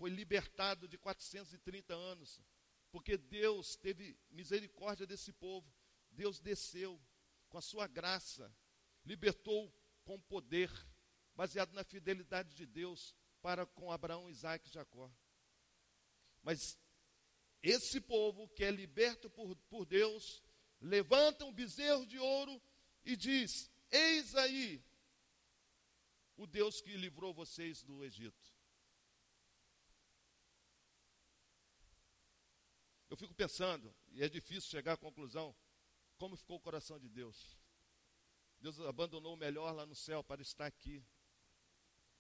foi 0.01 0.11
libertado 0.11 0.89
de 0.89 0.97
430 0.97 1.95
anos, 1.95 2.41
porque 2.91 3.17
Deus 3.17 3.77
teve 3.77 4.19
misericórdia 4.31 5.07
desse 5.07 5.33
povo. 5.33 5.71
Deus 6.11 6.41
desceu 6.41 7.01
com 7.49 7.59
a 7.59 7.63
sua 7.63 7.87
graça, 7.87 8.53
libertou 9.05 9.73
com 10.05 10.19
poder, 10.19 10.71
baseado 11.35 11.73
na 11.73 11.85
fidelidade 11.85 12.55
de 12.55 12.67
Deus 12.67 13.15
para 13.43 13.67
com 13.67 13.93
Abraão, 13.93 14.31
Isaac 14.31 14.69
e 14.69 14.73
Jacó. 14.73 15.11
Mas 16.43 16.79
esse 17.63 18.01
povo 18.01 18.49
que 18.49 18.65
é 18.65 18.71
liberto 18.71 19.29
por, 19.31 19.55
por 19.69 19.85
Deus, 19.85 20.43
levanta 20.81 21.45
um 21.45 21.53
bezerro 21.53 22.07
de 22.07 22.19
ouro 22.19 22.61
e 23.05 23.17
diz: 23.17 23.71
Eis 23.91 24.35
aí 24.35 24.83
o 26.37 26.47
Deus 26.47 26.81
que 26.81 26.97
livrou 26.97 27.35
vocês 27.35 27.83
do 27.83 28.03
Egito. 28.03 28.51
Eu 33.11 33.17
fico 33.17 33.35
pensando, 33.35 33.95
e 34.13 34.23
é 34.23 34.29
difícil 34.29 34.71
chegar 34.71 34.93
à 34.93 34.97
conclusão, 34.97 35.55
como 36.17 36.37
ficou 36.37 36.57
o 36.57 36.61
coração 36.61 36.99
de 36.99 37.09
Deus. 37.09 37.59
Deus 38.61 38.79
abandonou 38.81 39.35
o 39.35 39.37
melhor 39.37 39.73
lá 39.73 39.85
no 39.85 39.97
céu 39.97 40.23
para 40.23 40.41
estar 40.41 40.67
aqui, 40.67 41.05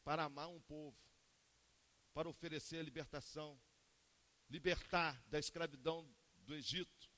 para 0.02 0.24
amar 0.24 0.48
um 0.48 0.60
povo, 0.60 0.98
para 2.12 2.28
oferecer 2.28 2.78
a 2.78 2.82
libertação, 2.82 3.60
libertar 4.50 5.22
da 5.28 5.38
escravidão 5.38 6.06
do 6.44 6.54
Egito. 6.54 7.08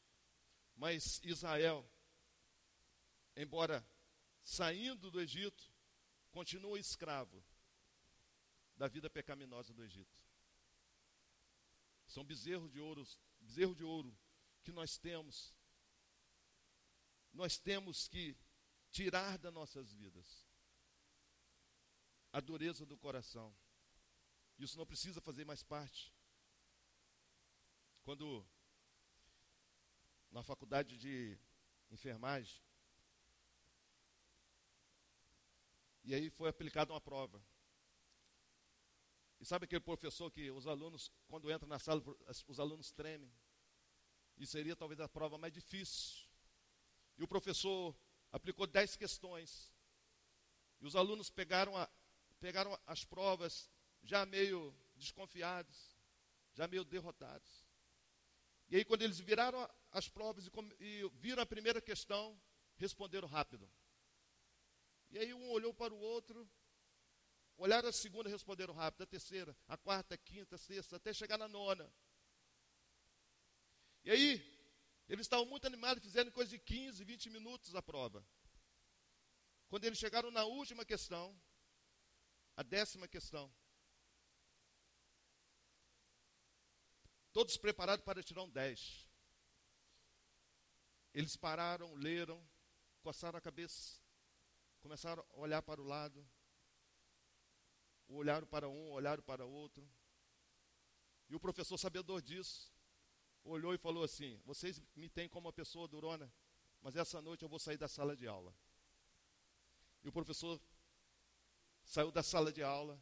Mas 0.77 1.21
Israel, 1.25 1.89
embora 3.35 3.85
saindo 4.43 5.11
do 5.11 5.21
Egito, 5.21 5.73
continua 6.31 6.79
escravo 6.79 7.43
da 8.77 8.87
vida 8.87 9.09
pecaminosa 9.09 9.73
do 9.73 9.83
Egito. 9.83 10.21
São 12.07 12.25
bezerros 12.25 12.71
de 12.71 12.79
ouro, 12.79 13.07
bezerro 13.41 13.75
de 13.75 13.85
ouro 13.85 14.15
que 14.63 14.71
nós 14.71 14.99
temos. 14.99 15.55
Nós 17.33 17.59
temos 17.59 18.09
que 18.09 18.37
tirar 18.91 19.39
das 19.39 19.53
nossas 19.53 19.93
vidas 19.93 20.47
a 22.31 22.41
dureza 22.41 22.85
do 22.85 22.99
coração. 22.99 23.55
Isso 24.59 24.77
não 24.77 24.87
precisa 24.87 25.21
fazer 25.21 25.45
mais 25.47 25.63
parte 25.63 26.13
quando 28.03 28.45
na 30.31 30.43
faculdade 30.43 30.97
de 30.97 31.39
enfermagem, 31.91 32.63
e 36.05 36.15
aí 36.15 36.31
foi 36.31 36.49
aplicada 36.49 36.93
uma 36.93 37.01
prova. 37.01 37.43
E 39.41 39.45
sabe 39.45 39.65
aquele 39.65 39.81
professor 39.81 40.31
que 40.31 40.51
os 40.51 40.67
alunos, 40.67 41.11
quando 41.29 41.51
entram 41.51 41.69
na 41.69 41.79
sala, 41.79 42.03
os 42.47 42.61
alunos 42.61 42.93
tremem? 42.93 43.33
E 44.39 44.47
seria 44.47 44.77
talvez 44.77 45.01
a 45.01 45.09
prova 45.09 45.37
mais 45.37 45.53
difícil. 45.53 46.29
E 47.19 47.23
o 47.23 47.29
professor 47.29 47.97
aplicou 48.31 48.67
dez 48.67 48.97
questões. 48.97 49.73
E 50.81 50.87
os 50.87 50.97
alunos 50.97 51.31
pegaram, 51.31 51.77
a, 51.77 51.89
pegaram 52.41 52.77
as 52.87 53.05
provas 53.05 53.71
já 54.03 54.25
meio 54.27 54.75
desconfiados, 54.97 55.97
já 56.55 56.67
meio 56.67 56.85
derrotados. 56.85 57.62
E 58.73 58.77
aí, 58.77 58.87
quando 58.87 59.03
eles 59.03 59.21
viraram 59.21 59.69
as 59.91 60.09
provas 60.09 60.47
e, 60.47 60.51
e 60.81 61.09
viram 61.17 61.43
a 61.43 61.47
primeira 61.47 61.79
questão, 61.79 62.41
responderam 62.77 63.29
rápido. 63.29 63.71
E 65.11 65.19
aí, 65.19 65.35
um 65.35 65.51
olhou 65.51 65.75
para 65.75 65.93
o 65.93 65.99
outro, 65.99 66.51
olharam 67.59 67.91
a 67.91 67.93
segunda 67.93 68.31
e 68.31 68.33
responderam 68.33 68.73
rápido, 68.73 69.03
a 69.03 69.07
terceira, 69.07 69.55
a 69.69 69.77
quarta, 69.77 70.15
a 70.15 70.17
quinta, 70.17 70.55
a 70.55 70.59
sexta, 70.59 70.97
até 70.97 71.13
chegar 71.13 71.37
na 71.37 71.47
nona. 71.47 71.93
E 74.07 74.11
aí, 74.11 74.59
eles 75.07 75.27
estavam 75.27 75.45
muito 75.45 75.67
animados, 75.67 76.03
fizeram 76.03 76.31
coisa 76.31 76.51
de 76.51 76.59
15, 76.59 77.05
20 77.05 77.29
minutos 77.29 77.75
a 77.75 77.83
prova. 77.83 78.27
Quando 79.69 79.85
eles 79.85 79.99
chegaram 79.99 80.31
na 80.31 80.47
última 80.47 80.83
questão, 80.83 81.39
a 82.57 82.63
décima 82.63 83.07
questão, 83.07 83.55
todos 87.33 87.57
preparados 87.57 88.05
para 88.05 88.23
tirar 88.23 88.43
um 88.43 88.51
10. 88.51 89.09
Eles 91.15 91.37
pararam, 91.37 91.95
leram, 91.95 92.43
coçaram 93.03 93.39
a 93.39 93.41
cabeça, 93.41 94.01
começaram 94.81 95.25
a 95.35 95.41
olhar 95.41 95.63
para 95.63 95.81
o 95.81 95.85
lado, 95.85 96.27
olharam 98.09 98.47
para 98.47 98.69
um, 98.69 98.91
olharam 98.91 99.23
para 99.23 99.45
outro. 99.45 99.89
E 101.29 101.35
o 101.35 101.41
professor, 101.41 101.79
sabedor 101.79 102.21
disso, 102.23 102.73
olhou 103.45 103.75
e 103.75 103.79
falou 103.79 104.05
assim: 104.05 104.41
Vocês 104.45 104.81
me 104.95 105.09
têm 105.09 105.29
como 105.29 105.47
uma 105.47 105.53
pessoa 105.53 105.89
durona, 105.89 106.33
mas 106.81 106.97
essa 106.97 107.21
noite 107.21 107.43
eu 107.43 107.49
vou 107.49 107.59
sair 107.59 107.77
da 107.77 107.89
sala 107.89 108.17
de 108.17 108.27
aula. 108.27 108.55
E 110.03 110.09
o 110.09 110.13
professor 110.13 110.61
saiu 111.85 112.11
da 112.11 112.23
sala 112.23 112.53
de 112.53 112.63
aula, 112.63 113.01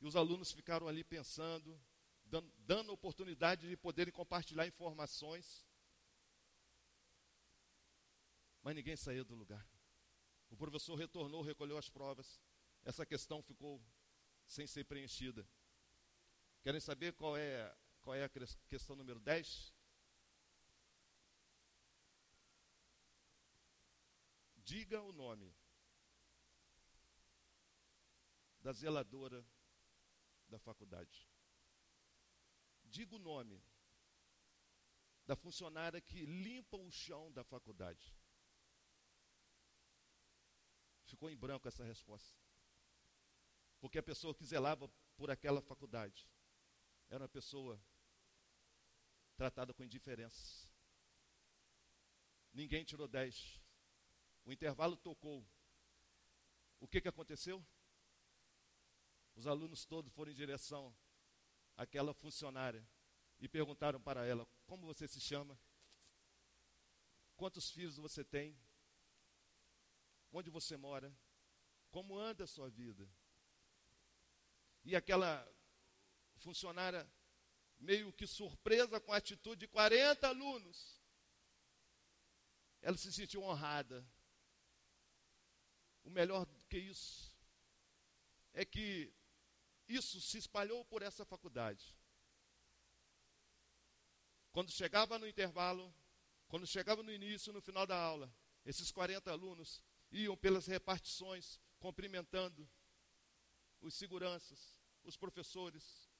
e 0.00 0.06
os 0.06 0.16
alunos 0.16 0.52
ficaram 0.52 0.86
ali 0.88 1.02
pensando, 1.02 1.80
dando, 2.28 2.92
oportunidade 2.92 3.68
de 3.68 3.76
poderem 3.76 4.12
compartilhar 4.12 4.66
informações. 4.66 5.66
Mas 8.62 8.74
ninguém 8.74 8.96
saiu 8.96 9.24
do 9.24 9.34
lugar. 9.34 9.66
O 10.50 10.56
professor 10.56 10.94
retornou, 10.94 11.42
recolheu 11.42 11.78
as 11.78 11.88
provas. 11.88 12.40
Essa 12.84 13.06
questão 13.06 13.42
ficou 13.42 13.82
sem 14.46 14.66
ser 14.66 14.84
preenchida. 14.84 15.48
Querem 16.62 16.80
saber 16.80 17.12
qual 17.14 17.36
é, 17.36 17.76
qual 18.02 18.14
é 18.14 18.24
a 18.24 18.28
questão 18.68 18.96
número 18.96 19.20
10? 19.20 19.72
Diga 24.56 25.00
o 25.00 25.12
nome 25.12 25.54
da 28.60 28.72
zeladora 28.72 29.46
da 30.46 30.58
faculdade 30.58 31.26
diga 32.98 33.14
o 33.14 33.20
nome 33.20 33.62
da 35.24 35.36
funcionária 35.36 36.00
que 36.00 36.26
limpa 36.26 36.76
o 36.76 36.90
chão 36.90 37.30
da 37.30 37.44
faculdade. 37.44 38.12
Ficou 41.04 41.30
em 41.30 41.36
branco 41.36 41.68
essa 41.68 41.84
resposta. 41.84 42.36
Porque 43.78 43.98
a 43.98 44.02
pessoa 44.02 44.34
que 44.34 44.44
zelava 44.44 44.88
por 45.16 45.30
aquela 45.30 45.62
faculdade 45.62 46.28
era 47.08 47.22
uma 47.22 47.28
pessoa 47.28 47.80
tratada 49.36 49.72
com 49.72 49.84
indiferença. 49.84 50.68
Ninguém 52.52 52.84
tirou 52.84 53.06
10. 53.06 53.60
O 54.44 54.52
intervalo 54.52 54.96
tocou. 54.96 55.46
o 56.80 56.88
que, 56.88 57.00
que 57.00 57.08
aconteceu? 57.08 57.64
Os 59.36 59.46
alunos 59.46 59.86
todos 59.86 60.12
foram 60.12 60.32
em 60.32 60.34
direção 60.34 60.92
àquela 61.78 62.12
funcionária 62.12 62.86
e 63.38 63.48
perguntaram 63.48 64.00
para 64.00 64.26
ela: 64.26 64.46
Como 64.66 64.84
você 64.84 65.06
se 65.06 65.20
chama? 65.20 65.58
Quantos 67.36 67.70
filhos 67.70 67.96
você 67.96 68.24
tem? 68.24 68.58
Onde 70.32 70.50
você 70.50 70.76
mora? 70.76 71.16
Como 71.90 72.18
anda 72.18 72.44
a 72.44 72.48
sua 72.48 72.68
vida? 72.68 73.08
E 74.84 74.96
aquela 74.96 75.48
funcionária, 76.38 77.08
meio 77.78 78.12
que 78.12 78.26
surpresa 78.26 79.00
com 79.00 79.12
a 79.12 79.16
atitude 79.16 79.60
de 79.60 79.68
40 79.68 80.26
alunos, 80.26 81.00
ela 82.82 82.96
se 82.96 83.12
sentiu 83.12 83.42
honrada. 83.42 84.04
O 86.02 86.10
melhor 86.10 86.44
do 86.44 86.66
que 86.66 86.78
isso 86.78 87.36
é 88.52 88.64
que 88.64 89.12
isso 89.88 90.20
se 90.20 90.38
espalhou 90.38 90.84
por 90.84 91.02
essa 91.02 91.24
faculdade. 91.24 91.96
Quando 94.52 94.70
chegava 94.70 95.18
no 95.18 95.26
intervalo, 95.26 95.94
quando 96.48 96.66
chegava 96.66 97.02
no 97.02 97.12
início, 97.12 97.52
no 97.52 97.60
final 97.60 97.86
da 97.86 97.96
aula, 97.96 98.32
esses 98.64 98.90
40 98.90 99.30
alunos 99.30 99.82
iam 100.10 100.36
pelas 100.36 100.66
repartições 100.66 101.60
cumprimentando 101.78 102.68
os 103.80 103.94
seguranças, 103.94 104.78
os 105.04 105.16
professores, 105.16 106.10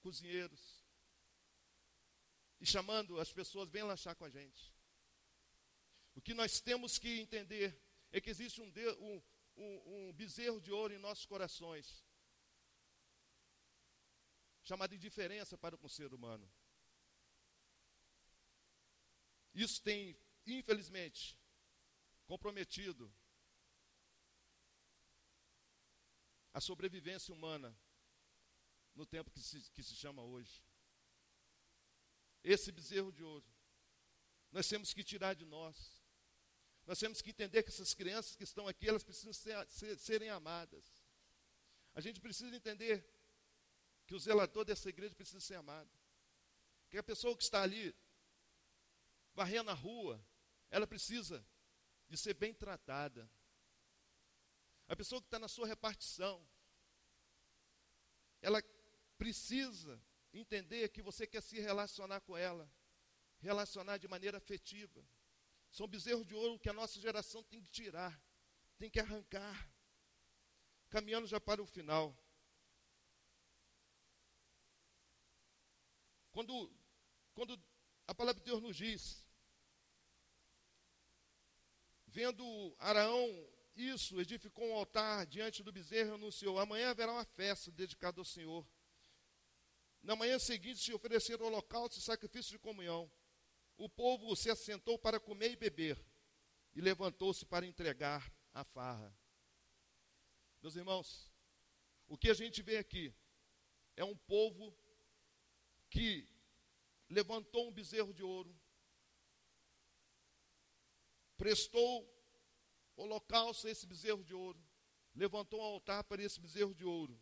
cozinheiros, 0.00 0.84
e 2.60 2.66
chamando 2.66 3.20
as 3.20 3.32
pessoas, 3.32 3.68
vem 3.68 3.82
lanchar 3.82 4.16
com 4.16 4.24
a 4.24 4.30
gente. 4.30 4.74
O 6.14 6.22
que 6.22 6.32
nós 6.32 6.60
temos 6.60 6.98
que 6.98 7.20
entender 7.20 7.78
é 8.10 8.20
que 8.20 8.30
existe 8.30 8.62
um, 8.62 8.72
um, 9.56 10.08
um 10.08 10.12
bezerro 10.14 10.60
de 10.60 10.72
ouro 10.72 10.94
em 10.94 10.98
nossos 10.98 11.26
corações, 11.26 12.05
chamado 14.66 14.94
indiferença 14.94 15.56
para 15.56 15.78
com 15.78 15.86
o 15.86 15.90
ser 15.90 16.12
humano. 16.12 16.50
Isso 19.54 19.80
tem, 19.80 20.18
infelizmente, 20.44 21.38
comprometido 22.26 23.10
a 26.52 26.60
sobrevivência 26.60 27.32
humana 27.32 27.78
no 28.94 29.06
tempo 29.06 29.30
que 29.30 29.40
se, 29.40 29.70
que 29.70 29.84
se 29.84 29.94
chama 29.94 30.22
hoje. 30.22 30.60
Esse 32.42 32.72
bezerro 32.72 33.12
de 33.12 33.22
ouro, 33.22 33.46
nós 34.50 34.68
temos 34.68 34.92
que 34.92 35.04
tirar 35.04 35.34
de 35.34 35.44
nós. 35.44 36.02
Nós 36.84 36.98
temos 36.98 37.22
que 37.22 37.30
entender 37.30 37.62
que 37.62 37.68
essas 37.68 37.94
crianças 37.94 38.34
que 38.34 38.44
estão 38.44 38.66
aqui, 38.66 38.88
elas 38.88 39.04
precisam 39.04 39.32
ser, 39.32 39.68
ser, 39.68 39.96
serem 39.96 40.28
amadas. 40.28 40.84
A 41.94 42.00
gente 42.00 42.20
precisa 42.20 42.54
entender 42.54 43.15
que 44.06 44.14
o 44.14 44.18
zelador 44.18 44.64
dessa 44.64 44.88
igreja 44.88 45.14
precisa 45.14 45.40
ser 45.40 45.56
amado. 45.56 45.90
Que 46.88 46.98
a 46.98 47.02
pessoa 47.02 47.36
que 47.36 47.42
está 47.42 47.62
ali, 47.62 47.94
varrendo 49.34 49.70
a 49.70 49.74
rua, 49.74 50.24
ela 50.70 50.86
precisa 50.86 51.44
de 52.08 52.16
ser 52.16 52.34
bem 52.34 52.54
tratada. 52.54 53.28
A 54.88 54.94
pessoa 54.94 55.20
que 55.20 55.26
está 55.26 55.38
na 55.38 55.48
sua 55.48 55.66
repartição, 55.66 56.46
ela 58.40 58.62
precisa 59.18 60.00
entender 60.32 60.88
que 60.90 61.02
você 61.02 61.26
quer 61.26 61.42
se 61.42 61.58
relacionar 61.58 62.20
com 62.20 62.36
ela, 62.36 62.70
relacionar 63.40 63.98
de 63.98 64.06
maneira 64.06 64.38
afetiva. 64.38 65.04
São 65.70 65.88
bezerros 65.88 66.24
de 66.24 66.34
ouro 66.34 66.58
que 66.58 66.68
a 66.68 66.72
nossa 66.72 67.00
geração 67.00 67.42
tem 67.42 67.60
que 67.60 67.70
tirar, 67.70 68.22
tem 68.78 68.88
que 68.88 69.00
arrancar. 69.00 69.70
Caminhando 70.88 71.26
já 71.26 71.40
para 71.40 71.60
o 71.60 71.66
final. 71.66 72.16
Quando, 76.36 76.70
quando 77.32 77.58
a 78.06 78.14
palavra 78.14 78.38
de 78.38 78.44
Deus 78.44 78.60
nos 78.60 78.76
diz, 78.76 79.26
vendo 82.06 82.76
Araão 82.78 83.26
isso, 83.74 84.20
edificou 84.20 84.68
um 84.68 84.74
altar 84.74 85.24
diante 85.24 85.62
do 85.62 85.72
bezerro 85.72 86.10
e 86.10 86.14
anunciou: 86.16 86.58
amanhã 86.58 86.90
haverá 86.90 87.10
uma 87.10 87.24
festa 87.24 87.72
dedicada 87.72 88.20
ao 88.20 88.24
Senhor. 88.26 88.68
Na 90.02 90.14
manhã 90.14 90.38
seguinte 90.38 90.80
se 90.80 90.92
ofereceram 90.92 91.46
holocausto 91.46 91.98
e 91.98 92.02
sacrifício 92.02 92.52
de 92.52 92.58
comunhão. 92.58 93.10
O 93.78 93.88
povo 93.88 94.36
se 94.36 94.50
assentou 94.50 94.98
para 94.98 95.18
comer 95.18 95.52
e 95.52 95.56
beber, 95.56 95.98
e 96.74 96.82
levantou-se 96.82 97.46
para 97.46 97.64
entregar 97.64 98.30
a 98.52 98.62
farra. 98.62 99.10
Meus 100.60 100.76
irmãos, 100.76 101.32
o 102.06 102.18
que 102.18 102.28
a 102.28 102.34
gente 102.34 102.60
vê 102.60 102.76
aqui 102.76 103.10
é 103.96 104.04
um 104.04 104.14
povo 104.14 104.76
que 105.90 106.28
levantou 107.08 107.68
um 107.68 107.72
bezerro 107.72 108.12
de 108.12 108.22
ouro, 108.22 108.54
prestou 111.36 112.12
holocausto 112.96 113.66
a 113.66 113.70
esse 113.70 113.86
bezerro 113.86 114.24
de 114.24 114.34
ouro, 114.34 114.62
levantou 115.14 115.60
um 115.60 115.64
altar 115.64 116.04
para 116.04 116.22
esse 116.22 116.40
bezerro 116.40 116.74
de 116.74 116.84
ouro. 116.84 117.20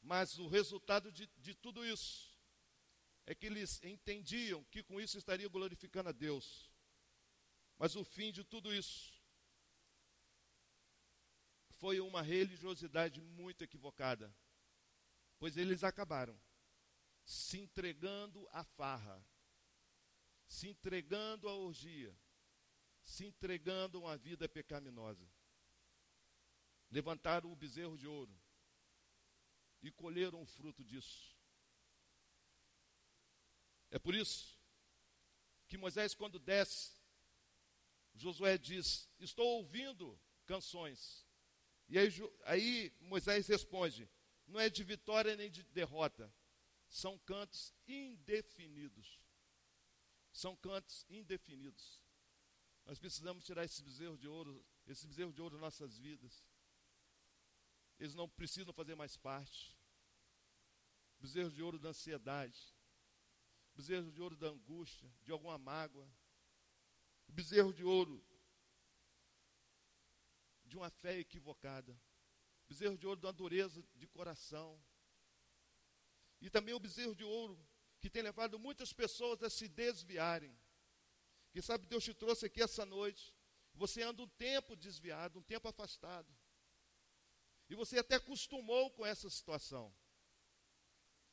Mas 0.00 0.38
o 0.38 0.46
resultado 0.46 1.10
de, 1.10 1.26
de 1.38 1.54
tudo 1.54 1.84
isso 1.84 2.34
é 3.26 3.34
que 3.34 3.46
eles 3.46 3.82
entendiam 3.82 4.62
que 4.64 4.82
com 4.82 5.00
isso 5.00 5.16
estaria 5.16 5.48
glorificando 5.48 6.10
a 6.10 6.12
Deus. 6.12 6.70
Mas 7.78 7.96
o 7.96 8.04
fim 8.04 8.30
de 8.30 8.44
tudo 8.44 8.74
isso 8.74 9.12
foi 11.70 12.00
uma 12.00 12.22
religiosidade 12.22 13.20
muito 13.20 13.62
equivocada, 13.62 14.34
pois 15.38 15.56
eles 15.56 15.82
acabaram 15.82 16.38
se 17.24 17.58
entregando 17.58 18.46
à 18.50 18.62
farra, 18.62 19.24
se 20.46 20.68
entregando 20.68 21.48
à 21.48 21.54
orgia, 21.54 22.16
se 23.02 23.24
entregando 23.24 23.98
a 23.98 24.00
uma 24.02 24.16
vida 24.16 24.48
pecaminosa. 24.48 25.28
Levantaram 26.90 27.50
o 27.50 27.56
bezerro 27.56 27.96
de 27.96 28.06
ouro 28.06 28.34
e 29.82 29.90
colheram 29.90 30.42
o 30.42 30.46
fruto 30.46 30.84
disso. 30.84 31.34
É 33.90 33.98
por 33.98 34.14
isso 34.14 34.58
que 35.66 35.76
Moisés, 35.76 36.14
quando 36.14 36.38
desce, 36.38 36.94
Josué 38.14 38.56
diz: 38.58 39.08
Estou 39.18 39.46
ouvindo 39.58 40.20
canções. 40.46 41.26
E 41.88 41.98
aí, 41.98 42.08
aí 42.44 42.96
Moisés 43.00 43.46
responde: 43.46 44.08
Não 44.46 44.60
é 44.60 44.70
de 44.70 44.82
vitória 44.84 45.36
nem 45.36 45.50
de 45.50 45.62
derrota, 45.64 46.32
são 46.94 47.18
cantos 47.18 47.74
indefinidos. 47.88 49.20
São 50.32 50.54
cantos 50.54 51.04
indefinidos. 51.08 52.00
Nós 52.86 53.00
precisamos 53.00 53.44
tirar 53.44 53.64
esse 53.64 53.82
bezerro 53.82 54.16
de 54.16 54.28
ouro, 54.28 54.64
esse 54.86 55.04
bezerro 55.04 55.32
de 55.32 55.42
ouro 55.42 55.54
das 55.54 55.60
nossas 55.60 55.98
vidas. 55.98 56.46
Eles 57.98 58.14
não 58.14 58.28
precisam 58.28 58.72
fazer 58.72 58.94
mais 58.94 59.16
parte. 59.16 59.76
Bezerro 61.18 61.50
de 61.50 61.60
ouro 61.60 61.80
da 61.80 61.88
ansiedade. 61.88 62.72
Bezerro 63.74 64.12
de 64.12 64.22
ouro 64.22 64.36
da 64.36 64.46
angústia, 64.46 65.12
de 65.24 65.32
alguma 65.32 65.58
mágoa. 65.58 66.08
Bezerro 67.26 67.72
de 67.72 67.82
ouro 67.82 68.24
de 70.64 70.76
uma 70.76 70.90
fé 70.90 71.18
equivocada. 71.18 72.00
Bezerro 72.68 72.96
de 72.96 73.04
ouro 73.04 73.18
de 73.18 73.26
uma 73.26 73.32
dureza 73.32 73.84
de 73.96 74.06
coração. 74.06 74.80
E 76.44 76.50
também 76.50 76.74
o 76.74 76.80
bezerro 76.86 77.14
de 77.14 77.24
ouro 77.24 77.58
que 78.00 78.08
tem 78.08 78.22
levado 78.22 78.58
muitas 78.58 78.92
pessoas 78.92 79.42
a 79.42 79.50
se 79.50 79.66
desviarem 79.66 80.54
quem 81.54 81.62
sabe 81.62 81.86
Deus 81.86 82.02
te 82.02 82.12
trouxe 82.12 82.46
aqui 82.46 82.60
essa 82.60 82.84
noite. 82.84 83.32
Você 83.74 84.02
anda 84.02 84.20
um 84.20 84.28
tempo 84.28 84.74
desviado, 84.74 85.38
um 85.38 85.42
tempo 85.42 85.68
afastado. 85.68 86.28
E 87.70 87.76
você 87.76 88.00
até 88.00 88.16
acostumou 88.16 88.90
com 88.90 89.06
essa 89.06 89.30
situação. 89.30 89.94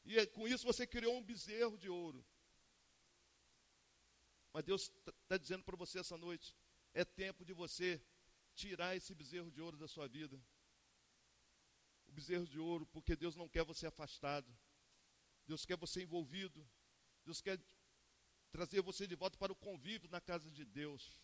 E 0.06 0.20
é, 0.20 0.28
com 0.28 0.48
isso 0.48 0.64
você 0.64 0.86
criou 0.86 1.18
um 1.18 1.24
bezerro 1.24 1.76
de 1.76 1.90
ouro. 1.90 2.24
Mas 4.54 4.64
Deus 4.64 4.84
está 4.84 5.12
tá 5.28 5.38
dizendo 5.38 5.64
para 5.64 5.76
você 5.76 5.98
essa 5.98 6.16
noite: 6.16 6.56
é 6.94 7.04
tempo 7.04 7.44
de 7.44 7.52
você 7.52 8.00
tirar 8.54 8.96
esse 8.96 9.16
bezerro 9.16 9.50
de 9.50 9.60
ouro 9.60 9.76
da 9.76 9.88
sua 9.88 10.08
vida. 10.08 10.40
O 12.06 12.12
bezerro 12.12 12.46
de 12.46 12.60
ouro, 12.60 12.86
porque 12.86 13.16
Deus 13.16 13.36
não 13.36 13.50
quer 13.50 13.64
você 13.64 13.88
afastado. 13.88 14.56
Deus 15.52 15.66
quer 15.66 15.76
você 15.76 16.02
envolvido. 16.02 16.66
Deus 17.26 17.42
quer 17.42 17.60
trazer 18.54 18.82
você 18.82 19.06
de 19.06 19.16
volta 19.16 19.38
para 19.38 19.52
o 19.52 19.56
convívio 19.56 20.10
na 20.10 20.22
casa 20.22 20.50
de 20.50 20.64
Deus. 20.64 21.22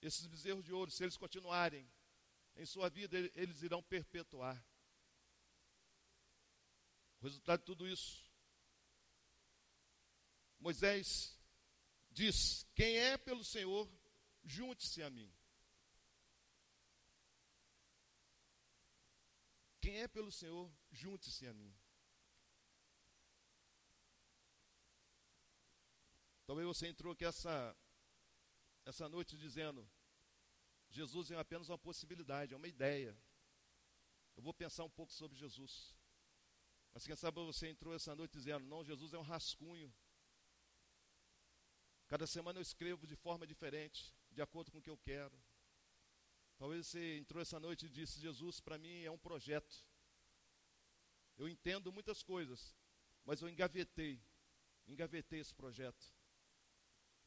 Esses 0.00 0.24
bezerros 0.28 0.64
de 0.64 0.72
ouro, 0.72 0.92
se 0.92 1.02
eles 1.02 1.16
continuarem 1.16 1.90
em 2.54 2.64
sua 2.64 2.88
vida, 2.88 3.18
eles 3.34 3.62
irão 3.62 3.82
perpetuar. 3.82 4.64
O 7.20 7.24
resultado 7.24 7.58
de 7.62 7.66
tudo 7.66 7.88
isso. 7.88 8.24
Moisés 10.60 11.36
diz: 12.12 12.64
Quem 12.76 12.96
é 12.96 13.18
pelo 13.18 13.42
Senhor, 13.42 13.90
junte-se 14.44 15.02
a 15.02 15.10
mim. 15.10 15.34
Quem 19.80 20.00
é 20.00 20.06
pelo 20.06 20.30
Senhor, 20.30 20.72
junte-se 20.92 21.44
a 21.44 21.52
mim. 21.52 21.76
Talvez 26.48 26.66
você 26.66 26.88
entrou 26.88 27.12
aqui 27.12 27.26
essa, 27.26 27.76
essa 28.86 29.06
noite 29.06 29.36
dizendo: 29.36 29.86
Jesus 30.88 31.30
é 31.30 31.36
apenas 31.36 31.68
uma 31.68 31.76
possibilidade, 31.76 32.54
é 32.54 32.56
uma 32.56 32.66
ideia. 32.66 33.14
Eu 34.34 34.42
vou 34.42 34.54
pensar 34.54 34.82
um 34.84 34.88
pouco 34.88 35.12
sobre 35.12 35.36
Jesus. 35.36 35.94
Mas 36.94 37.06
quem 37.06 37.14
sabe 37.16 37.38
você 37.44 37.68
entrou 37.68 37.94
essa 37.94 38.16
noite 38.16 38.32
dizendo: 38.32 38.64
Não, 38.64 38.82
Jesus 38.82 39.12
é 39.12 39.18
um 39.18 39.28
rascunho. 39.34 39.94
Cada 42.06 42.26
semana 42.26 42.58
eu 42.58 42.62
escrevo 42.62 43.06
de 43.06 43.14
forma 43.14 43.46
diferente, 43.46 44.16
de 44.30 44.40
acordo 44.40 44.72
com 44.72 44.78
o 44.78 44.82
que 44.82 44.88
eu 44.88 44.96
quero. 44.96 45.38
Talvez 46.56 46.86
você 46.86 47.18
entrou 47.18 47.42
essa 47.42 47.60
noite 47.60 47.84
e 47.84 47.90
disse: 47.90 48.18
Jesus, 48.18 48.58
para 48.58 48.78
mim 48.78 49.02
é 49.02 49.10
um 49.10 49.18
projeto. 49.18 49.84
Eu 51.36 51.46
entendo 51.46 51.92
muitas 51.92 52.22
coisas, 52.22 52.74
mas 53.22 53.42
eu 53.42 53.50
engavetei, 53.50 54.18
engavetei 54.86 55.40
esse 55.40 55.54
projeto. 55.54 56.16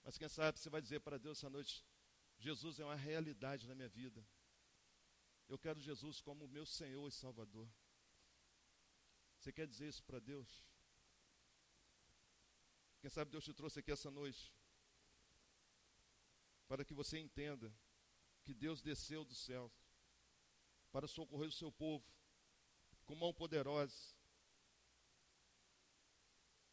Mas 0.04 0.18
quem 0.18 0.28
sabe 0.28 0.60
você 0.60 0.70
vai 0.70 0.82
dizer 0.82 1.00
para 1.02 1.18
Deus 1.18 1.38
essa 1.38 1.50
noite: 1.50 1.86
Jesus 2.38 2.80
é 2.80 2.86
uma 2.86 2.96
realidade 2.96 3.68
na 3.68 3.76
minha 3.76 3.90
vida. 3.90 4.26
Eu 5.48 5.60
quero 5.60 5.80
Jesus 5.80 6.22
como 6.22 6.48
meu 6.48 6.66
Senhor 6.66 7.08
e 7.08 7.12
Salvador. 7.12 7.70
Você 9.38 9.52
quer 9.52 9.68
dizer 9.68 9.88
isso 9.88 10.04
para 10.04 10.20
Deus? 10.20 10.64
Quem 13.00 13.10
sabe 13.10 13.32
Deus 13.32 13.44
te 13.44 13.54
trouxe 13.54 13.80
aqui 13.80 13.92
essa 13.92 14.12
noite 14.12 14.54
para 16.68 16.86
que 16.86 16.94
você 16.94 17.18
entenda 17.20 17.74
que 18.44 18.54
Deus 18.54 18.82
desceu 18.82 19.26
do 19.26 19.36
céu 19.36 19.72
para 20.92 21.08
socorrer 21.08 21.50
o 21.50 21.52
seu 21.52 21.72
povo 21.72 22.06
com 23.06 23.16
mão 23.16 23.34
poderosa, 23.34 24.16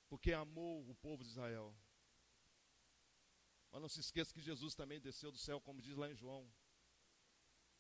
porque 0.09 0.33
amou 0.33 0.89
o 0.89 0.95
povo 0.95 1.25
de 1.25 1.31
Israel. 1.31 1.75
Mas 3.71 3.81
não 3.81 3.89
se 3.89 4.01
esqueça 4.01 4.33
que 4.33 4.41
Jesus 4.41 4.75
também 4.75 5.01
desceu 5.01 5.31
do 5.31 5.39
céu, 5.39 5.61
como 5.61 5.83
diz 5.83 5.97
lá 5.97 6.11
em 6.11 6.15
João. 6.15 6.51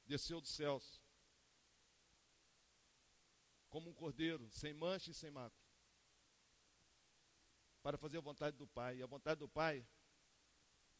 Desceu 0.06 0.40
dos 0.40 0.50
céus 0.50 1.02
como 3.68 3.90
um 3.90 3.94
cordeiro, 3.94 4.50
sem 4.50 4.72
mancha 4.72 5.10
e 5.10 5.14
sem 5.14 5.30
mácula, 5.30 5.62
para 7.82 7.98
fazer 7.98 8.18
a 8.18 8.22
vontade 8.22 8.56
do 8.56 8.66
Pai. 8.66 8.96
E 8.98 9.02
a 9.02 9.06
vontade 9.06 9.38
do 9.40 9.48
Pai 9.48 9.86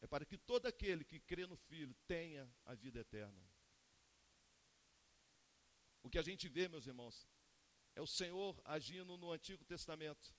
é 0.01 0.07
para 0.07 0.25
que 0.25 0.37
todo 0.37 0.65
aquele 0.67 1.03
que 1.03 1.19
crê 1.19 1.45
no 1.45 1.57
Filho 1.57 1.95
tenha 2.07 2.51
a 2.65 2.75
vida 2.75 2.99
eterna. 2.99 3.49
O 6.01 6.09
que 6.09 6.17
a 6.17 6.21
gente 6.21 6.47
vê, 6.47 6.67
meus 6.67 6.87
irmãos, 6.87 7.27
é 7.95 8.01
o 8.01 8.07
Senhor 8.07 8.59
agindo 8.63 9.17
no 9.17 9.31
Antigo 9.31 9.65
Testamento, 9.65 10.33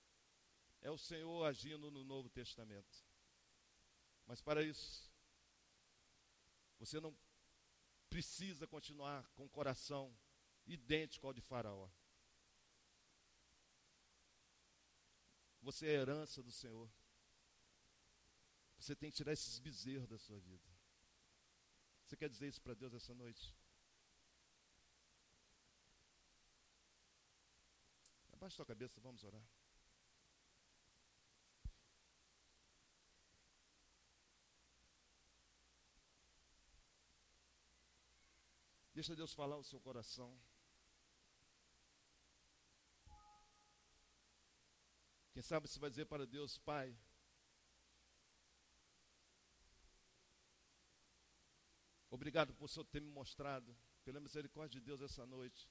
é 0.81 0.89
o 0.89 0.97
Senhor 0.97 1.45
agindo 1.45 1.91
no 1.91 2.03
Novo 2.03 2.29
Testamento. 2.29 3.10
Mas 4.31 4.39
para 4.41 4.63
isso, 4.63 5.11
você 6.79 7.01
não 7.01 7.13
precisa 8.09 8.65
continuar 8.65 9.29
com 9.31 9.43
o 9.43 9.49
coração 9.49 10.17
idêntico 10.65 11.27
ao 11.27 11.33
de 11.33 11.41
Faraó. 11.41 11.89
Você 15.61 15.85
é 15.85 15.95
herança 15.95 16.41
do 16.41 16.49
Senhor. 16.49 16.89
Você 18.77 18.95
tem 18.95 19.11
que 19.11 19.17
tirar 19.17 19.33
esses 19.33 19.59
bezerros 19.59 20.07
da 20.07 20.17
sua 20.17 20.39
vida. 20.39 20.69
Você 22.05 22.15
quer 22.15 22.29
dizer 22.29 22.47
isso 22.47 22.61
para 22.61 22.73
Deus 22.73 22.93
essa 22.93 23.13
noite? 23.13 23.53
Abaixa 28.31 28.55
sua 28.55 28.65
cabeça, 28.65 29.01
vamos 29.01 29.25
orar. 29.25 29.45
Deixa 39.01 39.15
Deus 39.15 39.33
falar 39.33 39.57
o 39.57 39.63
seu 39.63 39.81
coração. 39.81 40.39
Quem 45.33 45.41
sabe 45.41 45.67
você 45.67 45.79
vai 45.79 45.89
dizer 45.89 46.05
para 46.05 46.27
Deus, 46.27 46.59
Pai, 46.59 46.95
Obrigado 52.11 52.53
por 52.53 52.65
o 52.65 52.67
Senhor 52.67 52.85
ter 52.85 53.01
me 53.01 53.09
mostrado, 53.09 53.75
pela 54.03 54.19
misericórdia 54.19 54.79
de 54.79 54.85
Deus, 54.85 55.01
essa 55.01 55.25
noite. 55.25 55.67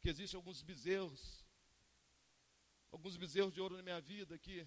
Que 0.00 0.08
existem 0.08 0.38
alguns 0.38 0.62
bezerros, 0.62 1.44
alguns 2.90 3.18
bezerros 3.18 3.52
de 3.52 3.60
ouro 3.60 3.76
na 3.76 3.82
minha 3.82 4.00
vida 4.00 4.34
aqui. 4.34 4.66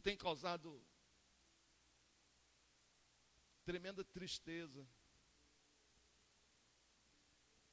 Que 0.00 0.04
tem 0.04 0.16
causado 0.16 0.82
tremenda 3.64 4.02
tristeza 4.02 4.88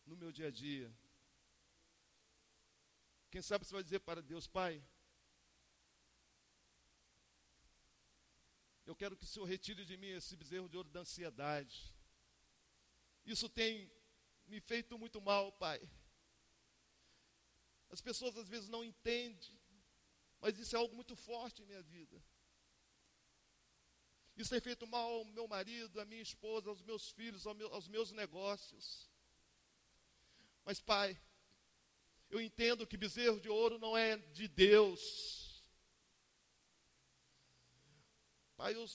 no 0.05 0.17
meu 0.17 0.29
dia 0.29 0.47
a 0.47 0.51
dia. 0.51 0.93
Quem 3.31 3.41
sabe 3.41 3.63
você 3.63 3.73
vai 3.73 3.81
dizer 3.81 3.99
para 3.99 4.21
Deus, 4.21 4.45
Pai, 4.45 4.85
Eu 8.85 8.95
quero 8.95 9.15
que 9.15 9.23
o 9.23 9.27
Senhor 9.27 9.45
retire 9.45 9.85
de 9.85 9.95
mim 9.95 10.07
esse 10.07 10.35
bezerro 10.35 10.67
de 10.67 10.75
ouro 10.75 10.89
da 10.89 10.99
ansiedade. 10.99 11.93
Isso 13.25 13.47
tem 13.47 13.89
me 14.47 14.59
feito 14.59 14.97
muito 14.97 15.21
mal, 15.21 15.53
Pai. 15.53 15.79
As 17.89 18.01
pessoas 18.01 18.35
às 18.37 18.49
vezes 18.49 18.67
não 18.67 18.83
entendem, 18.83 19.56
mas 20.39 20.57
isso 20.57 20.75
é 20.75 20.79
algo 20.79 20.95
muito 20.95 21.15
forte 21.15 21.61
em 21.61 21.65
minha 21.65 21.81
vida. 21.81 22.23
Isso 24.35 24.51
tem 24.51 24.61
feito 24.61 24.85
mal 24.85 25.11
ao 25.11 25.25
meu 25.25 25.47
marido, 25.47 25.99
à 25.99 26.05
minha 26.05 26.21
esposa, 26.21 26.69
aos 26.69 26.81
meus 26.83 27.09
filhos, 27.09 27.47
aos 27.47 27.87
meus 27.87 28.11
negócios. 28.11 29.09
Mas, 30.63 30.79
Pai, 30.79 31.19
eu 32.29 32.39
entendo 32.39 32.85
que 32.85 32.97
bezerro 32.97 33.39
de 33.39 33.49
ouro 33.49 33.79
não 33.79 33.97
é 33.97 34.17
de 34.17 34.47
Deus. 34.47 35.63
Pai, 38.55 38.75
eu, 38.75 38.85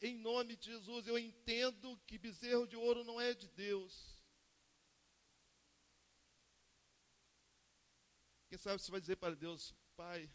em 0.00 0.16
nome 0.16 0.56
de 0.56 0.66
Jesus, 0.66 1.06
eu 1.06 1.16
entendo 1.16 1.96
que 2.06 2.18
bezerro 2.18 2.66
de 2.66 2.76
ouro 2.76 3.04
não 3.04 3.20
é 3.20 3.34
de 3.34 3.46
Deus. 3.48 4.18
Quem 8.48 8.58
sabe 8.58 8.82
você 8.82 8.90
vai 8.90 9.00
dizer 9.00 9.16
para 9.16 9.36
Deus, 9.36 9.74
Pai, 9.94 10.28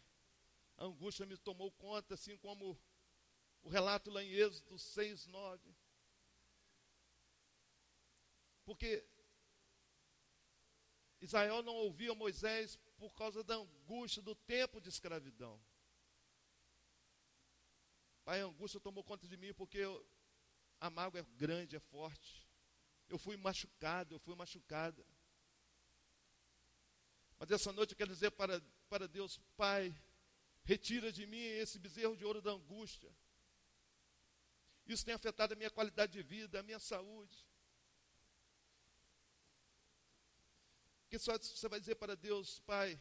a 0.76 0.84
angústia 0.84 1.26
me 1.26 1.36
tomou 1.36 1.70
conta, 1.72 2.14
assim 2.14 2.36
como 2.36 2.78
o 3.62 3.68
relato 3.68 4.10
lá 4.10 4.22
em 4.22 4.30
Êxodo 4.30 4.78
6, 4.78 5.26
9. 5.26 5.74
Porque 8.64 9.06
Israel 11.20 11.62
não 11.62 11.74
ouvia 11.74 12.14
Moisés 12.14 12.76
por 12.96 13.14
causa 13.14 13.42
da 13.42 13.54
angústia 13.54 14.22
do 14.22 14.34
tempo 14.34 14.80
de 14.80 14.88
escravidão. 14.88 15.60
Pai, 18.24 18.40
a 18.40 18.44
angústia 18.44 18.80
tomou 18.80 19.04
conta 19.04 19.28
de 19.28 19.36
mim 19.36 19.52
porque 19.52 19.78
eu, 19.78 20.06
a 20.80 20.90
mágoa 20.90 21.20
é 21.20 21.24
grande, 21.36 21.76
é 21.76 21.80
forte. 21.80 22.48
Eu 23.08 23.18
fui 23.18 23.36
machucado, 23.36 24.14
eu 24.14 24.18
fui 24.18 24.34
machucada. 24.34 25.04
Mas 27.38 27.50
essa 27.50 27.72
noite 27.72 27.92
eu 27.92 27.96
quero 27.96 28.12
dizer 28.12 28.30
para, 28.30 28.62
para 28.88 29.06
Deus, 29.06 29.38
Pai, 29.56 29.94
retira 30.64 31.12
de 31.12 31.26
mim 31.26 31.44
esse 31.62 31.78
bezerro 31.78 32.16
de 32.16 32.24
ouro 32.24 32.42
da 32.42 32.52
angústia. 32.52 33.10
Isso 34.86 35.04
tem 35.04 35.14
afetado 35.14 35.54
a 35.54 35.56
minha 35.56 35.70
qualidade 35.70 36.12
de 36.12 36.22
vida, 36.22 36.60
a 36.60 36.62
minha 36.62 36.78
saúde. 36.78 37.46
Que 41.08 41.18
só 41.18 41.38
você 41.38 41.68
vai 41.68 41.80
dizer 41.80 41.94
para 41.94 42.16
Deus, 42.16 42.58
Pai, 42.60 43.00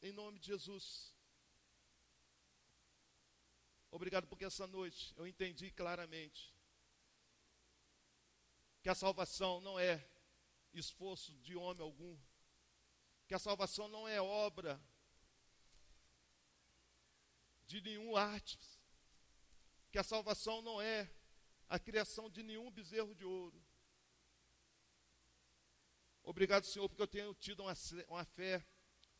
em 0.00 0.12
nome 0.12 0.38
de 0.38 0.46
Jesus, 0.46 1.12
Obrigado 3.94 4.26
porque 4.26 4.46
essa 4.46 4.66
noite 4.66 5.12
eu 5.18 5.26
entendi 5.26 5.70
claramente 5.70 6.50
que 8.80 8.88
a 8.88 8.94
salvação 8.94 9.60
não 9.60 9.78
é 9.78 10.02
esforço 10.72 11.30
de 11.40 11.54
homem 11.54 11.82
algum, 11.82 12.18
que 13.28 13.34
a 13.34 13.38
salvação 13.38 13.88
não 13.88 14.08
é 14.08 14.18
obra 14.18 14.82
de 17.72 17.80
nenhum 17.88 18.16
artífice, 18.16 18.78
que 19.90 19.98
a 19.98 20.04
salvação 20.12 20.62
não 20.62 20.80
é 20.80 21.10
a 21.68 21.78
criação 21.78 22.28
de 22.28 22.42
nenhum 22.42 22.70
bezerro 22.70 23.14
de 23.14 23.24
ouro. 23.24 23.60
Obrigado, 26.22 26.64
Senhor, 26.64 26.88
porque 26.88 27.02
eu 27.02 27.14
tenho 27.16 27.34
tido 27.34 27.60
uma, 27.60 27.74
uma 28.08 28.24
fé 28.24 28.64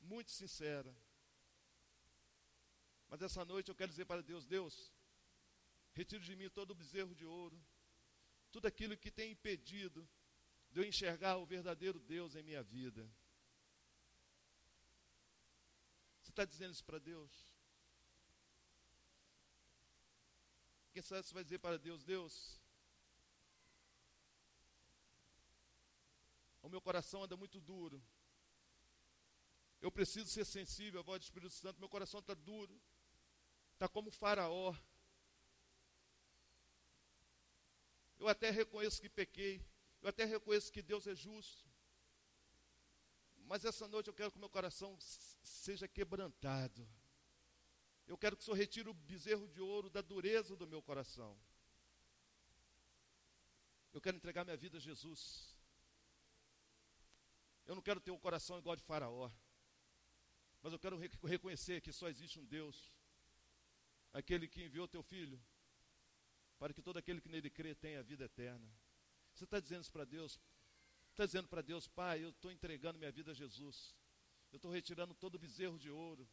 muito 0.00 0.30
sincera 0.30 0.94
mas 3.12 3.20
essa 3.20 3.44
noite 3.44 3.68
eu 3.68 3.74
quero 3.74 3.90
dizer 3.90 4.06
para 4.06 4.22
Deus: 4.22 4.46
Deus, 4.46 4.90
Retire 5.92 6.24
de 6.24 6.34
mim 6.34 6.48
todo 6.48 6.70
o 6.70 6.74
bezerro 6.74 7.14
de 7.14 7.26
ouro, 7.26 7.62
tudo 8.50 8.66
aquilo 8.66 8.96
que 8.96 9.10
tem 9.10 9.32
impedido 9.32 10.08
de 10.70 10.80
eu 10.80 10.84
enxergar 10.84 11.36
o 11.36 11.44
verdadeiro 11.44 12.00
Deus 12.00 12.34
em 12.34 12.42
minha 12.42 12.62
vida. 12.62 13.06
Você 16.22 16.30
está 16.30 16.46
dizendo 16.46 16.72
isso 16.72 16.86
para 16.86 16.98
Deus? 16.98 17.51
Quem 20.92 21.02
sabe 21.02 21.26
você 21.26 21.32
vai 21.32 21.42
dizer 21.42 21.58
para 21.58 21.78
Deus: 21.78 22.04
Deus, 22.04 22.60
o 26.62 26.68
meu 26.68 26.80
coração 26.80 27.24
anda 27.24 27.36
muito 27.36 27.60
duro. 27.60 28.02
Eu 29.80 29.90
preciso 29.90 30.28
ser 30.30 30.44
sensível 30.44 31.00
à 31.00 31.02
voz 31.02 31.20
do 31.20 31.24
Espírito 31.24 31.54
Santo. 31.54 31.80
Meu 31.80 31.88
coração 31.88 32.20
está 32.20 32.34
duro. 32.34 32.80
Está 33.72 33.88
como 33.88 34.10
faraó. 34.10 34.76
Eu 38.18 38.28
até 38.28 38.50
reconheço 38.50 39.00
que 39.00 39.08
pequei. 39.08 39.60
Eu 40.00 40.08
até 40.08 40.24
reconheço 40.24 40.70
que 40.70 40.82
Deus 40.82 41.06
é 41.06 41.14
justo. 41.14 41.68
Mas 43.38 43.64
essa 43.64 43.88
noite 43.88 44.08
eu 44.08 44.14
quero 44.14 44.30
que 44.30 44.38
meu 44.38 44.48
coração 44.48 44.96
seja 45.42 45.88
quebrantado. 45.88 46.88
Eu 48.06 48.18
quero 48.18 48.36
que 48.36 48.42
o 48.42 48.44
Senhor 48.44 48.56
retire 48.56 48.88
o 48.88 48.94
bezerro 48.94 49.48
de 49.48 49.60
ouro 49.60 49.88
da 49.88 50.00
dureza 50.00 50.56
do 50.56 50.66
meu 50.66 50.82
coração. 50.82 51.38
Eu 53.92 54.00
quero 54.00 54.16
entregar 54.16 54.44
minha 54.44 54.56
vida 54.56 54.78
a 54.78 54.80
Jesus. 54.80 55.54
Eu 57.66 57.74
não 57.74 57.82
quero 57.82 58.00
ter 58.00 58.10
um 58.10 58.18
coração 58.18 58.58
igual 58.58 58.74
de 58.74 58.82
Faraó. 58.82 59.30
Mas 60.62 60.72
eu 60.72 60.78
quero 60.78 60.96
reconhecer 60.96 61.80
que 61.80 61.92
só 61.92 62.08
existe 62.08 62.38
um 62.38 62.44
Deus, 62.44 62.92
aquele 64.12 64.46
que 64.46 64.62
enviou 64.62 64.86
teu 64.86 65.02
filho, 65.02 65.40
para 66.58 66.72
que 66.72 66.80
todo 66.80 66.98
aquele 66.98 67.20
que 67.20 67.28
nele 67.28 67.50
crê 67.50 67.74
tenha 67.74 68.00
a 68.00 68.02
vida 68.02 68.24
eterna. 68.24 68.72
Você 69.34 69.44
está 69.44 69.58
dizendo 69.58 69.82
isso 69.82 69.92
para 69.92 70.04
Deus? 70.04 70.40
Está 71.10 71.26
dizendo 71.26 71.48
para 71.48 71.62
Deus, 71.62 71.88
Pai, 71.88 72.24
eu 72.24 72.30
estou 72.30 72.50
entregando 72.50 72.98
minha 72.98 73.10
vida 73.10 73.32
a 73.32 73.34
Jesus. 73.34 73.94
Eu 74.52 74.56
estou 74.56 74.70
retirando 74.70 75.14
todo 75.14 75.34
o 75.34 75.38
bezerro 75.38 75.78
de 75.78 75.90
ouro 75.90 76.28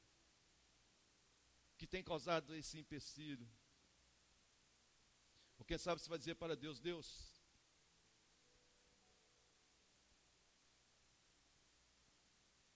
que 1.79 1.87
tem 1.87 2.03
causado 2.03 2.53
esse 2.53 2.77
empecilho. 2.77 3.49
Ou 5.57 5.63
quem 5.63 5.77
sabe 5.77 6.01
você 6.01 6.09
vai 6.09 6.19
dizer 6.19 6.35
para 6.35 6.53
Deus, 6.53 6.77
Deus, 6.77 7.41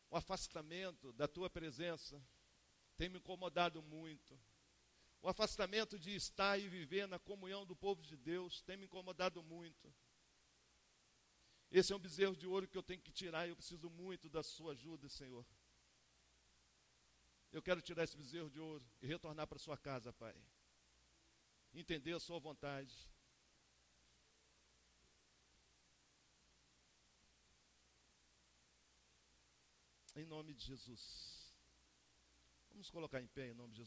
o 0.10 0.16
afastamento 0.16 1.12
da 1.12 1.28
tua 1.28 1.50
presença 1.50 2.26
tem 2.96 3.10
me 3.10 3.18
incomodado 3.18 3.82
muito. 3.82 4.40
O 5.22 5.28
afastamento 5.28 6.00
de 6.00 6.16
estar 6.16 6.58
e 6.58 6.70
viver 6.70 7.06
na 7.06 7.20
comunhão 7.20 7.66
do 7.66 7.76
povo 7.76 8.02
de 8.02 8.16
Deus 8.16 8.62
tem 8.62 8.78
me 8.78 8.86
incomodado 8.86 9.44
muito. 9.44 9.94
Esse 11.70 11.92
é 11.92 11.96
um 11.96 12.00
bezerro 12.00 12.38
de 12.38 12.48
ouro 12.48 12.70
que 12.70 12.78
eu 12.78 12.84
tenho 12.84 13.02
que 13.02 13.12
tirar 13.12 13.48
e 13.48 13.50
eu 13.50 13.56
preciso 13.58 13.90
muito 13.90 14.30
da 14.30 14.44
sua 14.44 14.72
ajuda, 14.72 15.10
Senhor. 15.10 15.46
Eu 17.54 17.62
quero 17.62 17.82
tirar 17.82 18.04
esse 18.04 18.18
bezerro 18.18 18.50
de 18.50 18.60
ouro 18.60 18.84
e 19.00 19.06
retornar 19.06 19.48
para 19.48 19.60
sua 19.60 19.78
casa, 19.78 20.12
Pai. 20.12 20.36
Entender 21.74 22.14
a 22.14 22.20
sua 22.20 22.40
vontade 22.40 23.08
Em 30.16 30.26
nome 30.26 30.54
de 30.54 30.64
Jesus. 30.64 31.52
Vamos 32.70 32.90
colocar 32.92 33.20
em 33.20 33.28
pé 33.28 33.48
em 33.50 33.54
nome 33.54 33.72
de 33.72 33.78
Jesus. 33.78 33.82